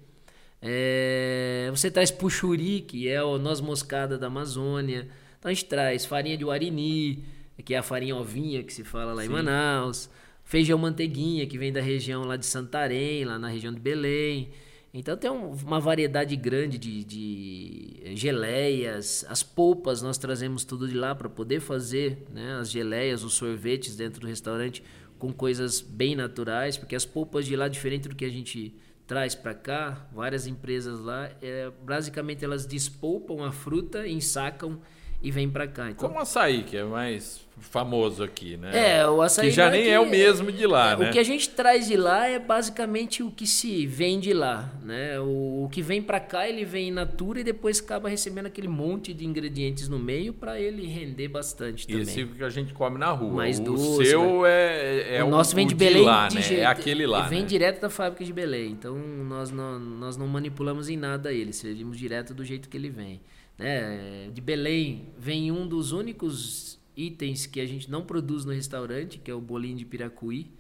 É, 0.61 1.69
você 1.71 1.91
traz 1.91 2.11
puxuri, 2.11 2.81
que 2.81 3.09
é 3.09 3.19
a 3.19 3.39
noz 3.39 3.61
moscada 3.61 4.19
da 4.19 4.27
Amazônia. 4.27 5.09
Então 5.39 5.51
a 5.51 5.55
gente 5.55 5.67
traz 5.67 6.05
farinha 6.05 6.37
de 6.37 6.45
uarini, 6.45 7.25
que 7.65 7.75
é 7.75 7.79
a 7.79 7.83
farinha 7.83 8.17
ovinha 8.17 8.63
que 8.63 8.73
se 8.73 8.85
fala 8.85 9.13
lá 9.13 9.25
em 9.25 9.29
Manaus. 9.29 10.11
Feijão 10.45 10.79
manteiguinha, 10.79 11.47
que 11.47 11.59
vem 11.59 11.73
da 11.73 11.81
região 11.81 12.25
lá 12.25 12.37
de 12.37 12.47
Santarém, 12.47 13.25
lá 13.25 13.39
na 13.39 13.49
região 13.49 13.73
de 13.73 13.79
Belém. 13.81 14.51
Então 14.93 15.17
tem 15.17 15.31
um- 15.31 15.51
uma 15.53 15.79
variedade 15.79 16.35
grande 16.35 16.79
de, 16.79 17.05
de 17.05 18.17
geleias, 18.17 19.25
as 19.29 19.43
polpas 19.43 20.01
nós 20.01 20.17
trazemos 20.17 20.65
tudo 20.65 20.89
de 20.89 20.95
lá 20.95 21.15
para 21.15 21.29
poder 21.29 21.61
fazer 21.61 22.25
né, 22.33 22.55
as 22.59 22.71
geleias, 22.71 23.23
os 23.23 23.35
sorvetes 23.35 23.95
dentro 23.95 24.21
do 24.23 24.27
restaurante 24.27 24.83
com 25.19 25.31
coisas 25.33 25.81
bem 25.83 26.17
naturais, 26.17 26.79
porque 26.79 26.97
as 26.97 27.05
polpas 27.05 27.45
de 27.45 27.55
lá, 27.55 27.69
diferente 27.69 28.09
do 28.09 28.17
que 28.17 28.25
a 28.25 28.31
gente 28.31 28.73
traz 29.09 29.35
para 29.35 29.55
cá, 29.55 30.07
várias 30.13 30.47
empresas 30.47 31.01
lá, 31.01 31.31
é, 31.41 31.73
basicamente 31.83 32.45
elas 32.45 32.67
despolpam 32.67 33.43
a 33.43 33.51
fruta, 33.51 34.07
ensacam 34.07 34.79
e 35.23 35.31
vêm 35.31 35.49
para 35.51 35.67
cá. 35.67 35.91
Então, 35.91 36.09
Como 36.09 36.19
o 36.21 36.23
açaí, 36.23 36.63
que 36.63 36.77
é 36.77 36.85
mais 36.85 37.47
famoso 37.61 38.23
aqui, 38.23 38.57
né? 38.57 38.99
é, 39.01 39.09
o 39.09 39.21
açaí 39.21 39.49
Que 39.49 39.51
já 39.51 39.65
daqui 39.69 39.79
nem 39.83 39.91
é 39.91 39.99
o 39.99 40.09
mesmo 40.09 40.53
de 40.53 40.65
lá, 40.65 40.93
é, 40.93 40.97
né? 40.97 41.09
O 41.09 41.13
que 41.13 41.19
a 41.19 41.25
gente 41.25 41.49
traz 41.51 41.89
de 41.89 41.97
lá 41.97 42.29
é 42.29 42.39
basicamente 42.39 43.21
o 43.21 43.33
que 43.33 43.49
se 43.49 43.85
vende 43.85 44.33
lá, 44.33 44.73
né? 44.81 45.19
O, 45.19 45.65
o 45.65 45.69
que 45.69 45.83
vem 45.83 46.01
para 46.01 46.21
cá, 46.21 46.49
ele 46.49 46.65
vem 46.65 46.91
in 46.91 46.93
natura 46.93 47.41
e 47.41 47.43
depois 47.45 47.81
acaba 47.81 48.09
recebendo 48.09 48.47
aquele 48.47 48.69
monte 48.69 49.13
de 49.13 49.27
ingredientes 49.27 49.89
no 49.89 49.99
meio 49.99 50.33
para 50.33 50.61
ele 50.61 50.87
render 50.87 51.27
bastante 51.27 51.85
também. 51.85 52.03
Esse 52.03 52.25
que 52.25 52.45
a 52.45 52.49
gente 52.49 52.73
come 52.73 52.97
na 52.97 53.11
rua. 53.11 53.33
Mais 53.33 53.59
o 53.59 53.65
doce, 53.65 54.07
seu 54.07 54.47
é, 54.47 55.17
é 55.17 55.25
o 55.25 55.29
nosso 55.29 55.57
vem 55.57 55.67
de 55.67 55.75
o 55.75 55.77
Belém 55.77 56.05
lá, 56.05 56.29
de 56.29 56.37
né? 56.37 56.43
jeito- 56.43 56.61
É 56.63 56.67
aquele 56.67 57.07
lá, 57.09 57.23
Vem 57.27 57.41
né? 57.41 57.47
direto 57.47 57.81
da 57.81 57.91
fábrica 57.91 58.25
de 58.25 58.33
Belém. 58.33 58.71
Então 58.71 58.97
nós 58.97 59.51
não, 59.51 59.81
nós 59.81 60.17
não 60.17 60.29
manipulamos 60.29 60.89
em 60.89 60.97
nada 60.97 61.33
ele, 61.33 61.53
servimos 61.53 61.99
direto 61.99 62.33
do 62.33 62.45
jeito 62.45 62.69
que 62.69 62.77
ele 62.77 62.89
vem. 62.89 63.21
Né? 63.59 64.31
De 64.33 64.41
Belém 64.41 65.09
vem 65.19 65.51
um 65.51 65.67
dos 65.67 65.93
únicos 65.93 66.79
itens 66.97 67.47
que 67.47 67.61
a 67.61 67.67
gente 67.67 67.91
não 67.91 68.05
produz 68.05 68.45
no 68.45 68.53
restaurante, 68.53 69.19
que 69.19 69.31
é 69.31 69.35
o 69.35 69.41
bolinho 69.41 69.77
de 69.77 69.85
piracuí. 69.85 70.51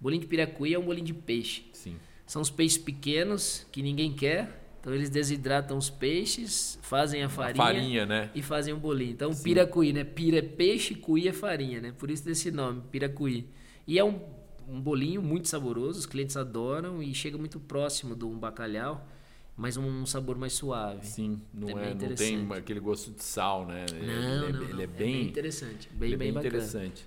Bolinho 0.00 0.22
de 0.22 0.26
piracuí 0.26 0.74
é 0.74 0.78
um 0.78 0.84
bolinho 0.84 1.06
de 1.06 1.14
peixe. 1.14 1.64
Sim. 1.72 1.96
São 2.26 2.42
os 2.42 2.50
peixes 2.50 2.78
pequenos 2.78 3.66
que 3.72 3.82
ninguém 3.82 4.12
quer. 4.12 4.60
Então 4.80 4.92
eles 4.92 5.08
desidratam 5.08 5.78
os 5.78 5.88
peixes, 5.88 6.76
fazem 6.82 7.22
a 7.22 7.26
A 7.26 7.28
farinha, 7.28 7.64
farinha, 7.64 8.06
né? 8.06 8.30
e 8.34 8.42
fazem 8.42 8.74
um 8.74 8.80
bolinho. 8.80 9.12
Então, 9.12 9.30
piracuí, 9.32 9.92
né? 9.92 10.02
Pira 10.02 10.38
é 10.38 10.42
peixe, 10.42 10.96
cuí 10.96 11.28
é 11.28 11.32
farinha, 11.32 11.80
né? 11.80 11.92
Por 11.96 12.10
isso 12.10 12.24
desse 12.24 12.50
nome, 12.50 12.82
piracuí. 12.90 13.46
E 13.86 13.96
é 13.96 14.02
um, 14.02 14.18
um 14.68 14.80
bolinho 14.80 15.22
muito 15.22 15.46
saboroso, 15.46 16.00
os 16.00 16.06
clientes 16.06 16.36
adoram 16.36 17.00
e 17.00 17.14
chega 17.14 17.38
muito 17.38 17.60
próximo 17.60 18.16
do 18.16 18.28
um 18.28 18.36
bacalhau, 18.36 19.06
mas 19.56 19.76
um 19.76 20.04
sabor 20.06 20.36
mais 20.36 20.52
suave. 20.54 21.06
Sim, 21.06 21.40
não, 21.52 21.68
É 21.68 21.90
é, 21.90 21.94
bem 21.94 22.08
não 22.08 22.14
tem 22.16 22.52
aquele 22.58 22.80
gosto 22.80 23.10
de 23.12 23.22
sal, 23.22 23.66
né? 23.66 23.84
Ele- 23.90 24.06
Não, 24.06 24.12
ele, 24.12 24.46
é- 24.48 24.52
não, 24.52 24.62
ele 24.62 24.72
não. 24.74 24.80
é 24.80 24.86
bem, 24.86 25.22
interessante, 25.26 25.88
bem, 25.92 26.12
é 26.12 26.16
bem, 26.16 26.32
bem 26.32 26.40
interessante. 26.40 27.06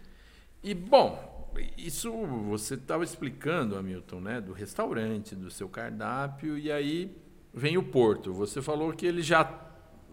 E 0.64 0.74
bom, 0.74 1.54
isso 1.78 2.12
você 2.50 2.76
estava 2.76 3.04
explicando, 3.04 3.76
Hamilton, 3.78 4.20
né? 4.22 4.42
Do 4.42 4.54
restaurante, 4.54 5.36
do 5.36 5.50
seu 5.50 5.68
cardápio, 5.70 6.58
e 6.58 6.72
aí 6.72 7.16
vem 7.54 7.78
o 7.78 7.84
Porto. 7.84 8.34
Você 8.34 8.62
falou 8.62 8.92
que 8.94 9.06
ele 9.06 9.22
já, 9.22 9.62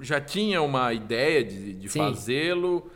já 0.01 0.21
tinha 0.21 0.63
uma 0.63 0.93
ideia 0.93 1.43
de, 1.45 1.75
de 1.75 1.89
fazê-lo. 1.89 2.91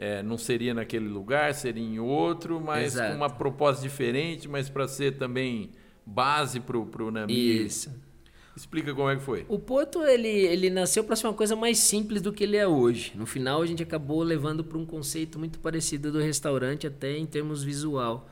é, 0.00 0.22
não 0.22 0.38
seria 0.38 0.72
naquele 0.72 1.08
lugar, 1.08 1.52
seria 1.54 1.82
em 1.82 1.98
outro, 1.98 2.60
mas 2.60 2.94
Exato. 2.94 3.10
com 3.10 3.16
uma 3.16 3.28
proposta 3.30 3.82
diferente, 3.82 4.46
mas 4.48 4.68
para 4.70 4.86
ser 4.86 5.18
também 5.18 5.70
base 6.06 6.60
para 6.60 6.78
o 6.78 7.10
Nami. 7.10 7.32
Isso. 7.34 7.90
Explica 8.58 8.92
como 8.92 9.08
é 9.08 9.14
que 9.14 9.22
foi. 9.22 9.46
O 9.48 9.56
Porto, 9.56 10.02
ele, 10.02 10.28
ele 10.28 10.68
nasceu 10.68 11.04
para 11.04 11.14
ser 11.14 11.28
uma 11.28 11.32
coisa 11.32 11.54
mais 11.54 11.78
simples 11.78 12.20
do 12.20 12.32
que 12.32 12.42
ele 12.42 12.56
é 12.56 12.66
hoje. 12.66 13.12
No 13.14 13.24
final, 13.24 13.62
a 13.62 13.66
gente 13.66 13.84
acabou 13.84 14.20
levando 14.20 14.64
para 14.64 14.76
um 14.76 14.84
conceito 14.84 15.38
muito 15.38 15.60
parecido 15.60 16.10
do 16.10 16.18
restaurante, 16.18 16.84
até 16.84 17.16
em 17.16 17.24
termos 17.24 17.62
visual. 17.62 18.28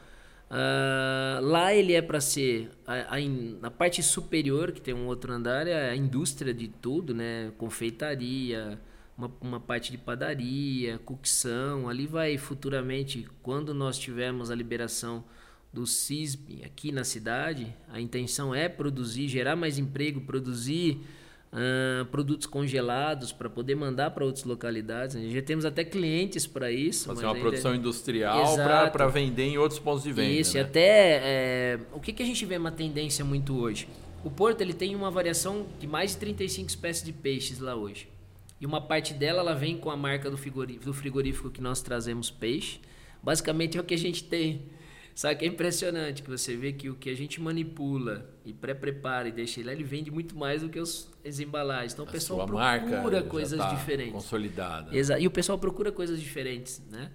Ah, 0.51 1.39
lá 1.41 1.73
ele 1.73 1.93
é 1.93 2.03
para 2.03 2.21
ser, 2.21 2.71
a, 2.85 3.17
a 3.17 3.21
na 3.61 3.71
parte 3.71 4.03
superior, 4.03 4.73
que 4.73 4.81
tem 4.81 4.95
um 4.95 5.07
outro 5.07 5.33
andar, 5.33 5.69
é 5.69 5.91
a 5.91 5.97
indústria 5.97 6.53
de 6.53 6.67
tudo, 6.67 7.15
né? 7.15 7.53
Confeitaria, 7.57 8.81
uma, 9.17 9.33
uma 9.41 9.61
parte 9.61 9.93
de 9.93 9.99
padaria, 9.99 10.99
cocção. 11.05 11.89
Ali 11.89 12.07
vai 12.09 12.37
futuramente, 12.37 13.29
quando 13.45 13.73
nós 13.73 13.97
tivermos 13.97 14.51
a 14.51 14.57
liberação 14.57 15.25
do 15.77 15.87
CISB 15.87 16.63
aqui 16.65 16.91
na 16.91 17.05
cidade, 17.05 17.75
a 17.93 18.01
intenção 18.01 18.55
é 18.55 18.67
produzir, 18.67 19.29
gerar 19.29 19.55
mais 19.55 19.79
emprego, 19.79 20.23
produzir 20.23 21.03
ah, 21.53 22.07
produtos 22.11 22.47
congelados 22.47 23.31
para 23.31 23.51
poder 23.51 23.75
mandar 23.75 24.11
para 24.11 24.25
outras 24.25 24.45
localidades. 24.45 25.21
Já 25.31 25.43
temos 25.43 25.67
até 25.67 25.85
clientes 25.85 26.47
para 26.47 26.73
isso. 26.73 27.07
Fazer 27.07 27.23
mas 27.23 27.25
uma 27.25 27.37
ainda- 27.37 27.49
produção 27.49 27.75
industrial 27.75 28.57
para 28.91 29.07
vender 29.09 29.45
em 29.45 29.59
outros 29.59 29.79
pontos 29.79 30.03
de 30.03 30.13
venda. 30.13 30.33
isso, 30.33 30.57
e 30.57 30.61
né? 30.61 30.67
até 30.67 31.21
é, 31.23 31.81
o 31.93 32.01
que, 32.01 32.15
que 32.15 32.23
a 32.23 32.27
gente 32.27 32.45
vê 32.47 32.57
uma 32.57 32.73
tendência 32.73 33.23
muito 33.23 33.55
hoje? 33.59 33.87
O 34.25 34.31
Porto 34.31 34.63
ele 34.63 34.73
tem 34.73 34.97
uma 34.97 35.11
variação 35.11 35.67
de 35.79 35.87
mais 35.87 36.13
de 36.13 36.17
35 36.19 36.71
espécies 36.71 37.05
de 37.05 37.13
peixes 37.13 37.59
lá 37.59 37.77
hoje. 37.77 38.09
E 38.59 38.65
uma 38.65 38.81
parte 38.81 39.13
dela 39.13 39.41
ela 39.41 39.55
vem 39.55 39.77
com 39.77 39.91
a 39.91 39.97
marca 39.97 40.31
do 40.31 40.39
frigorífico, 40.39 40.87
do 40.87 40.95
frigorífico 40.95 41.51
que 41.51 41.61
nós 41.61 41.83
trazemos 41.83 42.31
peixe. 42.31 42.81
Basicamente 43.23 43.77
é 43.77 43.81
o 43.81 43.85
que 43.85 43.95
a 43.95 43.99
gente 43.99 44.25
tem. 44.25 44.63
Sabe 45.17 45.37
que 45.37 45.47
é 45.47 45.49
impressionante 45.49 46.23
que 46.23 46.29
você 46.29 46.55
vê 46.55 46.75
que 46.75 46.91
o 46.91 46.95
que 46.95 47.09
a 47.09 47.17
gente 47.17 47.41
manipula 47.41 48.29
e 48.45 48.53
pré-prepara 48.53 49.27
e 49.27 49.33
deixa 49.33 49.61
ele 49.61 49.69
lá, 49.69 49.73
ele 49.73 49.83
vende 49.83 50.11
muito 50.11 50.37
mais 50.37 50.61
do 50.61 50.69
que 50.69 50.79
os, 50.79 51.11
as 51.27 51.41
embalagens. 51.41 51.95
Então 51.95 52.05
o 52.05 52.09
A 52.09 52.13
pessoal 52.13 52.47
sua 52.47 52.81
procura 52.81 53.23
coisas 53.23 53.59
tá 53.59 53.73
diferentes. 53.73 54.13
Consolidada. 54.13 54.95
Exa 54.95 55.19
e 55.19 55.27
o 55.27 55.31
pessoal 55.31 55.59
procura 55.59 55.91
coisas 55.91 56.21
diferentes, 56.21 56.83
né? 56.91 57.11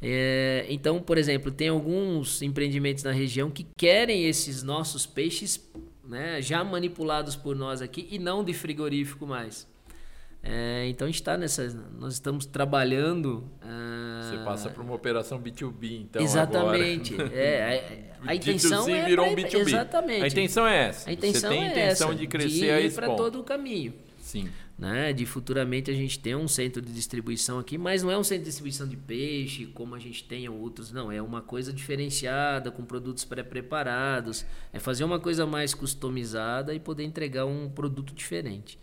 É, 0.00 0.64
então, 0.68 1.02
por 1.02 1.18
exemplo, 1.18 1.50
tem 1.50 1.66
alguns 1.66 2.40
empreendimentos 2.40 3.02
na 3.02 3.10
região 3.10 3.50
que 3.50 3.66
querem 3.76 4.26
esses 4.26 4.62
nossos 4.62 5.04
peixes 5.04 5.68
né, 6.04 6.40
já 6.40 6.62
manipulados 6.62 7.34
por 7.34 7.56
nós 7.56 7.82
aqui 7.82 8.06
e 8.12 8.18
não 8.20 8.44
de 8.44 8.54
frigorífico 8.54 9.26
mais. 9.26 9.68
É, 10.42 10.86
então 10.88 11.06
a 11.06 11.08
gente 11.10 11.20
está 11.20 11.36
nessa. 11.36 11.68
Nós 11.98 12.14
estamos 12.14 12.46
trabalhando. 12.46 13.46
ah, 13.60 14.20
Você 14.30 14.38
passa 14.44 14.70
por 14.70 14.82
uma 14.82 14.94
operação 14.94 15.38
B2B, 15.40 16.00
então. 16.02 16.22
exatamente. 16.22 17.14
Agora. 17.14 17.34
É, 17.34 18.12
a, 18.22 18.30
a 18.32 18.34
intenção 18.34 18.86
D2C 18.86 18.92
é 18.94 19.04
virou 19.04 19.26
um 19.26 19.34
pra- 19.34 19.42
B2B. 19.42 19.58
Exatamente. 19.68 20.24
A 20.24 20.26
intenção 20.28 20.66
é 20.66 20.88
essa. 20.88 21.10
A 21.10 21.12
intenção 21.12 21.50
Você 21.50 21.56
tem 21.56 21.64
é 21.66 21.70
intenção 21.70 22.08
essa, 22.08 22.18
de 22.18 22.26
crescer 22.26 22.70
a 22.70 22.80
ir 22.80 22.86
esse 22.86 22.96
para 22.96 23.14
todo 23.14 23.38
o 23.38 23.44
caminho 23.44 23.92
Sim. 24.18 24.48
né, 24.78 25.12
de 25.12 25.26
futuramente 25.26 25.90
a 25.90 25.94
gente 25.94 26.18
ter 26.18 26.34
um 26.34 26.48
centro 26.48 26.80
de 26.80 26.90
distribuição 26.90 27.58
aqui, 27.58 27.76
mas 27.76 28.02
não 28.02 28.10
é 28.10 28.16
um 28.16 28.24
centro 28.24 28.44
de 28.44 28.48
distribuição 28.48 28.88
de 28.88 28.96
peixe 28.96 29.66
como 29.66 29.94
a 29.94 29.98
gente 29.98 30.24
tem 30.24 30.48
outros, 30.48 30.90
não, 30.90 31.12
é 31.12 31.20
uma 31.20 31.42
coisa 31.42 31.70
diferenciada 31.70 32.70
com 32.70 32.82
produtos 32.84 33.24
pré-preparados, 33.26 34.46
é 34.72 34.78
fazer 34.78 35.04
uma 35.04 35.20
coisa 35.20 35.44
mais 35.46 35.74
customizada 35.74 36.72
e 36.74 36.80
poder 36.80 37.04
entregar 37.04 37.44
um 37.44 37.68
produto 37.68 38.14
diferente. 38.14 38.78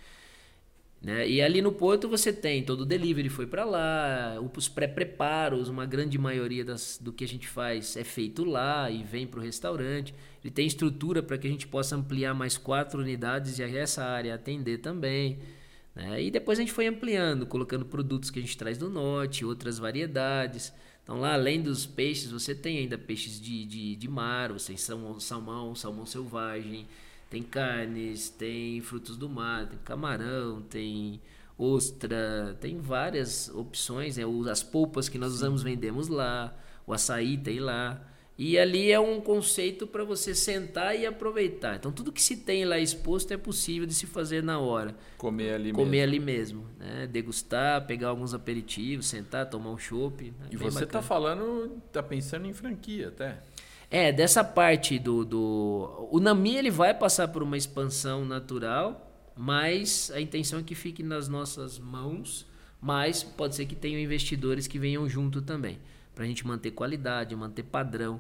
Né? 1.02 1.30
E 1.30 1.42
ali 1.42 1.62
no 1.62 1.72
Porto 1.72 2.10
você 2.10 2.34
tem 2.34 2.64
todo 2.64 2.82
o 2.82 2.86
delivery 2.86 3.30
foi 3.30 3.46
para 3.46 3.64
lá, 3.64 4.38
os 4.56 4.68
pré-preparos, 4.68 5.70
uma 5.70 5.86
grande 5.86 6.18
maioria 6.18 6.66
das, 6.66 7.00
do 7.00 7.14
que 7.14 7.24
a 7.24 7.28
gente 7.28 7.48
faz 7.48 7.96
é 7.96 8.04
feito 8.04 8.44
lá 8.44 8.90
e 8.90 9.04
vem 9.04 9.28
para 9.28 9.40
o 9.40 9.44
restaurante. 9.44 10.14
Ele 10.44 10.52
tem 10.52 10.66
estrutura 10.66 11.22
para 11.22 11.38
que 11.38 11.48
a 11.48 11.50
gente 11.50 11.68
possa 11.68 11.96
ampliar 11.96 12.34
mais 12.34 12.58
quatro 12.58 13.00
unidades 13.00 13.60
e 13.60 13.64
essa 13.64 14.04
área 14.04 14.34
atender 14.34 14.80
também. 14.80 15.40
Né? 15.96 16.24
E 16.24 16.32
depois 16.32 16.58
a 16.58 16.62
gente 16.62 16.72
foi 16.72 16.88
ampliando, 16.88 17.46
colocando 17.46 17.86
produtos 17.86 18.30
que 18.30 18.40
a 18.40 18.42
gente 18.42 18.58
traz 18.58 18.78
do 18.78 18.90
norte, 18.90 19.46
outras 19.46 19.78
variedades. 19.78 20.74
Então 21.04 21.20
lá, 21.20 21.34
além 21.34 21.62
dos 21.62 21.86
peixes, 21.86 22.32
você 22.32 22.54
tem 22.54 22.80
ainda 22.80 22.98
peixes 22.98 23.40
de, 23.40 23.66
de, 23.66 23.96
de 23.96 24.08
mar, 24.08 24.52
você 24.52 24.68
tem 24.68 24.78
salmão, 24.78 25.20
salmão, 25.20 25.74
salmão 25.74 26.06
selvagem, 26.06 26.88
tem 27.30 27.44
carnes, 27.44 28.30
tem 28.30 28.80
frutos 28.82 29.18
do 29.18 29.28
mar, 29.28 29.68
tem 29.68 29.80
camarão, 29.84 30.62
tem 30.62 31.22
ostra, 31.58 32.56
tem 32.62 32.80
várias 32.80 33.50
opções. 33.50 34.18
Né? 34.18 34.24
As 34.50 34.64
polpas 34.64 35.10
que 35.10 35.18
nós 35.18 35.34
usamos 35.34 35.64
vendemos 35.64 36.08
lá, 36.08 36.56
o 36.86 36.94
açaí 36.94 37.38
tem 37.38 37.60
lá. 37.60 38.02
E 38.38 38.56
ali 38.58 38.92
é 38.92 39.00
um 39.00 39.20
conceito 39.20 39.88
para 39.88 40.04
você 40.04 40.36
sentar 40.36 40.96
e 40.96 41.08
aproveitar. 41.08 41.76
Então 41.76 41.92
tudo 41.92 42.12
que 42.12 42.22
se 42.22 42.38
tem 42.38 42.66
lá 42.66 42.78
exposto 42.78 43.34
é 43.34 43.38
possível 43.38 43.88
de 43.88 43.96
se 43.96 44.06
fazer 44.06 44.44
na 44.44 44.60
hora. 44.60 44.96
Comer 45.18 45.56
ali 45.56 45.74
Comer 45.74 45.90
mesmo. 45.90 46.04
ali 46.04 46.20
mesmo. 46.20 46.66
Né? 46.78 47.08
Degustar, 47.08 47.88
pegar 47.88 48.10
alguns 48.10 48.36
aperitivos, 48.36 49.08
sentar, 49.08 49.50
tomar 49.50 49.72
um 49.72 49.78
chopp. 49.78 50.24
Né? 50.40 50.50
E 50.52 50.56
você 50.56 50.84
está 50.84 51.02
falando, 51.02 51.82
está 51.88 52.04
pensando 52.04 52.46
em 52.46 52.54
franquia 52.54 53.08
até. 53.08 53.40
É, 53.90 54.12
dessa 54.12 54.44
parte 54.44 55.00
do, 55.00 55.24
do. 55.24 56.10
O 56.12 56.20
Nami 56.20 56.58
ele 56.58 56.70
vai 56.70 56.94
passar 56.94 57.30
por 57.30 57.42
uma 57.42 57.56
expansão 57.56 58.26
natural, 58.26 59.10
mas 59.36 60.12
a 60.14 60.20
intenção 60.20 60.60
é 60.60 60.64
que 60.64 60.76
fique 60.76 61.02
nas 61.02 61.30
nossas 61.30 61.80
mãos, 61.80 62.46
mas 62.82 63.24
pode 63.24 63.56
ser 63.56 63.66
que 63.66 63.76
tenham 63.76 64.00
investidores 64.00 64.68
que 64.68 64.78
venham 64.78 65.08
junto 65.08 65.42
também, 65.42 65.80
para 66.14 66.26
a 66.26 66.28
gente 66.28 66.46
manter 66.46 66.72
qualidade, 66.72 67.36
manter 67.36 67.64
padrão. 67.64 68.20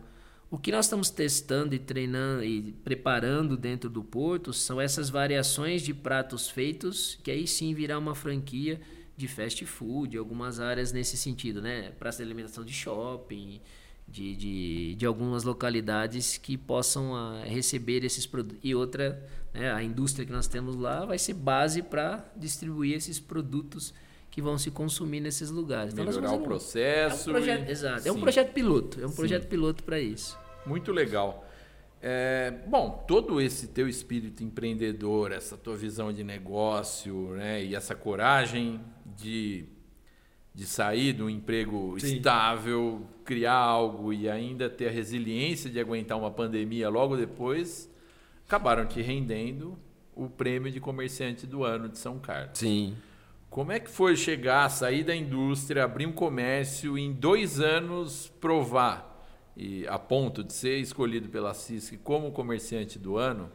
O 0.49 0.57
que 0.57 0.71
nós 0.71 0.85
estamos 0.85 1.09
testando 1.09 1.75
e 1.75 1.79
treinando 1.79 2.45
e 2.45 2.71
preparando 2.71 3.57
dentro 3.57 3.89
do 3.89 4.01
porto 4.01 4.53
são 4.53 4.79
essas 4.79 5.09
variações 5.09 5.81
de 5.81 5.93
pratos 5.93 6.49
feitos, 6.49 7.19
que 7.21 7.29
aí 7.29 7.45
sim 7.45 7.73
virá 7.73 7.99
uma 7.99 8.15
franquia 8.15 8.79
de 9.17 9.27
fast 9.27 9.65
food, 9.65 10.17
algumas 10.17 10.61
áreas 10.61 10.93
nesse 10.93 11.17
sentido, 11.17 11.61
né? 11.61 11.91
Praça 11.99 12.19
de 12.19 12.23
alimentação 12.23 12.63
de 12.63 12.71
shopping, 12.71 13.59
de, 14.07 14.35
de, 14.35 14.95
de 14.95 15.05
algumas 15.05 15.43
localidades 15.43 16.37
que 16.37 16.57
possam 16.57 17.11
uh, 17.11 17.43
receber 17.43 18.03
esses 18.03 18.25
produtos. 18.25 18.59
E 18.63 18.73
outra, 18.73 19.21
né, 19.53 19.71
a 19.71 19.83
indústria 19.83 20.25
que 20.25 20.31
nós 20.31 20.47
temos 20.47 20.75
lá 20.75 21.05
vai 21.05 21.17
ser 21.17 21.33
base 21.33 21.81
para 21.81 22.25
distribuir 22.35 22.95
esses 22.95 23.19
produtos 23.19 23.93
que 24.31 24.41
vão 24.41 24.57
se 24.57 24.71
consumir 24.71 25.19
nesses 25.19 25.49
lugares. 25.49 25.93
Então, 25.93 26.05
Melhorar 26.05 26.33
o 26.33 26.41
processo. 26.41 27.29
É 27.29 27.31
um 27.31 27.35
projeto, 27.35 27.67
e... 27.67 27.71
Exato. 27.71 28.01
Sim. 28.03 28.09
É 28.09 28.11
um 28.11 28.19
projeto 28.19 28.53
piloto. 28.53 29.01
É 29.01 29.05
um 29.05 29.09
Sim. 29.09 29.15
projeto 29.15 29.47
piloto 29.47 29.83
para 29.83 29.99
isso. 29.99 30.37
Muito 30.65 30.91
legal. 30.91 31.45
É, 32.01 32.53
bom, 32.67 33.03
todo 33.07 33.41
esse 33.41 33.67
teu 33.67 33.89
espírito 33.89 34.43
empreendedor, 34.43 35.31
essa 35.31 35.57
tua 35.57 35.75
visão 35.75 36.13
de 36.13 36.23
negócio, 36.23 37.31
né, 37.31 37.63
e 37.63 37.73
essa 37.73 37.95
coragem 37.95 38.79
de 39.17 39.65
de 40.57 40.65
sair 40.65 41.13
de 41.13 41.21
um 41.21 41.29
emprego 41.29 41.95
Sim. 41.99 42.15
estável, 42.15 43.05
criar 43.23 43.53
algo 43.53 44.11
e 44.11 44.27
ainda 44.27 44.67
ter 44.67 44.87
a 44.87 44.91
resiliência 44.91 45.69
de 45.69 45.79
aguentar 45.79 46.17
uma 46.17 46.31
pandemia 46.31 46.89
logo 46.89 47.15
depois, 47.15 47.87
acabaram 48.43 48.87
te 48.87 48.99
rendendo 48.99 49.77
o 50.15 50.27
prêmio 50.27 50.71
de 50.71 50.79
comerciante 50.79 51.45
do 51.45 51.63
ano 51.63 51.87
de 51.87 51.99
São 51.99 52.17
Carlos. 52.17 52.57
Sim. 52.57 52.95
Como 53.51 53.71
é 53.71 53.79
que 53.79 53.87
foi 53.87 54.15
chegar, 54.15 54.67
sair 54.69 55.03
da 55.03 55.15
indústria, 55.15 55.83
abrir 55.83 56.07
um 56.07 56.11
comércio 56.11 56.97
em 56.97 57.13
dois 57.13 57.59
anos 57.59 58.33
provar 58.41 59.29
e 59.55 59.85
a 59.87 59.99
ponto 59.99 60.43
de 60.43 60.53
ser 60.53 60.79
escolhido 60.79 61.29
pela 61.29 61.53
CISC 61.53 61.97
como 61.97 62.31
comerciante 62.31 62.97
do 62.97 63.15
ano? 63.15 63.51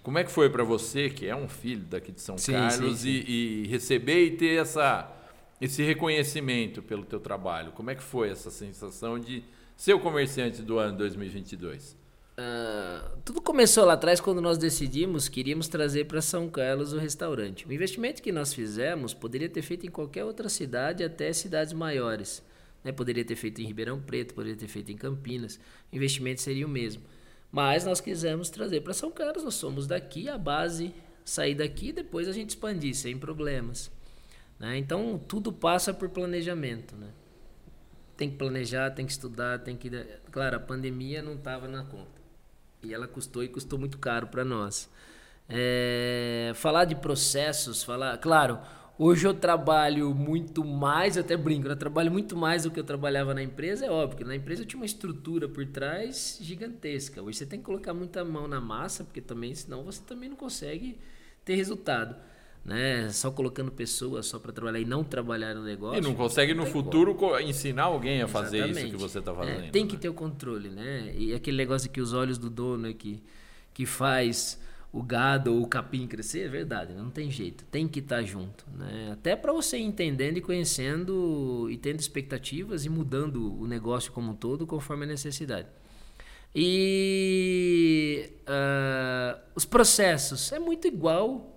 Como 0.00 0.16
é 0.16 0.22
que 0.22 0.30
foi 0.30 0.48
para 0.48 0.62
você, 0.62 1.10
que 1.10 1.26
é 1.26 1.34
um 1.34 1.48
filho 1.48 1.86
daqui 1.86 2.12
de 2.12 2.20
São 2.20 2.38
sim, 2.38 2.52
Carlos, 2.52 3.00
sim, 3.00 3.20
sim. 3.20 3.24
E, 3.26 3.64
e 3.64 3.66
receber 3.66 4.26
e 4.26 4.30
ter 4.36 4.60
essa 4.60 5.15
esse 5.60 5.82
reconhecimento 5.82 6.82
pelo 6.82 7.04
teu 7.04 7.20
trabalho? 7.20 7.72
Como 7.72 7.90
é 7.90 7.94
que 7.94 8.02
foi 8.02 8.30
essa 8.30 8.50
sensação 8.50 9.18
de 9.18 9.44
ser 9.76 9.94
o 9.94 10.00
comerciante 10.00 10.62
do 10.62 10.78
ano 10.78 10.96
2022? 10.98 11.92
Uh, 11.92 11.96
ah, 12.38 13.10
tudo 13.24 13.40
começou 13.40 13.84
lá 13.86 13.94
atrás 13.94 14.20
quando 14.20 14.42
nós 14.42 14.58
decidimos 14.58 15.26
que 15.26 15.40
iríamos 15.40 15.68
trazer 15.68 16.04
para 16.04 16.20
São 16.20 16.48
Carlos 16.50 16.92
o 16.92 16.98
restaurante. 16.98 17.66
O 17.66 17.72
investimento 17.72 18.22
que 18.22 18.30
nós 18.30 18.52
fizemos 18.52 19.14
poderia 19.14 19.48
ter 19.48 19.62
feito 19.62 19.86
em 19.86 19.90
qualquer 19.90 20.24
outra 20.24 20.48
cidade, 20.48 21.02
até 21.02 21.32
cidades 21.32 21.72
maiores. 21.72 22.42
Né? 22.84 22.92
Poderia 22.92 23.24
ter 23.24 23.36
feito 23.36 23.60
em 23.62 23.66
Ribeirão 23.66 24.00
Preto, 24.00 24.34
poderia 24.34 24.56
ter 24.56 24.68
feito 24.68 24.92
em 24.92 24.96
Campinas. 24.96 25.58
O 25.90 25.96
investimento 25.96 26.42
seria 26.42 26.66
o 26.66 26.70
mesmo. 26.70 27.02
Mas 27.50 27.86
nós 27.86 28.00
quisemos 28.00 28.50
trazer 28.50 28.82
para 28.82 28.92
São 28.92 29.10
Carlos. 29.10 29.42
Nós 29.42 29.54
somos 29.54 29.86
daqui, 29.86 30.28
a 30.28 30.36
base, 30.36 30.94
sair 31.24 31.54
daqui 31.54 31.88
e 31.88 31.92
depois 31.92 32.28
a 32.28 32.32
gente 32.32 32.50
expandir 32.50 32.94
sem 32.94 33.16
problemas. 33.16 33.90
Né? 34.58 34.78
Então, 34.78 35.18
tudo 35.18 35.52
passa 35.52 35.92
por 35.92 36.08
planejamento. 36.08 36.96
Né? 36.96 37.08
Tem 38.16 38.30
que 38.30 38.36
planejar, 38.36 38.90
tem 38.90 39.04
que 39.04 39.12
estudar, 39.12 39.58
tem 39.60 39.76
que. 39.76 39.90
Claro, 40.30 40.56
a 40.56 40.60
pandemia 40.60 41.22
não 41.22 41.34
estava 41.34 41.68
na 41.68 41.84
conta. 41.84 42.20
E 42.82 42.94
ela 42.94 43.06
custou 43.06 43.42
e 43.42 43.48
custou 43.48 43.78
muito 43.78 43.98
caro 43.98 44.28
para 44.28 44.44
nós. 44.44 44.90
É, 45.48 46.52
falar 46.54 46.84
de 46.84 46.94
processos, 46.94 47.82
falar. 47.82 48.16
Claro, 48.18 48.58
hoje 48.98 49.26
eu 49.26 49.34
trabalho 49.34 50.14
muito 50.14 50.64
mais, 50.64 51.16
eu 51.16 51.22
até 51.22 51.36
brinco, 51.36 51.68
eu 51.68 51.76
trabalho 51.76 52.10
muito 52.10 52.36
mais 52.36 52.64
do 52.64 52.70
que 52.70 52.80
eu 52.80 52.84
trabalhava 52.84 53.32
na 53.32 53.42
empresa, 53.42 53.86
é 53.86 53.90
óbvio, 53.90 54.26
na 54.26 54.34
empresa 54.34 54.62
eu 54.62 54.66
tinha 54.66 54.80
uma 54.80 54.86
estrutura 54.86 55.48
por 55.48 55.64
trás 55.66 56.38
gigantesca. 56.40 57.22
Hoje 57.22 57.38
você 57.38 57.46
tem 57.46 57.60
que 57.60 57.64
colocar 57.64 57.94
muita 57.94 58.24
mão 58.24 58.48
na 58.48 58.60
massa, 58.60 59.04
porque 59.04 59.20
também, 59.20 59.54
senão 59.54 59.84
você 59.84 60.02
também 60.02 60.28
não 60.28 60.36
consegue 60.36 60.98
ter 61.44 61.54
resultado 61.54 62.16
né? 62.66 63.08
Só 63.10 63.30
colocando 63.30 63.70
pessoas 63.70 64.26
só 64.26 64.40
para 64.40 64.52
trabalhar 64.52 64.80
e 64.80 64.84
não 64.84 65.04
trabalhar 65.04 65.54
no 65.54 65.62
negócio. 65.62 65.98
E 65.98 66.00
não 66.00 66.14
consegue 66.14 66.52
no 66.52 66.66
futuro 66.66 67.16
ensinar 67.40 67.84
alguém 67.84 68.20
a 68.20 68.26
fazer 68.26 68.58
Exatamente. 68.58 68.86
isso 68.88 68.96
que 68.96 69.00
você 69.00 69.20
está 69.20 69.32
fazendo. 69.32 69.64
É, 69.66 69.70
tem 69.70 69.86
que 69.86 69.94
né? 69.94 70.00
ter 70.00 70.08
o 70.08 70.14
controle, 70.14 70.68
né? 70.68 71.14
E 71.16 71.32
aquele 71.32 71.56
negócio 71.56 71.88
que 71.88 72.00
os 72.00 72.12
olhos 72.12 72.38
do 72.38 72.50
dono 72.50 72.88
é 72.88 72.92
que, 72.92 73.22
que 73.72 73.86
faz 73.86 74.60
o 74.92 75.00
gado 75.00 75.54
ou 75.54 75.62
o 75.62 75.68
capim 75.68 76.08
crescer, 76.08 76.46
é 76.46 76.48
verdade, 76.48 76.92
não 76.94 77.10
tem 77.10 77.30
jeito, 77.30 77.64
tem 77.66 77.86
que 77.86 78.00
estar 78.00 78.16
tá 78.16 78.22
junto, 78.22 78.64
né? 78.76 79.10
Até 79.12 79.36
para 79.36 79.52
você 79.52 79.78
entendendo 79.78 80.38
e 80.38 80.40
conhecendo 80.40 81.68
e 81.70 81.76
tendo 81.76 82.00
expectativas 82.00 82.84
e 82.84 82.88
mudando 82.88 83.60
o 83.60 83.66
negócio 83.68 84.10
como 84.10 84.32
um 84.32 84.34
todo 84.34 84.66
conforme 84.66 85.04
a 85.04 85.08
necessidade. 85.08 85.68
E 86.52 88.30
uh, 88.42 89.38
os 89.54 89.64
processos 89.64 90.50
é 90.50 90.58
muito 90.58 90.88
igual 90.88 91.55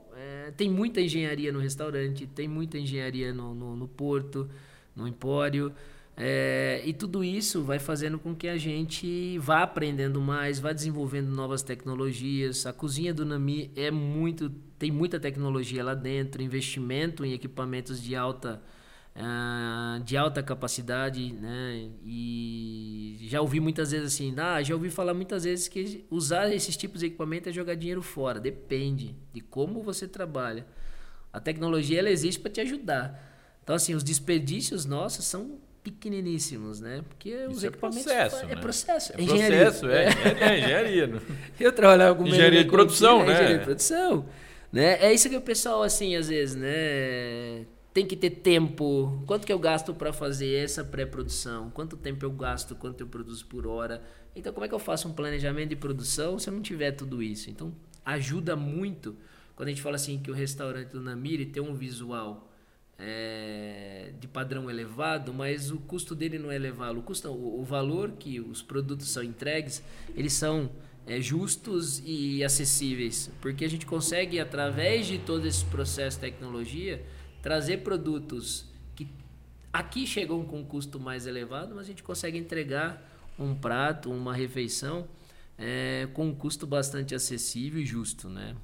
tem 0.60 0.70
muita 0.70 1.00
engenharia 1.00 1.54
no 1.54 1.60
restaurante, 1.60 2.28
tem 2.28 2.46
muita 2.46 2.78
engenharia 2.78 3.34
no, 3.34 3.56
no, 3.56 3.78
no 3.78 3.88
porto, 3.88 4.50
no 4.94 5.08
empório. 5.08 5.72
É, 6.18 6.82
e 6.84 6.92
tudo 6.92 7.24
isso 7.24 7.64
vai 7.64 7.80
fazendo 7.80 8.20
com 8.20 8.36
que 8.36 8.46
a 8.46 8.58
gente 8.58 9.38
vá 9.38 9.64
aprendendo 9.64 10.20
mais, 10.20 10.60
vá 10.60 10.74
desenvolvendo 10.74 11.30
novas 11.30 11.64
tecnologias. 11.64 12.66
A 12.66 12.74
cozinha 12.74 13.14
do 13.14 13.24
Nami 13.24 13.72
é 13.74 13.90
muito, 13.90 14.50
tem 14.78 14.92
muita 14.92 15.18
tecnologia 15.18 15.82
lá 15.82 15.94
dentro, 15.94 16.42
investimento 16.42 17.24
em 17.24 17.32
equipamentos 17.32 18.04
de 18.04 18.14
alta 18.14 18.62
uh, 19.16 20.04
de 20.04 20.18
alta 20.18 20.42
capacidade, 20.42 21.34
né? 21.34 21.90
E 22.06 23.18
já 23.22 23.42
ouvi 23.42 23.60
muitas 23.60 23.92
vezes 23.92 24.14
assim, 24.14 24.34
ah, 24.38 24.62
já 24.62 24.74
ouvi 24.74 24.90
falar 24.90 25.14
muitas 25.14 25.44
vezes 25.44 25.68
que 25.68 26.06
usar 26.10 26.52
esses 26.54 26.76
tipos 26.76 27.02
de 27.02 27.08
equipamento 27.08 27.50
é 27.50 27.52
jogar 27.52 27.76
dinheiro 27.76 28.02
fora. 28.02 28.40
Depende 28.40 29.16
de 29.34 29.42
como 29.42 29.82
você 29.82 30.08
trabalha. 30.08 30.66
A 31.32 31.40
tecnologia 31.40 32.00
ela 32.00 32.10
existe 32.10 32.40
para 32.40 32.52
te 32.52 32.62
ajudar. 32.62 33.28
Então 33.64 33.76
assim, 33.76 33.94
os 33.94 34.04
desperdícios 34.04 34.86
nossos 34.86 35.26
são 35.26 35.60
pequeniníssimos, 35.84 36.80
né? 36.80 37.04
Porque 37.08 37.30
Isso 37.30 37.52
os 37.52 37.64
é 37.64 37.68
equipamentos 37.68 38.04
processo, 38.04 38.36
é 38.38 38.48
né? 38.48 38.56
processo, 38.56 39.14
é, 39.16 39.22
engenharia. 39.22 39.66
Processo, 39.66 39.90
é, 39.90 40.06
é, 40.06 40.50
é 40.50 40.60
engenharia. 40.60 41.08
Né? 41.08 41.22
Eu 41.60 41.72
trabalhava 41.72 42.16
com 42.16 42.28
engenharia 42.28 42.64
de 42.64 42.70
produção, 42.70 43.20
né? 43.20 43.34
Engenharia 43.34 43.58
de 43.60 43.64
produção, 43.64 44.26
né? 44.72 44.98
É 45.02 45.14
isso 45.14 45.30
que 45.30 45.38
o 45.38 45.42
pessoal 45.42 45.84
assim 45.84 46.16
às 46.16 46.28
vezes, 46.28 46.56
né? 46.56 47.66
Tem 47.94 48.06
que 48.06 48.16
ter 48.16 48.30
tempo. 48.30 49.24
Quanto 49.26 49.46
que 49.46 49.54
eu 49.54 49.60
gasto 49.60 49.94
para 49.94 50.14
fazer 50.14 50.64
essa 50.64 50.84
pré-produção? 50.84 51.70
Quanto 51.72 51.98
tempo 51.98 52.26
eu 52.26 52.32
gasto? 52.32 52.76
Quanto 52.76 53.02
eu 53.02 53.08
produzo 53.08 53.46
por 53.46 53.66
hora? 53.66 54.04
Então, 54.36 54.54
como 54.54 54.66
é 54.66 54.70
que 54.70 54.76
eu 54.76 54.80
faço 54.80 55.08
um 55.08 55.14
planejamento 55.14 55.70
de 55.70 55.76
produção 55.76 56.38
se 56.38 56.50
eu 56.50 56.54
não 56.54 56.62
tiver 56.62 56.92
tudo 56.92 57.22
isso? 57.22 57.50
Então, 57.50 57.74
ajuda 58.06 58.56
muito 58.56 59.16
quando 59.60 59.68
a 59.68 59.72
gente 59.72 59.82
fala 59.82 59.98
assim 59.98 60.18
que 60.20 60.32
o 60.32 60.34
restaurante 60.34 60.92
do 60.92 61.02
Namiri 61.02 61.46
tem 61.46 61.62
um 61.62 61.74
visual 61.74 62.50
é, 62.98 64.14
de 64.18 64.26
padrão 64.26 64.70
elevado, 64.70 65.34
mas 65.34 65.70
o 65.70 65.78
custo 65.80 66.16
dele 66.16 66.40
não 66.40 66.50
é 66.50 66.56
elevado. 66.56 67.00
O, 67.00 67.02
custo, 67.02 67.30
o, 67.30 67.62
valor 67.64 68.12
que 68.12 68.40
os 68.40 68.62
produtos 68.62 69.10
são 69.10 69.22
entregues, 69.22 69.84
eles 70.16 70.32
são 70.32 70.72
é, 71.06 71.20
justos 71.20 72.02
e 72.06 72.42
acessíveis, 72.42 73.30
porque 73.42 73.66
a 73.66 73.70
gente 73.70 73.86
consegue, 73.86 74.40
através 74.40 75.08
de 75.08 75.18
todo 75.18 75.46
esse 75.46 75.66
processo 75.66 76.18
de 76.18 76.22
tecnologia, 76.22 77.04
trazer 77.42 77.78
produtos 77.78 78.66
que 78.96 79.08
aqui 79.72 80.06
chegam 80.06 80.44
com 80.44 80.60
um 80.60 80.66
custo 80.66 81.00
mais 81.00 81.26
elevado, 81.26 81.76
mas 81.76 81.86
a 81.86 81.88
gente 81.88 82.04
consegue 82.04 82.38
entregar 82.38 83.02
um 83.38 83.56
prato, 83.56 84.12
uma 84.12 84.34
refeição 84.34 85.08
é, 85.58 86.08
com 86.14 86.28
um 86.28 86.36
custo 86.36 86.66
bastante 86.66 87.14
acessível 87.16 87.82
e 87.82 87.86
justo, 87.86 88.30
né? 88.30 88.56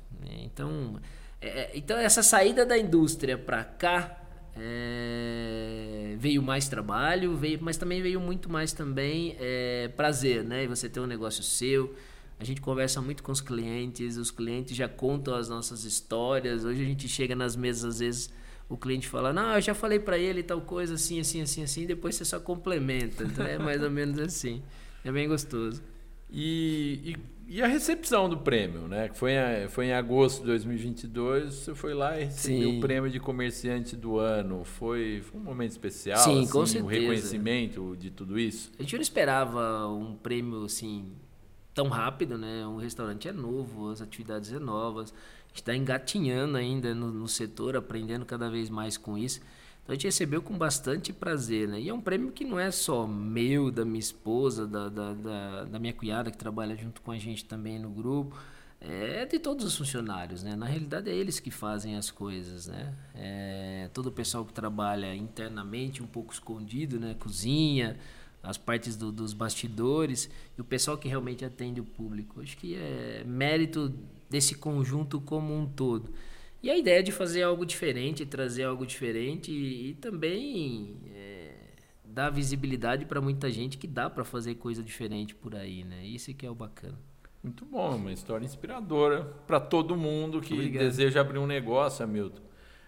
Então, 0.44 1.00
é, 1.42 1.72
então 1.78 1.98
essa 1.98 2.24
saída 2.24 2.66
da 2.66 2.78
indústria 2.78 3.38
para 3.38 3.64
cá 3.64 4.22
é, 4.58 6.16
veio 6.18 6.42
mais 6.42 6.70
trabalho, 6.70 7.36
veio, 7.36 7.60
mas 7.62 7.76
também 7.76 8.02
veio 8.02 8.22
muito 8.22 8.50
mais 8.50 8.72
também 8.72 9.36
é, 9.40 9.90
prazer, 9.90 10.44
né? 10.44 10.66
Você 10.68 10.88
ter 10.88 11.00
um 11.00 11.08
negócio 11.08 11.44
seu. 11.44 11.94
A 12.40 12.44
gente 12.44 12.60
conversa 12.60 13.02
muito 13.02 13.24
com 13.24 13.32
os 13.32 13.42
clientes, 13.42 14.18
os 14.18 14.32
clientes 14.32 14.76
já 14.76 14.90
contam 14.90 15.36
as 15.36 15.48
nossas 15.48 15.84
histórias. 15.84 16.66
Hoje 16.66 16.82
a 16.82 16.86
gente 16.86 17.08
chega 17.08 17.36
nas 17.36 17.56
mesas, 17.56 17.86
às 17.86 18.00
vezes 18.00 18.30
o 18.68 18.78
cliente 18.78 19.08
fala: 19.08 19.32
Não, 19.32 19.54
eu 19.54 19.62
já 19.62 19.74
falei 19.74 20.00
para 20.00 20.18
ele 20.18 20.42
tal 20.44 20.62
coisa 20.62 20.96
assim, 20.96 21.20
assim, 21.20 21.42
assim, 21.42 21.64
assim. 21.64 21.86
Depois 21.86 22.16
você 22.16 22.26
só 22.26 22.40
complementa. 22.40 23.24
Então 23.24 23.46
é 23.46 23.58
mais 23.58 23.82
ou 23.82 23.92
menos 23.92 24.20
assim. 24.20 24.62
É 25.04 25.12
bem 25.12 25.28
gostoso. 25.28 25.84
E, 26.32 27.16
e, 27.48 27.56
e, 27.56 27.62
a 27.62 27.68
recepção 27.68 28.28
do 28.28 28.38
prêmio, 28.38 28.88
né? 28.88 29.10
Foi, 29.14 29.32
foi 29.70 29.86
em 29.86 29.94
agosto 29.94 30.40
de 30.40 30.48
2022, 30.48 31.54
você 31.54 31.76
foi 31.76 31.94
lá 31.94 32.20
e 32.20 32.26
recebeu 32.26 32.72
Sim. 32.72 32.78
o 32.78 32.82
prêmio 32.82 33.10
de 33.10 33.20
comerciante 33.20 33.96
do 33.96 34.18
ano. 34.18 34.64
Foi, 34.64 35.22
foi 35.22 35.40
um 35.40 35.44
momento 35.44 35.72
especial, 35.72 36.18
Sim, 36.18 36.42
assim, 36.42 36.52
com 36.52 36.66
certeza. 36.66 36.86
o 36.86 36.88
reconhecimento 36.88 37.96
de 37.98 38.10
tudo 38.10 38.40
isso? 38.40 38.72
A 38.80 38.82
gente 38.82 38.96
não 38.96 39.02
esperava 39.02 39.88
um 39.88 40.16
prêmio 40.16 40.66
assim 40.66 41.12
tão 41.76 41.90
rápido, 41.90 42.38
né? 42.38 42.66
Um 42.66 42.78
restaurante 42.78 43.28
é 43.28 43.34
novo, 43.34 43.92
as 43.92 44.02
atividades 44.02 44.50
são 44.50 44.60
novas. 44.60 45.12
A 45.12 45.48
gente 45.50 45.58
está 45.58 45.76
engatinhando 45.76 46.58
ainda 46.58 46.96
no, 46.96 47.12
no 47.12 47.28
setor, 47.28 47.76
aprendendo 47.76 48.26
cada 48.26 48.50
vez 48.50 48.70
mais 48.70 48.98
com 48.98 49.18
isso. 49.18 49.42
Então 49.84 49.94
a 49.94 49.96
gente 49.96 50.06
recebeu 50.06 50.42
com 50.42 50.58
bastante 50.58 51.14
prazer, 51.14 51.68
né? 51.68 51.80
E 51.80 51.90
é 51.90 51.94
um 51.94 52.02
prêmio 52.02 52.32
que 52.32 52.46
não 52.46 52.58
é 52.58 52.72
só 52.72 53.06
meu, 53.06 53.70
da 53.70 53.86
minha 53.86 54.00
esposa, 54.00 54.66
da, 54.66 54.90
da, 54.90 55.14
da, 55.14 55.64
da 55.66 55.78
minha 55.78 55.94
cunhada 55.94 56.32
que 56.32 56.38
trabalha 56.38 56.76
junto 56.76 57.02
com 57.02 57.12
a 57.12 57.18
gente 57.20 57.46
também 57.46 57.78
no 57.78 57.90
grupo, 57.90 58.36
é 58.80 59.26
de 59.26 59.38
todos 59.38 59.66
os 59.66 59.78
funcionários, 59.78 60.44
né? 60.44 60.56
Na 60.56 60.66
realidade 60.66 61.10
é 61.10 61.14
eles 61.14 61.40
que 61.40 61.52
fazem 61.52 61.96
as 61.98 62.10
coisas, 62.10 62.68
né? 62.68 62.94
É, 63.14 63.90
todo 63.94 64.08
o 64.08 64.12
pessoal 64.12 64.46
que 64.46 64.54
trabalha 64.54 65.14
internamente, 65.16 66.02
um 66.02 66.08
pouco 66.08 66.34
escondido, 66.34 67.00
né? 67.00 67.16
Cozinha, 67.20 67.98
as 68.46 68.58
partes 68.58 68.96
do, 68.96 69.12
dos 69.12 69.34
bastidores 69.34 70.30
e 70.58 70.62
o 70.62 70.64
pessoal 70.64 70.98
que 70.98 71.08
realmente 71.08 71.44
atende 71.44 71.82
o 71.82 71.86
público. 71.86 72.42
Acho 72.42 72.56
que 72.58 72.76
é 72.76 73.24
mérito 73.26 73.94
desse 74.30 74.56
conjunto 74.56 75.20
como 75.20 75.54
um 75.54 75.66
todo. 75.66 76.12
E 76.62 76.70
a 76.70 76.78
ideia 76.78 77.04
de 77.04 77.12
fazer 77.12 77.44
algo 77.44 77.66
diferente, 77.66 78.26
trazer 78.26 78.64
algo 78.64 78.86
diferente 78.86 79.52
e, 79.52 79.90
e 79.90 79.94
também 79.96 80.98
é, 81.14 81.54
dar 82.04 82.30
visibilidade 82.30 83.06
para 83.06 83.22
muita 83.22 83.52
gente 83.52 83.78
que 83.78 83.88
dá 83.88 84.10
para 84.10 84.24
fazer 84.24 84.56
coisa 84.56 84.82
diferente 84.82 85.36
por 85.36 85.56
aí, 85.56 85.84
né? 85.84 86.06
Isso 86.06 86.34
que 86.34 86.46
é 86.46 86.50
o 86.50 86.56
bacana. 86.56 86.98
Muito 87.44 87.64
bom, 87.64 87.96
uma 87.96 88.12
história 88.12 88.44
inspiradora 88.44 89.24
para 89.46 89.60
todo 89.60 89.96
mundo 89.96 90.42
que 90.42 90.56
Obrigado. 90.56 90.84
deseja 90.84 91.22
abrir 91.22 91.38
um 91.38 91.46
negócio, 91.46 92.04
Hamilton. 92.04 92.42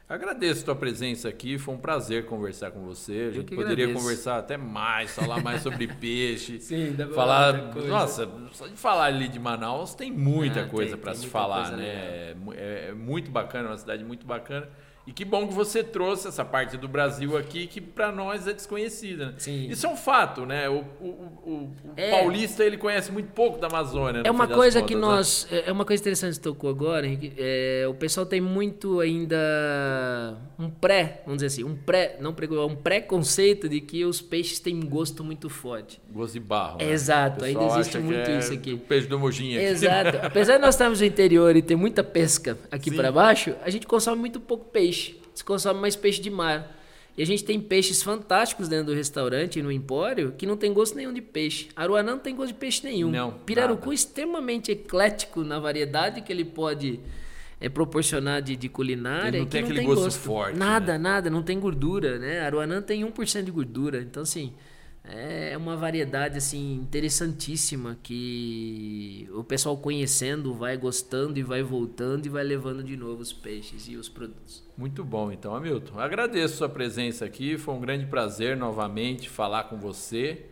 Agradeço 0.09 0.61
a 0.61 0.65
tua 0.65 0.75
presença 0.75 1.27
aqui, 1.27 1.57
foi 1.57 1.75
um 1.75 1.77
prazer 1.77 2.25
conversar 2.27 2.71
com 2.71 2.79
você. 2.79 3.27
A 3.29 3.31
gente 3.31 3.53
poderia 3.53 3.83
agradeço. 3.83 3.99
conversar 3.99 4.37
até 4.37 4.55
mais, 4.55 5.13
falar 5.13 5.43
mais 5.43 5.61
sobre 5.61 5.85
peixe. 5.99 6.61
Sim, 6.61 6.93
dá 6.93 7.07
falar. 7.09 7.75
Nossa, 7.75 8.29
só 8.53 8.67
de 8.67 8.77
falar 8.77 9.05
ali 9.05 9.27
de 9.27 9.37
Manaus 9.37 9.93
tem 9.93 10.09
muita 10.09 10.61
ah, 10.61 10.67
coisa 10.67 10.95
para 10.95 11.13
se 11.13 11.27
falar, 11.27 11.71
né? 11.71 11.85
É, 11.85 12.35
é, 12.55 12.93
muito 12.93 13.29
bacana, 13.29 13.67
uma 13.67 13.77
cidade 13.77 14.01
muito 14.05 14.25
bacana. 14.25 14.69
E 15.07 15.13
que 15.13 15.23
bom 15.23 15.47
que 15.47 15.53
você 15.53 15.81
trouxe 15.81 16.27
essa 16.27 16.43
parte 16.43 16.75
do 16.75 16.85
Brasil 16.85 17.37
aqui, 17.37 17.65
que 17.65 17.79
para 17.79 18.11
nós 18.11 18.45
é 18.45 18.51
desconhecida. 18.51 19.33
Sim. 19.37 19.69
Isso 19.69 19.87
é 19.87 19.89
um 19.89 19.95
fato, 19.95 20.45
né? 20.45 20.67
O, 20.67 20.83
o, 20.99 21.05
o, 21.05 21.51
o 21.51 21.73
é. 21.95 22.11
paulista 22.11 22.61
ele 22.65 22.75
conhece 22.75 23.09
muito 23.09 23.31
pouco 23.31 23.57
da 23.57 23.67
Amazônia. 23.67 24.23
É 24.25 24.29
uma 24.29 24.49
coisa 24.49 24.81
contas, 24.81 24.89
que 24.89 24.95
né? 24.95 25.01
nós. 25.01 25.47
Né? 25.49 25.63
É 25.65 25.71
uma 25.71 25.85
coisa 25.85 26.03
interessante 26.03 26.35
que 26.35 26.41
tocou 26.41 26.69
agora, 26.69 27.07
Henrique. 27.07 27.31
É, 27.37 27.85
o 27.87 27.93
pessoal 27.93 28.25
tem 28.25 28.41
muito 28.41 28.99
ainda 28.99 29.37
um 30.59 30.69
pré, 30.69 31.21
vamos 31.23 31.41
dizer 31.41 31.47
assim, 31.47 31.63
um 31.63 31.75
pré, 31.75 32.17
não 32.19 32.35
um 32.67 32.75
pré-conceito 32.75 33.69
de 33.69 33.79
que 33.79 34.03
os 34.03 34.21
peixes 34.21 34.59
têm 34.59 34.75
um 34.75 34.85
gosto 34.85 35.23
muito 35.23 35.49
forte. 35.49 36.01
Gosto 36.11 36.33
de 36.33 36.41
barro. 36.41 36.79
Né? 36.79 36.91
Exato, 36.91 37.45
ainda 37.45 37.63
existe 37.63 37.97
muito 37.97 38.29
é 38.29 38.39
isso 38.39 38.51
aqui. 38.51 38.73
O 38.73 38.77
peixe 38.77 39.07
do 39.07 39.17
Mojinha. 39.17 39.61
Exato. 39.61 40.17
Apesar 40.21 40.55
de 40.55 40.61
nós 40.61 40.75
estarmos 40.75 40.99
no 40.99 41.05
interior 41.05 41.55
e 41.55 41.61
ter 41.61 41.77
muita 41.77 42.03
pesca 42.03 42.57
aqui 42.69 42.91
para 42.91 43.09
baixo, 43.09 43.55
a 43.63 43.69
gente 43.69 43.87
consome 43.87 44.17
muito 44.19 44.41
pouco 44.41 44.65
peixe 44.65 44.96
peixe. 44.97 45.15
Você 45.33 45.43
consome 45.43 45.79
mais 45.79 45.95
peixe 45.95 46.19
de 46.19 46.29
mar. 46.29 46.75
E 47.17 47.21
a 47.21 47.25
gente 47.25 47.43
tem 47.43 47.59
peixes 47.59 48.03
fantásticos 48.03 48.67
dentro 48.67 48.87
do 48.87 48.93
restaurante 48.93 49.57
e 49.57 49.63
no 49.63 49.71
empório 49.71 50.33
que 50.37 50.45
não 50.45 50.55
tem 50.55 50.71
gosto 50.71 50.95
nenhum 50.95 51.11
de 51.11 51.21
peixe. 51.21 51.69
Aruanã 51.75 52.11
não 52.11 52.19
tem 52.19 52.35
gosto 52.35 52.49
de 52.49 52.59
peixe 52.59 52.83
nenhum. 52.83 53.09
Não, 53.09 53.31
Pirarucu 53.31 53.91
é 53.91 53.95
extremamente 53.95 54.71
eclético 54.71 55.43
na 55.43 55.59
variedade 55.59 56.21
que 56.21 56.31
ele 56.31 56.45
pode 56.45 56.99
é, 57.59 57.69
proporcionar 57.69 58.41
de, 58.43 58.55
de 58.55 58.69
culinária. 58.69 59.29
Ele 59.29 59.39
não 59.39 59.45
tem 59.47 59.61
não 59.61 59.67
aquele 59.67 59.79
tem 59.79 59.87
gosto, 59.87 60.03
gosto, 60.03 60.19
forte. 60.19 60.57
Nada, 60.57 60.93
né? 60.93 60.97
nada, 60.99 61.29
não 61.29 61.41
tem 61.41 61.59
gordura, 61.59 62.19
né? 62.19 62.41
Aruanã 62.41 62.83
tem 62.83 63.03
1% 63.03 63.43
de 63.43 63.51
gordura. 63.51 63.99
Então, 63.99 64.21
assim, 64.21 64.53
é 65.09 65.57
uma 65.57 65.75
variedade 65.75 66.37
assim 66.37 66.75
interessantíssima 66.75 67.97
que 68.03 69.27
o 69.33 69.43
pessoal 69.43 69.77
conhecendo 69.77 70.53
vai 70.53 70.75
gostando 70.77 71.39
e 71.39 71.43
vai 71.43 71.63
voltando 71.63 72.25
e 72.25 72.29
vai 72.29 72.43
levando 72.43 72.83
de 72.83 72.97
novo 72.97 73.21
os 73.21 73.31
peixes 73.31 73.87
e 73.87 73.95
os 73.95 74.09
produtos. 74.09 74.63
Muito 74.77 75.03
bom, 75.03 75.31
então, 75.31 75.55
Hamilton. 75.55 75.99
Agradeço 75.99 76.57
sua 76.57 76.69
presença 76.69 77.25
aqui, 77.25 77.57
foi 77.57 77.73
um 77.73 77.79
grande 77.79 78.05
prazer 78.05 78.57
novamente 78.57 79.29
falar 79.29 79.65
com 79.65 79.77
você 79.77 80.45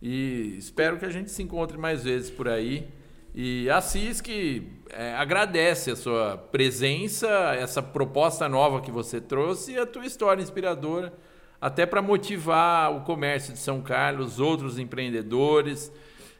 e 0.00 0.54
espero 0.56 0.98
que 0.98 1.04
a 1.04 1.10
gente 1.10 1.30
se 1.30 1.42
encontre 1.42 1.76
mais 1.76 2.04
vezes 2.04 2.30
por 2.30 2.48
aí. 2.48 2.88
E 3.34 3.70
a 3.70 3.80
CISC 3.80 4.66
é, 4.88 5.14
agradece 5.14 5.90
a 5.90 5.96
sua 5.96 6.36
presença, 6.36 7.28
essa 7.54 7.80
proposta 7.82 8.48
nova 8.48 8.80
que 8.80 8.90
você 8.90 9.20
trouxe 9.20 9.72
e 9.72 9.78
a 9.78 9.86
tua 9.86 10.04
história 10.04 10.42
inspiradora 10.42 11.12
até 11.60 11.84
para 11.84 12.00
motivar 12.00 12.94
o 12.96 13.02
comércio 13.02 13.52
de 13.52 13.58
São 13.58 13.82
Carlos, 13.82 14.40
outros 14.40 14.78
empreendedores, 14.78 15.92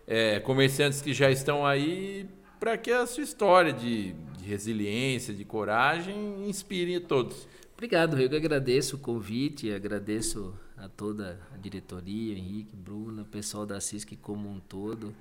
é, 0.07 0.41
comerciantes 0.41 1.03
que 1.03 1.13
já 1.13 1.31
estão 1.31 1.67
aí, 1.67 2.27
para 2.59 2.77
que 2.79 2.91
a 2.91 3.07
sua 3.07 3.23
história 3.23 3.73
de, 3.73 4.13
de, 4.13 4.45
resiliência, 4.45 5.35
de 5.35 5.45
coragem, 5.45 6.49
inspire 6.49 6.99
todos. 7.01 7.47
Obrigado, 7.75 8.19
eu 8.19 8.37
agradeço 8.37 8.97
o 8.97 8.99
convite, 8.99 9.73
agradeço 9.73 10.55
a 10.77 10.89
toda 10.89 11.41
a 11.55 11.57
diretoria, 11.57 12.37
Henrique, 12.37 12.75
Bruna, 12.77 13.25
pessoal 13.25 13.67
da 13.67 13.81
CISC 13.81 14.17
como 14.17 14.49
um 14.49 14.59
todo 14.59 15.15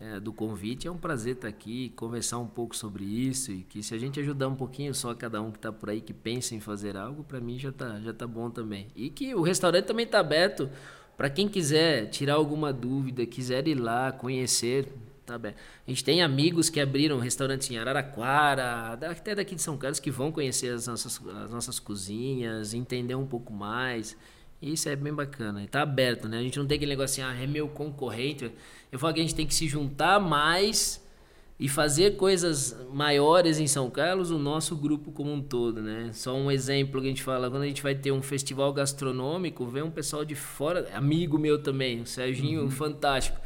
é, 0.00 0.18
do 0.18 0.32
convite. 0.32 0.88
É 0.88 0.90
um 0.90 0.96
prazer 0.96 1.34
estar 1.34 1.48
aqui, 1.48 1.90
conversar 1.90 2.38
um 2.38 2.46
pouco 2.46 2.74
sobre 2.74 3.04
isso 3.04 3.52
e 3.52 3.62
que 3.62 3.82
se 3.82 3.94
a 3.94 3.98
gente 3.98 4.18
ajudar 4.18 4.48
um 4.48 4.56
pouquinho 4.56 4.94
só 4.94 5.14
cada 5.14 5.40
um 5.42 5.50
que 5.50 5.58
está 5.58 5.70
por 5.70 5.90
aí 5.90 6.00
que 6.00 6.14
pensa 6.14 6.54
em 6.54 6.60
fazer 6.60 6.96
algo, 6.96 7.22
para 7.22 7.38
mim 7.38 7.58
já 7.58 7.70
tá 7.70 8.00
já 8.00 8.12
tá 8.12 8.26
bom 8.26 8.50
também. 8.50 8.88
E 8.96 9.10
que 9.10 9.34
o 9.34 9.42
restaurante 9.42 9.84
também 9.84 10.06
está 10.06 10.18
aberto 10.18 10.70
para 11.16 11.28
quem 11.28 11.46
quiser 11.46 12.06
tirar 12.06 12.34
alguma 12.34 12.72
dúvida, 12.72 13.26
quiser 13.26 13.68
ir 13.68 13.74
lá 13.74 14.10
conhecer. 14.10 14.90
Tá 15.26 15.38
bem. 15.38 15.54
A 15.86 15.90
gente 15.90 16.02
tem 16.02 16.22
amigos 16.22 16.68
que 16.68 16.80
abriram 16.80 17.20
restaurantes 17.20 17.70
em 17.70 17.78
Araraquara, 17.78 18.98
até 19.08 19.32
daqui 19.32 19.54
de 19.54 19.62
São 19.62 19.76
Carlos, 19.76 20.00
que 20.00 20.10
vão 20.10 20.32
conhecer 20.32 20.74
as 20.74 20.88
nossas, 20.88 21.20
as 21.44 21.50
nossas 21.50 21.78
cozinhas, 21.78 22.74
entender 22.74 23.14
um 23.14 23.26
pouco 23.26 23.52
mais. 23.52 24.16
Isso 24.60 24.88
é 24.88 24.96
bem 24.96 25.12
bacana. 25.12 25.64
Está 25.64 25.82
aberto, 25.82 26.28
né? 26.28 26.38
A 26.38 26.42
gente 26.42 26.58
não 26.58 26.66
tem 26.66 26.76
aquele 26.76 26.90
negócio 26.90 27.24
assim, 27.24 27.38
ah, 27.38 27.42
é 27.42 27.46
meu 27.46 27.68
concorrente. 27.68 28.50
Eu 28.92 28.98
falo 28.98 29.14
que 29.14 29.20
a 29.20 29.22
gente 29.22 29.34
tem 29.34 29.46
que 29.46 29.54
se 29.54 29.66
juntar 29.66 30.20
mais 30.20 31.02
e 31.58 31.68
fazer 31.68 32.16
coisas 32.16 32.74
maiores 32.90 33.58
em 33.58 33.66
São 33.66 33.90
Carlos, 33.90 34.30
o 34.30 34.38
nosso 34.38 34.74
grupo 34.74 35.12
como 35.12 35.30
um 35.30 35.42
todo, 35.42 35.82
né? 35.82 36.10
Só 36.12 36.34
um 36.34 36.50
exemplo 36.50 37.00
que 37.00 37.06
a 37.06 37.10
gente 37.10 37.22
fala, 37.22 37.50
quando 37.50 37.62
a 37.62 37.66
gente 37.66 37.82
vai 37.82 37.94
ter 37.94 38.12
um 38.12 38.22
festival 38.22 38.72
gastronômico, 38.72 39.66
vem 39.66 39.82
um 39.82 39.90
pessoal 39.90 40.24
de 40.24 40.34
fora, 40.34 40.88
amigo 40.94 41.38
meu 41.38 41.62
também, 41.62 42.00
o 42.00 42.06
Serginho, 42.06 42.62
uhum. 42.62 42.70
fantástico. 42.70 43.38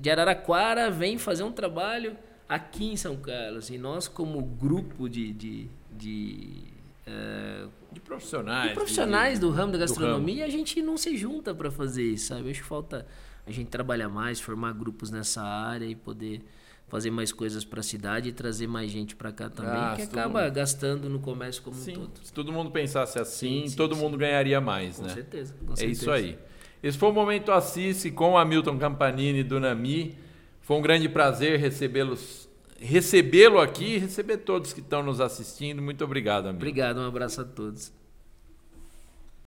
De 0.00 0.10
Araraquara 0.10 0.90
vem 0.90 1.18
fazer 1.18 1.42
um 1.42 1.50
trabalho 1.50 2.16
aqui 2.48 2.92
em 2.92 2.96
São 2.96 3.16
Carlos. 3.16 3.68
E 3.68 3.78
nós, 3.78 4.06
como 4.06 4.40
grupo 4.40 5.08
de, 5.08 5.32
de, 5.32 5.68
de 5.90 6.73
é, 7.06 7.66
de 7.92 8.00
profissionais. 8.00 8.68
De 8.68 8.74
profissionais 8.74 9.34
de, 9.34 9.40
do 9.40 9.50
ramo 9.50 9.72
da 9.72 9.78
gastronomia, 9.78 10.44
ramo. 10.44 10.46
a 10.46 10.50
gente 10.50 10.82
não 10.82 10.96
se 10.96 11.16
junta 11.16 11.54
para 11.54 11.70
fazer 11.70 12.02
isso, 12.02 12.28
sabe? 12.28 12.46
Eu 12.46 12.50
acho 12.50 12.62
que 12.62 12.68
falta 12.68 13.06
a 13.46 13.50
gente 13.50 13.68
trabalhar 13.68 14.08
mais, 14.08 14.40
formar 14.40 14.72
grupos 14.72 15.10
nessa 15.10 15.42
área 15.42 15.84
e 15.84 15.94
poder 15.94 16.42
fazer 16.88 17.10
mais 17.10 17.32
coisas 17.32 17.64
para 17.64 17.80
a 17.80 17.82
cidade 17.82 18.28
e 18.28 18.32
trazer 18.32 18.66
mais 18.66 18.90
gente 18.90 19.16
para 19.16 19.32
cá 19.32 19.48
também, 19.48 19.72
ah, 19.72 19.94
que 19.96 20.02
acaba 20.02 20.42
mundo... 20.42 20.52
gastando 20.52 21.08
no 21.08 21.18
comércio 21.18 21.62
como 21.62 21.76
sim, 21.76 21.92
um 21.92 21.94
todo. 21.94 22.20
Se 22.22 22.32
todo 22.32 22.52
mundo 22.52 22.70
pensasse 22.70 23.18
assim, 23.18 23.62
sim, 23.62 23.68
sim, 23.68 23.76
todo 23.76 23.96
mundo 23.96 24.16
ganharia 24.16 24.60
mais, 24.60 24.96
com 24.96 25.02
né? 25.02 25.08
Certeza, 25.08 25.54
com 25.66 25.72
é 25.72 25.76
certeza. 25.76 26.02
isso 26.02 26.10
aí. 26.10 26.38
Esse 26.82 26.98
foi 26.98 27.08
o 27.08 27.12
Momento 27.12 27.50
Assiste 27.50 28.10
com 28.10 28.36
Hamilton 28.36 28.78
Campanini 28.78 29.42
do 29.42 29.58
Nami 29.58 30.18
Foi 30.60 30.76
um 30.76 30.82
grande 30.82 31.08
prazer 31.08 31.58
recebê-los, 31.58 32.43
recebê-lo 32.80 33.58
aqui 33.58 33.94
e 33.94 33.98
receber 33.98 34.38
todos 34.38 34.72
que 34.72 34.80
estão 34.80 35.02
nos 35.02 35.20
assistindo. 35.20 35.80
Muito 35.80 36.04
obrigado, 36.04 36.46
amigo. 36.46 36.56
Obrigado, 36.56 36.98
um 36.98 37.06
abraço 37.06 37.40
a 37.40 37.44
todos. 37.44 37.92